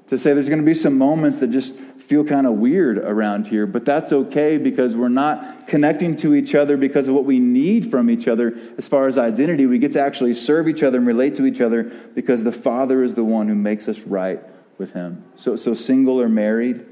To 0.09 0.19
say 0.19 0.35
there's 0.35 0.49
going 0.49 0.61
to 0.61 0.67
be 0.67 0.75
some 0.75 0.99
moments 0.99 1.39
that 1.39 1.49
just 1.49 1.75
feel 1.77 2.25
kind 2.25 2.47
of 2.47 2.55
weird 2.55 2.99
around 2.99 3.47
here, 3.47 3.67
but 3.67 3.87
that's 3.87 4.13
okay 4.13 4.59
because 4.59 4.95
we're 4.95 5.09
not 5.09 5.67
connecting 5.67 6.17
to 6.17 6.35
each 6.35 6.55
other 6.55 6.77
because 6.77 7.09
of 7.09 7.15
what 7.15 7.25
we 7.25 7.39
need 7.39 7.91
from 7.91 8.11
each 8.11 8.29
other 8.29 8.59
as 8.77 8.87
far 8.87 9.09
as 9.09 9.17
identity. 9.17 9.65
We 9.65 9.79
get 9.79 9.93
to 9.93 10.03
actually 10.03 10.35
serve 10.35 10.69
each 10.69 10.83
other 10.83 10.99
and 10.99 11.07
relate 11.07 11.35
to 11.37 11.47
each 11.47 11.63
other 11.63 11.85
because 11.85 12.45
the 12.45 12.53
Father 12.53 13.03
is 13.03 13.15
the 13.15 13.25
one 13.25 13.49
who 13.49 13.55
makes 13.55 13.89
us 13.89 14.01
right 14.01 14.41
with 14.77 14.93
Him. 14.93 15.25
So, 15.37 15.57
so 15.57 15.73
single 15.73 16.21
or 16.21 16.29
married, 16.29 16.85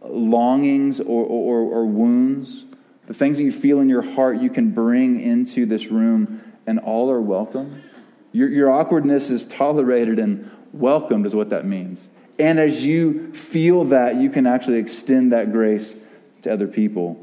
longings 0.00 1.00
or, 1.00 1.24
or, 1.24 1.60
or 1.60 1.84
wounds, 1.84 2.64
the 3.06 3.14
things 3.14 3.36
that 3.36 3.44
you 3.44 3.52
feel 3.52 3.80
in 3.80 3.88
your 3.90 4.02
heart, 4.02 4.38
you 4.38 4.48
can 4.48 4.70
bring 4.70 5.20
into 5.20 5.66
this 5.66 5.88
room, 5.88 6.40
and 6.66 6.78
all 6.78 7.10
are 7.10 7.20
welcome. 7.20 7.82
Your, 8.34 8.48
your 8.48 8.70
awkwardness 8.70 9.30
is 9.30 9.44
tolerated 9.44 10.18
and 10.18 10.50
welcomed, 10.72 11.24
is 11.24 11.36
what 11.36 11.50
that 11.50 11.64
means. 11.64 12.08
And 12.36 12.58
as 12.58 12.84
you 12.84 13.32
feel 13.32 13.84
that, 13.84 14.16
you 14.16 14.28
can 14.28 14.44
actually 14.44 14.78
extend 14.78 15.32
that 15.32 15.52
grace 15.52 15.94
to 16.42 16.52
other 16.52 16.66
people. 16.66 17.16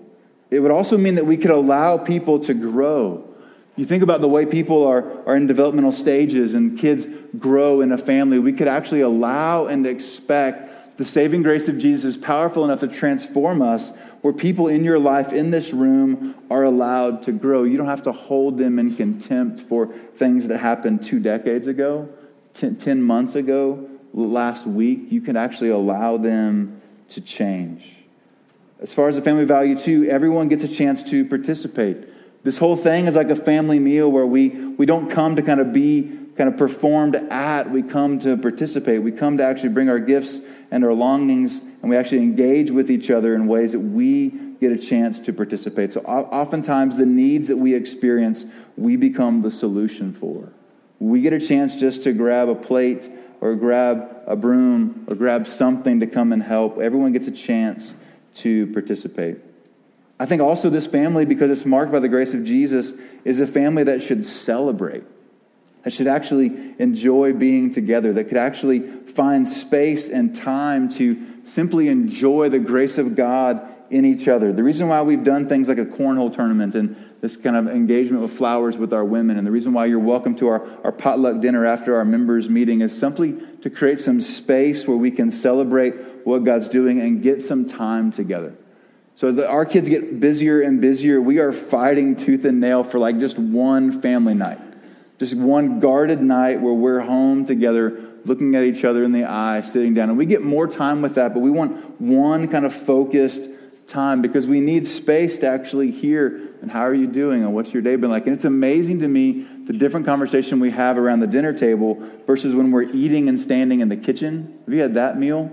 It 0.49 0.61
would 0.61 0.71
also 0.71 0.97
mean 0.97 1.15
that 1.15 1.25
we 1.25 1.35
could 1.35 1.51
allow 1.51 1.97
people 1.97 2.39
to 2.39 2.53
grow, 2.53 3.27
You 3.75 3.85
think 3.85 4.03
about 4.03 4.21
the 4.21 4.27
way 4.27 4.45
people 4.45 4.85
are, 4.85 5.25
are 5.25 5.35
in 5.35 5.47
developmental 5.47 5.91
stages 5.91 6.53
and 6.53 6.77
kids 6.77 7.07
grow 7.37 7.81
in 7.81 7.91
a 7.91 7.97
family. 7.97 8.39
We 8.39 8.53
could 8.53 8.67
actually 8.67 9.01
allow 9.01 9.65
and 9.65 9.87
expect 9.87 10.70
the 10.97 11.05
saving 11.05 11.43
grace 11.43 11.67
of 11.67 11.77
Jesus 11.77 12.15
is 12.15 12.17
powerful 12.17 12.63
enough 12.63 12.81
to 12.81 12.87
transform 12.87 13.61
us 13.61 13.91
where 14.21 14.33
people 14.33 14.67
in 14.67 14.83
your 14.83 14.99
life, 14.99 15.33
in 15.33 15.49
this 15.49 15.73
room, 15.73 16.35
are 16.49 16.63
allowed 16.63 17.23
to 17.23 17.31
grow. 17.31 17.63
You 17.63 17.77
don't 17.77 17.87
have 17.87 18.03
to 18.03 18.11
hold 18.11 18.57
them 18.57 18.77
in 18.77 18.95
contempt 18.95 19.61
for 19.61 19.87
things 20.15 20.47
that 20.47 20.59
happened 20.59 21.01
two 21.03 21.19
decades 21.19 21.67
ago, 21.67 22.09
ten, 22.53 22.75
10 22.75 23.01
months 23.01 23.35
ago, 23.35 23.89
last 24.13 24.67
week. 24.67 25.11
You 25.11 25.21
can 25.21 25.35
actually 25.35 25.69
allow 25.69 26.17
them 26.17 26.81
to 27.09 27.21
change. 27.21 27.97
As 28.79 28.93
far 28.93 29.07
as 29.07 29.15
the 29.15 29.21
family 29.21 29.45
value, 29.45 29.77
too, 29.77 30.07
everyone 30.09 30.49
gets 30.49 30.63
a 30.63 30.67
chance 30.67 31.03
to 31.03 31.25
participate. 31.25 31.97
This 32.43 32.57
whole 32.57 32.75
thing 32.75 33.05
is 33.05 33.15
like 33.15 33.29
a 33.29 33.35
family 33.35 33.79
meal 33.79 34.11
where 34.11 34.25
we, 34.25 34.49
we 34.49 34.85
don't 34.85 35.09
come 35.09 35.35
to 35.35 35.41
kind 35.41 35.59
of 35.59 35.71
be 35.71 36.17
kind 36.35 36.49
of 36.49 36.57
performed 36.57 37.15
at, 37.15 37.69
we 37.69 37.83
come 37.83 38.19
to 38.19 38.37
participate. 38.37 39.03
We 39.03 39.11
come 39.11 39.37
to 39.37 39.43
actually 39.43 39.69
bring 39.69 39.89
our 39.89 39.99
gifts 39.99 40.39
and 40.71 40.85
our 40.85 40.93
longings, 40.93 41.59
and 41.59 41.89
we 41.89 41.97
actually 41.97 42.19
engage 42.19 42.71
with 42.71 42.89
each 42.89 43.11
other 43.11 43.35
in 43.35 43.45
ways 43.45 43.73
that 43.73 43.79
we 43.79 44.29
get 44.61 44.71
a 44.71 44.77
chance 44.77 45.19
to 45.19 45.33
participate. 45.33 45.91
So, 45.91 45.99
oftentimes, 46.01 46.97
the 46.97 47.05
needs 47.05 47.49
that 47.49 47.57
we 47.57 47.75
experience, 47.75 48.45
we 48.77 48.95
become 48.95 49.41
the 49.41 49.51
solution 49.51 50.13
for. 50.13 50.49
We 50.99 51.21
get 51.21 51.33
a 51.33 51.39
chance 51.39 51.75
just 51.75 52.03
to 52.03 52.13
grab 52.13 52.47
a 52.47 52.55
plate 52.55 53.09
or 53.41 53.55
grab 53.55 54.21
a 54.27 54.35
broom 54.35 55.05
or 55.07 55.15
grab 55.15 55.47
something 55.47 55.99
to 55.99 56.07
come 56.07 56.31
and 56.31 56.41
help. 56.41 56.79
Everyone 56.79 57.11
gets 57.11 57.27
a 57.27 57.31
chance 57.31 57.95
to 58.35 58.67
participate. 58.67 59.37
I 60.19 60.27
think 60.27 60.41
also 60.41 60.69
this 60.69 60.85
family, 60.85 61.25
because 61.25 61.49
it's 61.49 61.65
marked 61.65 61.91
by 61.91 61.99
the 61.99 62.07
grace 62.07 62.35
of 62.35 62.43
Jesus, 62.43 62.93
is 63.25 63.39
a 63.39 63.47
family 63.47 63.83
that 63.85 64.03
should 64.03 64.23
celebrate, 64.23 65.03
that 65.83 65.91
should 65.91 66.07
actually 66.07 66.75
enjoy 66.79 67.33
being 67.33 67.71
together, 67.71 68.13
that 68.13 68.25
could 68.25 68.37
actually 68.37 68.79
find 68.79 69.47
space 69.47 70.09
and 70.09 70.35
time 70.35 70.89
to 70.89 71.17
simply 71.43 71.89
enjoy 71.89 72.49
the 72.49 72.59
grace 72.59 72.97
of 72.97 73.15
God 73.15 73.67
in 73.89 74.05
each 74.05 74.27
other. 74.27 74.53
The 74.53 74.63
reason 74.63 74.87
why 74.87 75.01
we've 75.01 75.23
done 75.23 75.49
things 75.49 75.67
like 75.67 75.77
a 75.77 75.85
cornhole 75.85 76.33
tournament 76.33 76.75
and 76.75 76.95
this 77.19 77.37
kind 77.37 77.55
of 77.55 77.67
engagement 77.67 78.23
with 78.23 78.33
flowers 78.33 78.77
with 78.77 78.93
our 78.93 79.05
women, 79.05 79.37
and 79.37 79.45
the 79.45 79.51
reason 79.51 79.73
why 79.73 79.85
you're 79.85 79.99
welcome 79.99 80.35
to 80.35 80.47
our, 80.47 80.67
our 80.83 80.91
potluck 80.91 81.39
dinner 81.39 81.65
after 81.65 81.95
our 81.95 82.05
members' 82.05 82.49
meeting 82.49 82.81
is 82.81 82.97
simply 82.97 83.33
to 83.61 83.69
create 83.69 83.99
some 83.99 84.19
space 84.19 84.87
where 84.87 84.97
we 84.97 85.11
can 85.11 85.29
celebrate 85.29 85.93
what 86.25 86.43
God's 86.43 86.67
doing 86.67 86.99
and 86.99 87.21
get 87.21 87.43
some 87.43 87.67
time 87.67 88.11
together. 88.11 88.55
So 89.13 89.31
that 89.33 89.49
our 89.49 89.65
kids 89.65 89.87
get 89.87 90.19
busier 90.19 90.61
and 90.61 90.81
busier. 90.81 91.21
We 91.21 91.37
are 91.39 91.51
fighting 91.51 92.15
tooth 92.15 92.45
and 92.45 92.59
nail 92.59 92.83
for 92.83 92.97
like 92.97 93.19
just 93.19 93.37
one 93.37 94.01
family 94.01 94.33
night, 94.33 94.59
just 95.21 95.35
one 95.35 95.79
guarded 95.79 96.19
night 96.19 96.59
where 96.59 96.73
we're 96.73 96.99
home 96.99 97.45
together 97.45 98.09
looking 98.25 98.55
at 98.55 98.63
each 98.63 98.83
other 98.83 99.03
in 99.03 99.11
the 99.11 99.23
eye, 99.23 99.61
sitting 99.61 99.93
down. 99.93 100.09
And 100.09 100.17
we 100.17 100.25
get 100.25 100.41
more 100.41 100.67
time 100.67 101.03
with 101.03 101.13
that, 101.13 101.35
but 101.35 101.41
we 101.41 101.51
want 101.51 102.01
one 102.01 102.47
kind 102.47 102.65
of 102.65 102.73
focused 102.73 103.47
time 103.85 104.23
because 104.23 104.47
we 104.47 104.61
need 104.61 104.83
space 104.87 105.37
to 105.37 105.47
actually 105.47 105.91
hear 105.91 106.49
and 106.63 106.71
how 106.71 106.81
are 106.81 106.93
you 106.95 107.05
doing 107.05 107.43
and 107.43 107.53
what's 107.53 107.71
your 107.71 107.83
day 107.83 107.95
been 107.97 108.09
like. 108.09 108.25
And 108.25 108.33
it's 108.33 108.45
amazing 108.45 109.01
to 109.01 109.07
me 109.07 109.45
the 109.65 109.73
different 109.73 110.07
conversation 110.07 110.59
we 110.59 110.71
have 110.71 110.97
around 110.97 111.19
the 111.19 111.27
dinner 111.27 111.53
table 111.53 112.01
versus 112.25 112.55
when 112.55 112.71
we're 112.71 112.89
eating 112.89 113.29
and 113.29 113.39
standing 113.39 113.81
in 113.81 113.89
the 113.89 113.97
kitchen. 113.97 114.57
Have 114.65 114.73
you 114.73 114.81
had 114.81 114.95
that 114.95 115.19
meal? 115.19 115.51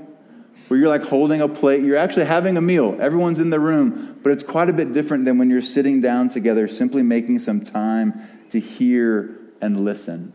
Where 0.68 0.80
you're 0.80 0.88
like 0.88 1.04
holding 1.04 1.42
a 1.42 1.48
plate, 1.48 1.84
you're 1.84 1.98
actually 1.98 2.24
having 2.24 2.56
a 2.56 2.62
meal. 2.62 2.96
Everyone's 2.98 3.38
in 3.38 3.50
the 3.50 3.60
room, 3.60 4.18
but 4.22 4.32
it's 4.32 4.42
quite 4.42 4.70
a 4.70 4.72
bit 4.72 4.94
different 4.94 5.26
than 5.26 5.36
when 5.36 5.50
you're 5.50 5.60
sitting 5.60 6.00
down 6.00 6.30
together, 6.30 6.68
simply 6.68 7.02
making 7.02 7.40
some 7.40 7.60
time 7.60 8.26
to 8.48 8.58
hear 8.58 9.38
and 9.60 9.84
listen. 9.84 10.32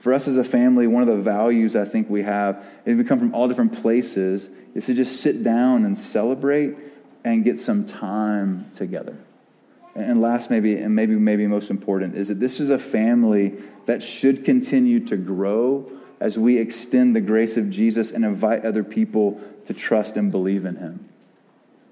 For 0.00 0.12
us 0.12 0.28
as 0.28 0.36
a 0.36 0.44
family, 0.44 0.86
one 0.86 1.02
of 1.02 1.08
the 1.08 1.22
values 1.22 1.74
I 1.74 1.86
think 1.86 2.10
we 2.10 2.22
have 2.22 2.62
is 2.84 2.96
we 2.96 3.04
come 3.04 3.18
from 3.18 3.34
all 3.34 3.48
different 3.48 3.80
places, 3.80 4.50
is 4.74 4.86
to 4.86 4.94
just 4.94 5.20
sit 5.20 5.42
down 5.42 5.84
and 5.84 5.96
celebrate 5.96 6.76
and 7.24 7.42
get 7.42 7.58
some 7.58 7.86
time 7.86 8.70
together. 8.74 9.16
And 9.94 10.20
last, 10.20 10.50
maybe, 10.50 10.76
and 10.76 10.94
maybe, 10.94 11.14
maybe 11.14 11.46
most 11.46 11.70
important, 11.70 12.16
is 12.16 12.28
that 12.28 12.40
this 12.40 12.60
is 12.60 12.68
a 12.68 12.78
family 12.78 13.54
that 13.86 14.02
should 14.02 14.44
continue 14.44 15.00
to 15.06 15.16
grow 15.16 15.90
as 16.20 16.38
we 16.38 16.58
extend 16.58 17.14
the 17.14 17.20
grace 17.20 17.56
of 17.56 17.70
Jesus 17.70 18.12
and 18.12 18.24
invite 18.24 18.64
other 18.64 18.84
people 18.84 19.40
to 19.66 19.74
trust 19.74 20.16
and 20.16 20.30
believe 20.30 20.64
in 20.64 20.76
him. 20.76 21.08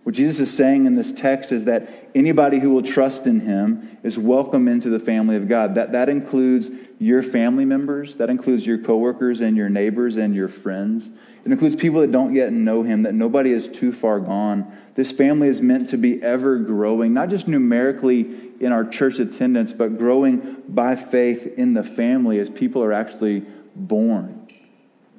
What 0.03 0.17
Jesus 0.17 0.41
is 0.41 0.53
saying 0.53 0.87
in 0.87 0.97
this 0.97 1.13
text 1.13 1.53
is 1.53 1.65
that 1.67 1.89
anybody 2.15 2.59
who 2.59 2.71
will 2.71 2.83
trust 2.83 3.27
in 3.27 3.41
him 3.41 3.99
is 4.03 4.19
welcome 4.19 4.67
into 4.67 4.91
the 4.91 4.99
family 4.99 5.37
of 5.37 5.49
God. 5.49 5.77
That, 5.77 5.93
that 5.93 6.09
includes 6.09 6.71
your 6.99 7.23
family 7.23 7.65
members, 7.65 8.17
that 8.17 8.29
includes 8.29 8.67
your 8.67 8.79
coworkers 8.79 9.41
and 9.41 9.57
your 9.57 9.69
neighbors 9.69 10.17
and 10.17 10.35
your 10.35 10.49
friends. 10.49 11.11
It 11.45 11.53
includes 11.53 11.77
people 11.77 12.01
that 12.01 12.11
don't 12.11 12.35
yet 12.35 12.53
know 12.53 12.83
him, 12.83 13.03
that 13.03 13.15
nobody 13.15 13.53
is 13.53 13.69
too 13.69 13.93
far 13.93 14.19
gone. 14.19 14.77
This 14.95 15.13
family 15.13 15.49
is 15.49 15.61
meant 15.61 15.91
to 15.91 15.97
be 15.97 16.23
ever 16.23 16.59
growing, 16.59 17.15
not 17.15 17.29
just 17.29 17.47
numerically 17.47 18.53
in 18.61 18.73
our 18.73 18.85
church 18.85 19.21
attendance, 19.21 19.73
but 19.73 19.99
growing 19.99 20.63
by 20.69 20.97
faith 20.97 21.47
in 21.57 21.75
the 21.75 21.83
family 21.85 22.39
as 22.39 22.51
people 22.51 22.83
are 22.83 22.93
actually 22.93 23.45
born. 23.75 24.49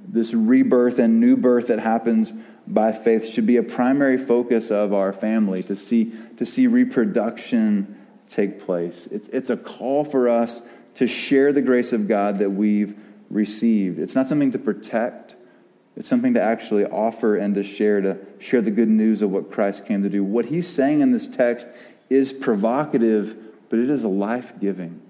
This 0.05 0.33
rebirth 0.33 0.99
and 0.99 1.19
new 1.19 1.37
birth 1.37 1.67
that 1.67 1.79
happens 1.79 2.33
by 2.67 2.91
faith 2.91 3.27
should 3.27 3.45
be 3.45 3.57
a 3.57 3.63
primary 3.63 4.17
focus 4.17 4.71
of 4.71 4.93
our 4.93 5.11
family 5.11 5.63
to 5.63 5.75
see, 5.75 6.13
to 6.37 6.45
see 6.45 6.67
reproduction 6.67 7.99
take 8.27 8.59
place. 8.59 9.07
It's, 9.07 9.27
it's 9.29 9.49
a 9.49 9.57
call 9.57 10.05
for 10.05 10.29
us 10.29 10.61
to 10.95 11.07
share 11.07 11.51
the 11.51 11.61
grace 11.61 11.93
of 11.93 12.07
God 12.07 12.39
that 12.39 12.51
we've 12.51 12.97
received. 13.29 13.99
It's 13.99 14.15
not 14.15 14.27
something 14.27 14.51
to 14.51 14.59
protect, 14.59 15.35
it's 15.95 16.07
something 16.07 16.33
to 16.35 16.41
actually 16.41 16.85
offer 16.85 17.35
and 17.35 17.53
to 17.55 17.63
share, 17.63 18.01
to 18.01 18.17
share 18.39 18.61
the 18.61 18.71
good 18.71 18.89
news 18.89 19.21
of 19.21 19.29
what 19.29 19.51
Christ 19.51 19.85
came 19.85 20.03
to 20.03 20.09
do. 20.09 20.23
What 20.23 20.45
he's 20.45 20.67
saying 20.67 21.01
in 21.01 21.11
this 21.11 21.27
text 21.27 21.67
is 22.09 22.33
provocative, 22.33 23.35
but 23.69 23.79
it 23.79 23.89
is 23.89 24.03
life 24.03 24.53
giving. 24.59 25.01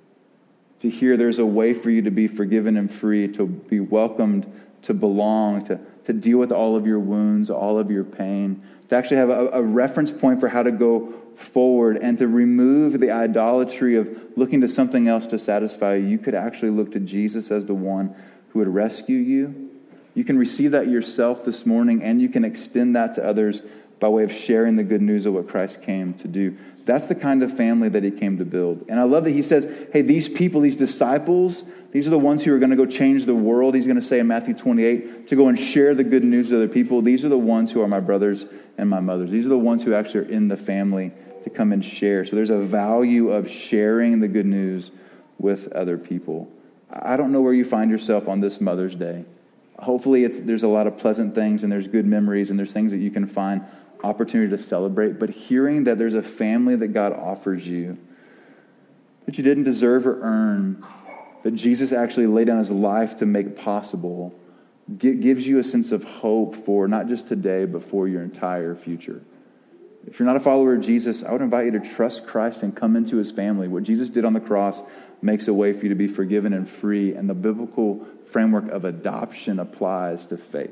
To 0.80 0.90
hear 0.90 1.16
there's 1.16 1.40
a 1.40 1.46
way 1.46 1.74
for 1.74 1.90
you 1.90 2.02
to 2.02 2.12
be 2.12 2.28
forgiven 2.28 2.76
and 2.76 2.92
free, 2.92 3.28
to 3.30 3.46
be 3.46 3.80
welcomed, 3.80 4.52
to 4.82 4.94
belong, 4.94 5.64
to 5.66 5.80
to 6.06 6.14
deal 6.14 6.38
with 6.38 6.52
all 6.52 6.76
of 6.76 6.86
your 6.86 7.00
wounds, 7.00 7.50
all 7.50 7.80
of 7.80 7.90
your 7.90 8.04
pain, 8.04 8.62
to 8.90 8.96
actually 8.96 9.18
have 9.18 9.30
a, 9.30 9.50
a 9.54 9.62
reference 9.62 10.12
point 10.12 10.40
for 10.40 10.50
how 10.50 10.64
to 10.64 10.72
go 10.72 11.14
forward 11.36 11.98
and 11.98 12.18
to 12.20 12.28
remove 12.28 13.00
the 13.00 13.12
idolatry 13.12 13.96
of 13.96 14.08
looking 14.36 14.62
to 14.62 14.68
something 14.68 15.08
else 15.08 15.28
to 15.28 15.40
satisfy 15.40 15.96
you. 15.96 16.06
You 16.06 16.18
could 16.18 16.36
actually 16.36 16.72
look 16.72 16.92
to 16.92 17.00
Jesus 17.00 17.52
as 17.52 17.66
the 17.66 17.74
one 17.74 18.16
who 18.50 18.60
would 18.60 18.68
rescue 18.68 19.18
you. 19.18 19.72
You 20.14 20.24
can 20.24 20.38
receive 20.38 20.72
that 20.72 20.88
yourself 20.88 21.44
this 21.44 21.66
morning, 21.66 22.04
and 22.04 22.22
you 22.22 22.30
can 22.30 22.46
extend 22.46 22.96
that 22.96 23.16
to 23.16 23.26
others 23.26 23.62
by 24.00 24.10
way 24.10 24.24
of 24.24 24.32
sharing 24.32 24.76
the 24.76 24.84
good 24.84 25.02
news 25.02 25.26
of 25.26 25.34
what 25.34 25.48
Christ 25.48 25.82
came 25.82 26.14
to 26.16 26.28
do. 26.28 26.58
That's 26.86 27.08
the 27.08 27.16
kind 27.16 27.44
of 27.44 27.56
family 27.56 27.90
that 27.90 28.04
he 28.04 28.12
came 28.12 28.38
to 28.38 28.46
build. 28.46 28.86
And 28.90 29.00
I 29.00 29.04
love 29.04 29.24
that 29.24 29.32
he 29.32 29.42
says, 29.42 29.72
hey, 29.94 30.02
these 30.02 30.28
people, 30.28 30.62
these 30.62 30.76
disciples, 30.76 31.64
these 31.92 32.08
are 32.08 32.10
the 32.12 32.20
ones 32.20 32.44
who 32.44 32.54
are 32.54 32.60
going 32.60 32.72
to 32.72 32.76
go 32.76 32.86
change 32.86 33.26
the 33.26 33.36
world. 33.36 33.76
He's 33.76 33.86
going 33.86 34.00
to 34.00 34.06
say 34.06 34.20
in 34.20 34.28
Matthew 34.28 34.54
28 34.54 35.28
to 35.28 35.36
go 35.36 35.48
and 35.48 35.58
share 35.58 35.96
the 35.96 36.04
good 36.04 36.24
news 36.24 36.52
with 36.52 36.60
other 36.60 36.68
people. 36.68 37.02
These 37.02 37.24
are 37.24 37.30
the 37.30 37.38
ones 37.38 37.72
who 37.72 37.82
are 37.82 37.88
my 37.88 38.02
brothers 38.02 38.46
and 38.78 38.90
my 38.90 39.00
mothers. 39.00 39.32
These 39.32 39.46
are 39.46 39.50
the 39.50 39.58
ones 39.58 39.84
who 39.84 39.94
actually 39.94 40.22
are 40.26 40.30
in 40.30 40.50
the 40.50 40.58
family 40.58 41.12
to 41.44 41.50
come 41.50 41.72
and 41.72 41.84
share. 41.84 42.26
So 42.26 42.36
there's 42.36 42.50
a 42.50 42.60
value 42.60 43.30
of 43.30 43.50
sharing 43.50 44.20
the 44.20 44.28
good 44.28 44.46
news 44.46 44.92
with 45.38 45.72
other 45.74 45.98
people. 45.98 46.50
I 46.90 47.18
don't 47.18 47.32
know 47.32 47.42
where 47.42 47.54
you 47.54 47.66
find 47.66 47.90
yourself 47.90 48.28
on 48.28 48.42
this 48.42 48.60
Mother's 48.60 48.96
Day. 48.96 49.26
Hopefully, 49.80 50.24
it's 50.24 50.40
there's 50.40 50.64
a 50.64 50.68
lot 50.68 50.88
of 50.88 50.98
pleasant 50.98 51.36
things 51.36 51.64
and 51.64 51.72
there's 51.72 51.88
good 51.88 52.06
memories 52.06 52.50
and 52.50 52.60
there's 52.60 52.72
things 52.72 52.92
that 52.92 53.00
you 53.00 53.12
can 53.12 53.28
find 53.28 53.64
opportunity 54.04 54.50
to 54.50 54.62
celebrate, 54.62 55.20
but 55.20 55.30
hearing 55.30 55.86
that 55.86 55.98
there's 55.98 56.14
a 56.14 56.22
family 56.22 56.76
that 56.76 56.90
God 56.90 57.14
offers 57.14 57.68
you 57.68 57.98
that 59.26 59.38
you 59.38 59.44
didn't 59.44 59.64
deserve 59.64 60.06
or 60.06 60.22
earn, 60.22 60.84
that 61.44 61.52
Jesus 61.56 61.92
actually 61.92 62.28
laid 62.28 62.48
down 62.48 62.58
his 62.58 62.72
life 62.72 63.18
to 63.18 63.26
make 63.26 63.58
possible, 63.58 64.34
gives 64.98 65.48
you 65.48 65.60
a 65.60 65.64
sense 65.64 65.92
of 65.92 66.04
hope 66.04 66.56
for 66.56 66.88
not 66.88 67.08
just 67.08 67.28
today, 67.28 67.66
but 67.66 67.84
for 67.84 68.08
your 68.08 68.22
entire 68.22 68.76
future. 68.76 69.22
If 70.06 70.20
you're 70.20 70.28
not 70.28 70.36
a 70.36 70.42
follower 70.42 70.76
of 70.76 70.82
Jesus, 70.82 71.24
I 71.24 71.32
would 71.32 71.42
invite 71.42 71.66
you 71.66 71.72
to 71.72 71.80
trust 71.80 72.28
Christ 72.28 72.64
and 72.64 72.76
come 72.76 72.98
into 72.98 73.16
his 73.16 73.32
family. 73.32 73.70
What 73.70 73.84
Jesus 73.84 74.10
did 74.10 74.26
on 74.26 74.34
the 74.34 74.42
cross 74.42 74.84
makes 75.22 75.48
a 75.48 75.54
way 75.54 75.72
for 75.72 75.84
you 75.84 75.90
to 75.90 75.96
be 75.96 76.08
forgiven 76.08 76.52
and 76.52 76.68
free, 76.68 77.16
and 77.16 77.30
the 77.30 77.34
biblical 77.34 78.06
framework 78.26 78.68
of 78.70 78.84
adoption 78.84 79.60
applies 79.60 80.26
to 80.26 80.38
faith. 80.38 80.72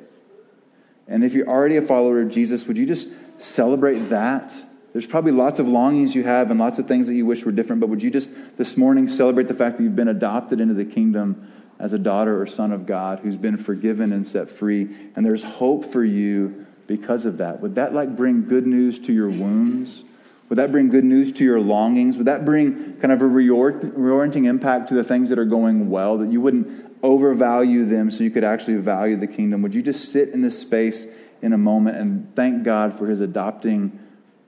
And 1.08 1.24
if 1.24 1.34
you're 1.34 1.48
already 1.48 1.78
a 1.78 1.82
follower 1.82 2.22
of 2.22 2.30
Jesus, 2.30 2.68
would 2.68 2.78
you 2.78 2.86
just 2.86 3.08
celebrate 3.44 4.00
that? 4.10 4.56
There's 4.94 5.08
probably 5.08 5.32
lots 5.32 5.60
of 5.60 5.68
longings 5.68 6.16
you 6.16 6.24
have 6.24 6.52
and 6.52 6.60
lots 6.60 6.78
of 6.78 6.88
things 6.88 7.08
that 7.08 7.16
you 7.16 7.26
wish 7.26 7.46
were 7.46 7.52
different, 7.52 7.80
but 7.80 7.90
would 7.90 8.04
you 8.04 8.12
just 8.12 8.30
this 8.58 8.76
morning 8.76 9.08
celebrate 9.08 9.48
the 9.48 9.54
fact 9.54 9.78
that 9.78 9.84
you've 9.84 9.96
been 9.96 10.10
adopted 10.10 10.60
into 10.60 10.74
the 10.74 10.86
kingdom 10.86 11.50
as 11.80 11.94
a 11.94 11.98
daughter 11.98 12.40
or 12.40 12.46
son 12.46 12.72
of 12.72 12.86
God 12.86 13.20
who's 13.20 13.38
been 13.38 13.58
forgiven 13.58 14.12
and 14.12 14.28
set 14.28 14.50
free, 14.50 14.90
and 15.16 15.26
there's 15.26 15.44
hope 15.44 15.86
for 15.86 16.04
you 16.04 16.66
because 16.88 17.26
of 17.26 17.38
that? 17.38 17.62
Would 17.62 17.76
that 17.76 17.94
like 17.94 18.16
bring 18.16 18.48
good 18.48 18.68
news 18.68 19.00
to 19.00 19.14
your 19.14 19.30
wounds? 19.30 20.04
Would 20.50 20.58
that 20.58 20.74
bring 20.74 20.90
good 20.90 21.06
news 21.06 21.32
to 21.34 21.46
your 21.46 21.62
longings? 21.62 22.18
Would 22.18 22.28
that 22.28 22.44
bring 22.44 22.98
kind 22.98 23.14
of 23.14 23.22
a 23.22 23.26
reorienting 23.26 24.46
impact 24.46 24.90
to 24.90 24.94
the 24.94 25.04
things 25.04 25.30
that 25.30 25.40
are 25.40 25.46
going 25.46 25.90
well, 25.90 26.18
that 26.18 26.30
you 26.30 26.42
wouldn't 26.42 26.98
overvalue 27.02 27.86
them 27.86 28.12
so 28.12 28.24
you 28.24 28.30
could 28.30 28.44
actually 28.44 28.76
value 28.76 29.16
the 29.16 29.28
kingdom? 29.28 29.62
Would 29.62 29.74
you 29.74 29.82
just 29.82 30.12
sit 30.12 30.30
in 30.30 30.42
this 30.42 30.60
space 30.60 31.08
in 31.42 31.54
a 31.54 31.58
moment 31.58 31.98
and 31.98 32.34
thank 32.36 32.64
God 32.64 32.98
for 32.98 33.08
his 33.08 33.20
adopting 33.20 34.00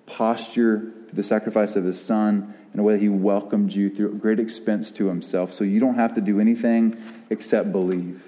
posture 0.05 0.91
through 1.07 1.15
the 1.15 1.23
sacrifice 1.23 1.75
of 1.75 1.83
his 1.83 2.03
son 2.03 2.53
in 2.73 2.79
a 2.79 2.83
way 2.83 2.93
that 2.93 3.01
he 3.01 3.09
welcomed 3.09 3.73
you 3.73 3.89
through 3.89 4.13
great 4.15 4.39
expense 4.39 4.91
to 4.91 5.07
himself 5.07 5.53
so 5.53 5.63
you 5.63 5.79
don't 5.79 5.95
have 5.95 6.15
to 6.15 6.21
do 6.21 6.39
anything 6.39 6.97
except 7.29 7.71
believe. 7.71 8.23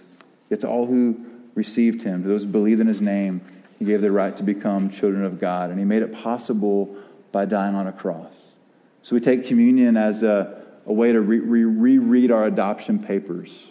It's 0.49 0.63
all 0.63 0.85
who 0.85 1.25
received 1.55 2.03
him, 2.03 2.21
to 2.23 2.27
those 2.27 2.43
who 2.43 2.51
believe 2.51 2.79
in 2.79 2.87
his 2.87 3.01
name, 3.01 3.41
he 3.79 3.85
gave 3.85 4.01
the 4.01 4.11
right 4.11 4.35
to 4.37 4.43
become 4.43 4.89
children 4.89 5.23
of 5.23 5.39
God, 5.39 5.69
and 5.69 5.79
he 5.79 5.85
made 5.85 6.01
it 6.01 6.13
possible 6.13 6.95
by 7.31 7.45
dying 7.45 7.75
on 7.75 7.87
a 7.87 7.91
cross. 7.91 8.51
So 9.01 9.15
we 9.15 9.19
take 9.19 9.45
communion 9.45 9.97
as 9.97 10.23
a, 10.23 10.63
a 10.85 10.93
way 10.93 11.11
to 11.11 11.21
re- 11.21 11.39
re- 11.39 11.65
reread 11.65 12.31
our 12.31 12.45
adoption 12.45 12.99
papers. 12.99 13.67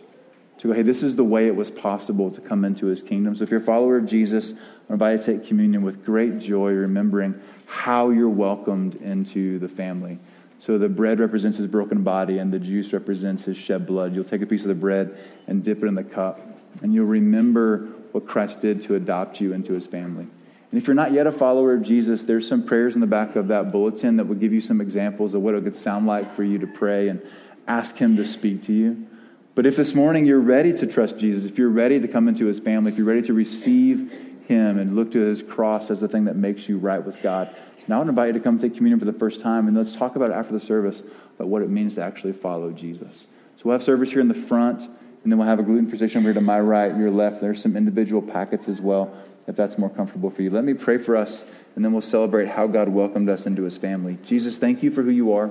To 0.59 0.69
go, 0.69 0.75
hey, 0.75 0.83
this 0.83 1.03
is 1.03 1.17
the 1.17 1.25
way 1.25 1.47
it 1.47 1.57
was 1.57 1.71
possible 1.71 2.31
to 2.31 2.41
come 2.41 2.65
into 2.65 2.87
his 2.87 3.03
kingdom. 3.03 3.35
So 3.35 3.45
if 3.45 3.51
you're 3.51 3.61
a 3.61 3.65
follower 3.65 3.97
of 3.97 4.07
Jesus, 4.07 4.55
About 4.89 5.19
to 5.19 5.25
take 5.25 5.47
communion 5.47 5.83
with 5.83 6.05
great 6.05 6.39
joy, 6.39 6.73
remembering 6.73 7.41
how 7.67 8.11
you're 8.11 8.29
welcomed 8.29 8.97
into 8.97 9.59
the 9.59 9.69
family. 9.69 10.19
So 10.59 10.79
the 10.79 10.89
bread 10.89 11.21
represents 11.21 11.59
his 11.59 11.67
broken 11.67 12.03
body, 12.03 12.39
and 12.39 12.53
the 12.53 12.59
juice 12.59 12.93
represents 12.93 13.45
his 13.45 13.57
shed 13.57 13.87
blood. 13.87 14.15
You'll 14.15 14.25
take 14.25 14.43
a 14.43 14.47
piece 14.47 14.63
of 14.63 14.69
the 14.69 14.75
bread 14.75 15.17
and 15.47 15.65
dip 15.65 15.83
it 15.83 15.87
in 15.87 15.95
the 15.95 16.05
cup, 16.05 16.41
and 16.83 16.95
you'll 16.95 17.07
remember 17.07 17.89
what 18.13 18.27
Christ 18.27 18.61
did 18.61 18.81
to 18.83 18.95
adopt 18.95 19.41
you 19.41 19.53
into 19.53 19.73
his 19.73 19.87
family. 19.87 20.27
And 20.71 20.81
if 20.81 20.87
you're 20.87 20.95
not 20.95 21.13
yet 21.13 21.27
a 21.27 21.33
follower 21.33 21.75
of 21.75 21.83
Jesus, 21.83 22.25
there's 22.25 22.49
some 22.49 22.65
prayers 22.65 22.95
in 22.95 23.01
the 23.01 23.07
back 23.07 23.37
of 23.37 23.49
that 23.49 23.73
bulletin 23.73 24.17
that 24.17 24.27
will 24.27 24.37
give 24.37 24.53
you 24.53 24.61
some 24.61 24.81
examples 24.81 25.35
of 25.35 25.43
what 25.43 25.55
it 25.55 25.65
could 25.65 25.77
sound 25.77 26.07
like 26.07 26.35
for 26.35 26.45
you 26.45 26.59
to 26.59 26.67
pray 26.67 27.09
and 27.09 27.23
ask 27.67 27.97
him 27.97 28.17
to 28.17 28.25
speak 28.25 28.63
to 28.63 28.73
you. 28.73 29.07
But 29.55 29.67
if 29.67 29.77
this 29.77 29.95
morning 29.95 30.27
you're 30.27 30.41
ready 30.41 30.73
to 30.73 30.87
trust 30.87 31.19
Jesus, 31.19 31.45
if 31.45 31.59
you're 31.59 31.69
ready 31.69 32.01
to 32.01 32.09
come 32.09 32.27
into 32.27 32.47
his 32.47 32.59
family, 32.59 32.91
if 32.91 32.99
you're 32.99 33.07
ready 33.07 33.23
to 33.23 33.33
receive 33.33 34.34
him 34.47 34.79
and 34.79 34.95
look 34.97 35.13
to 35.13 35.21
his 35.21 35.43
cross 35.43 35.91
as 35.91 36.01
the 36.01 36.09
thing 36.09 36.25
that 36.25 36.37
makes 36.37 36.69
you 36.69 36.79
right 36.79 37.05
with 37.05 37.21
God, 37.23 37.55
now 37.87 37.97
I 37.97 37.99
want 37.99 38.09
to 38.09 38.11
invite 38.11 38.29
you 38.29 38.33
to 38.35 38.41
come 38.41 38.59
take 38.59 38.75
communion 38.75 38.99
for 38.99 39.05
the 39.05 39.13
first 39.13 39.41
time, 39.41 39.69
and 39.69 39.77
let's 39.77 39.93
talk 39.93 40.17
about 40.17 40.31
it 40.31 40.35
after 40.35 40.53
the 40.53 40.61
service 40.61 41.03
about 41.37 41.49
what 41.49 41.61
it 41.63 41.69
means 41.69 41.97
to 41.97 42.03
actually 42.03 42.33
follow 42.33 42.71
Jesus. 42.71 43.29
So 43.57 43.63
we'll 43.65 43.75
have 43.75 43.83
service 43.83 44.11
here 44.11 44.21
in 44.21 44.29
the 44.29 44.35
front, 44.35 44.83
and 44.83 45.31
then 45.31 45.39
we'll 45.39 45.49
have 45.49 45.59
a 45.59 45.63
gluten 45.63 45.89
free 45.89 45.99
section 45.99 46.19
over 46.19 46.29
here 46.29 46.35
to 46.35 46.41
my 46.41 46.61
right, 46.61 46.97
your 46.97 47.11
left. 47.11 47.41
There's 47.41 47.61
some 47.61 47.77
individual 47.77 48.23
packets 48.23 48.69
as 48.69 48.81
well, 48.81 49.15
if 49.47 49.55
that's 49.55 49.77
more 49.77 49.91
comfortable 49.91 50.31
for 50.31 50.41
you. 50.41 50.51
Let 50.51 50.65
me 50.65 50.73
pray 50.73 50.97
for 50.97 51.15
us, 51.15 51.45
and 51.77 51.85
then 51.85 51.93
we'll 51.93 52.01
celebrate 52.01 52.49
how 52.49 52.67
God 52.67 52.89
welcomed 52.89 53.29
us 53.29 53.45
into 53.45 53.65
his 53.65 53.77
family. 53.77 54.17
Jesus, 54.25 54.57
thank 54.57 54.83
you 54.83 54.91
for 54.91 55.03
who 55.03 55.11
you 55.11 55.35
are. 55.35 55.51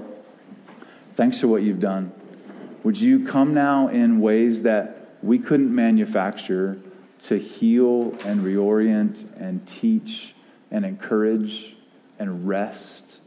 Thanks 1.16 1.40
for 1.40 1.48
what 1.48 1.62
you've 1.62 1.80
done. 1.80 2.12
Would 2.84 3.00
you 3.00 3.26
come 3.26 3.54
now 3.54 3.90
in 3.90 4.20
ways 4.20 4.64
that 4.64 5.18
we 5.22 5.38
couldn't 5.38 5.74
manufacture 5.74 6.80
to 7.28 7.38
heal 7.38 8.16
and 8.26 8.42
reorient 8.42 9.26
and 9.40 9.66
teach 9.68 10.34
and 10.72 10.86
encourage 10.86 11.76
and 12.20 12.48
rest? 12.48 13.20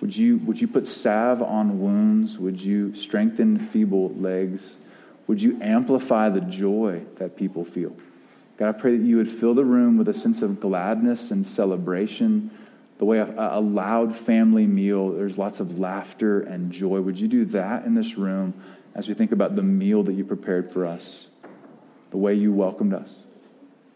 Would 0.00 0.16
you, 0.16 0.38
would 0.38 0.60
you 0.60 0.68
put 0.68 0.86
salve 0.86 1.42
on 1.42 1.80
wounds? 1.80 2.38
Would 2.38 2.60
you 2.60 2.94
strengthen 2.94 3.58
feeble 3.58 4.10
legs? 4.14 4.76
Would 5.26 5.42
you 5.42 5.58
amplify 5.62 6.28
the 6.28 6.42
joy 6.42 7.02
that 7.16 7.36
people 7.36 7.64
feel? 7.64 7.96
God, 8.56 8.68
I 8.68 8.72
pray 8.72 8.96
that 8.96 9.04
you 9.04 9.16
would 9.16 9.30
fill 9.30 9.54
the 9.54 9.64
room 9.64 9.96
with 9.96 10.08
a 10.08 10.14
sense 10.14 10.42
of 10.42 10.60
gladness 10.60 11.30
and 11.30 11.46
celebration. 11.46 12.50
The 12.98 13.04
way 13.04 13.18
a, 13.18 13.34
a 13.36 13.60
loud 13.60 14.14
family 14.14 14.66
meal, 14.66 15.10
there's 15.10 15.38
lots 15.38 15.60
of 15.60 15.78
laughter 15.78 16.40
and 16.40 16.70
joy. 16.70 17.00
Would 17.00 17.18
you 17.18 17.26
do 17.26 17.44
that 17.46 17.84
in 17.84 17.94
this 17.94 18.16
room 18.16 18.54
as 18.94 19.08
we 19.08 19.14
think 19.14 19.32
about 19.32 19.56
the 19.56 19.62
meal 19.62 20.02
that 20.04 20.12
you 20.12 20.24
prepared 20.24 20.72
for 20.72 20.86
us, 20.86 21.26
the 22.14 22.18
way 22.18 22.32
you 22.32 22.52
welcomed 22.52 22.94
us, 22.94 23.16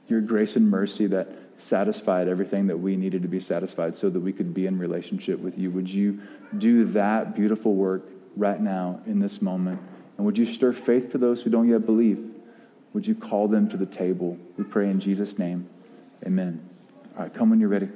your 0.08 0.20
grace 0.20 0.56
and 0.56 0.68
mercy 0.68 1.06
that 1.06 1.28
satisfied 1.56 2.26
everything 2.26 2.66
that 2.66 2.76
we 2.76 2.96
needed 2.96 3.22
to 3.22 3.28
be 3.28 3.38
satisfied 3.38 3.96
so 3.96 4.10
that 4.10 4.18
we 4.18 4.32
could 4.32 4.52
be 4.52 4.66
in 4.66 4.76
relationship 4.76 5.38
with 5.38 5.56
you. 5.56 5.70
Would 5.70 5.88
you 5.88 6.20
do 6.58 6.84
that 6.86 7.36
beautiful 7.36 7.76
work 7.76 8.02
right 8.34 8.60
now 8.60 9.00
in 9.06 9.20
this 9.20 9.40
moment? 9.40 9.80
And 10.16 10.26
would 10.26 10.36
you 10.36 10.46
stir 10.46 10.72
faith 10.72 11.12
for 11.12 11.18
those 11.18 11.42
who 11.42 11.50
don't 11.50 11.68
yet 11.68 11.86
believe? 11.86 12.18
Would 12.92 13.06
you 13.06 13.14
call 13.14 13.46
them 13.46 13.68
to 13.68 13.76
the 13.76 13.86
table? 13.86 14.36
We 14.56 14.64
pray 14.64 14.90
in 14.90 14.98
Jesus' 14.98 15.38
name. 15.38 15.68
Amen. 16.26 16.68
All 17.16 17.22
right, 17.22 17.32
come 17.32 17.50
when 17.50 17.60
you're 17.60 17.68
ready. 17.68 17.88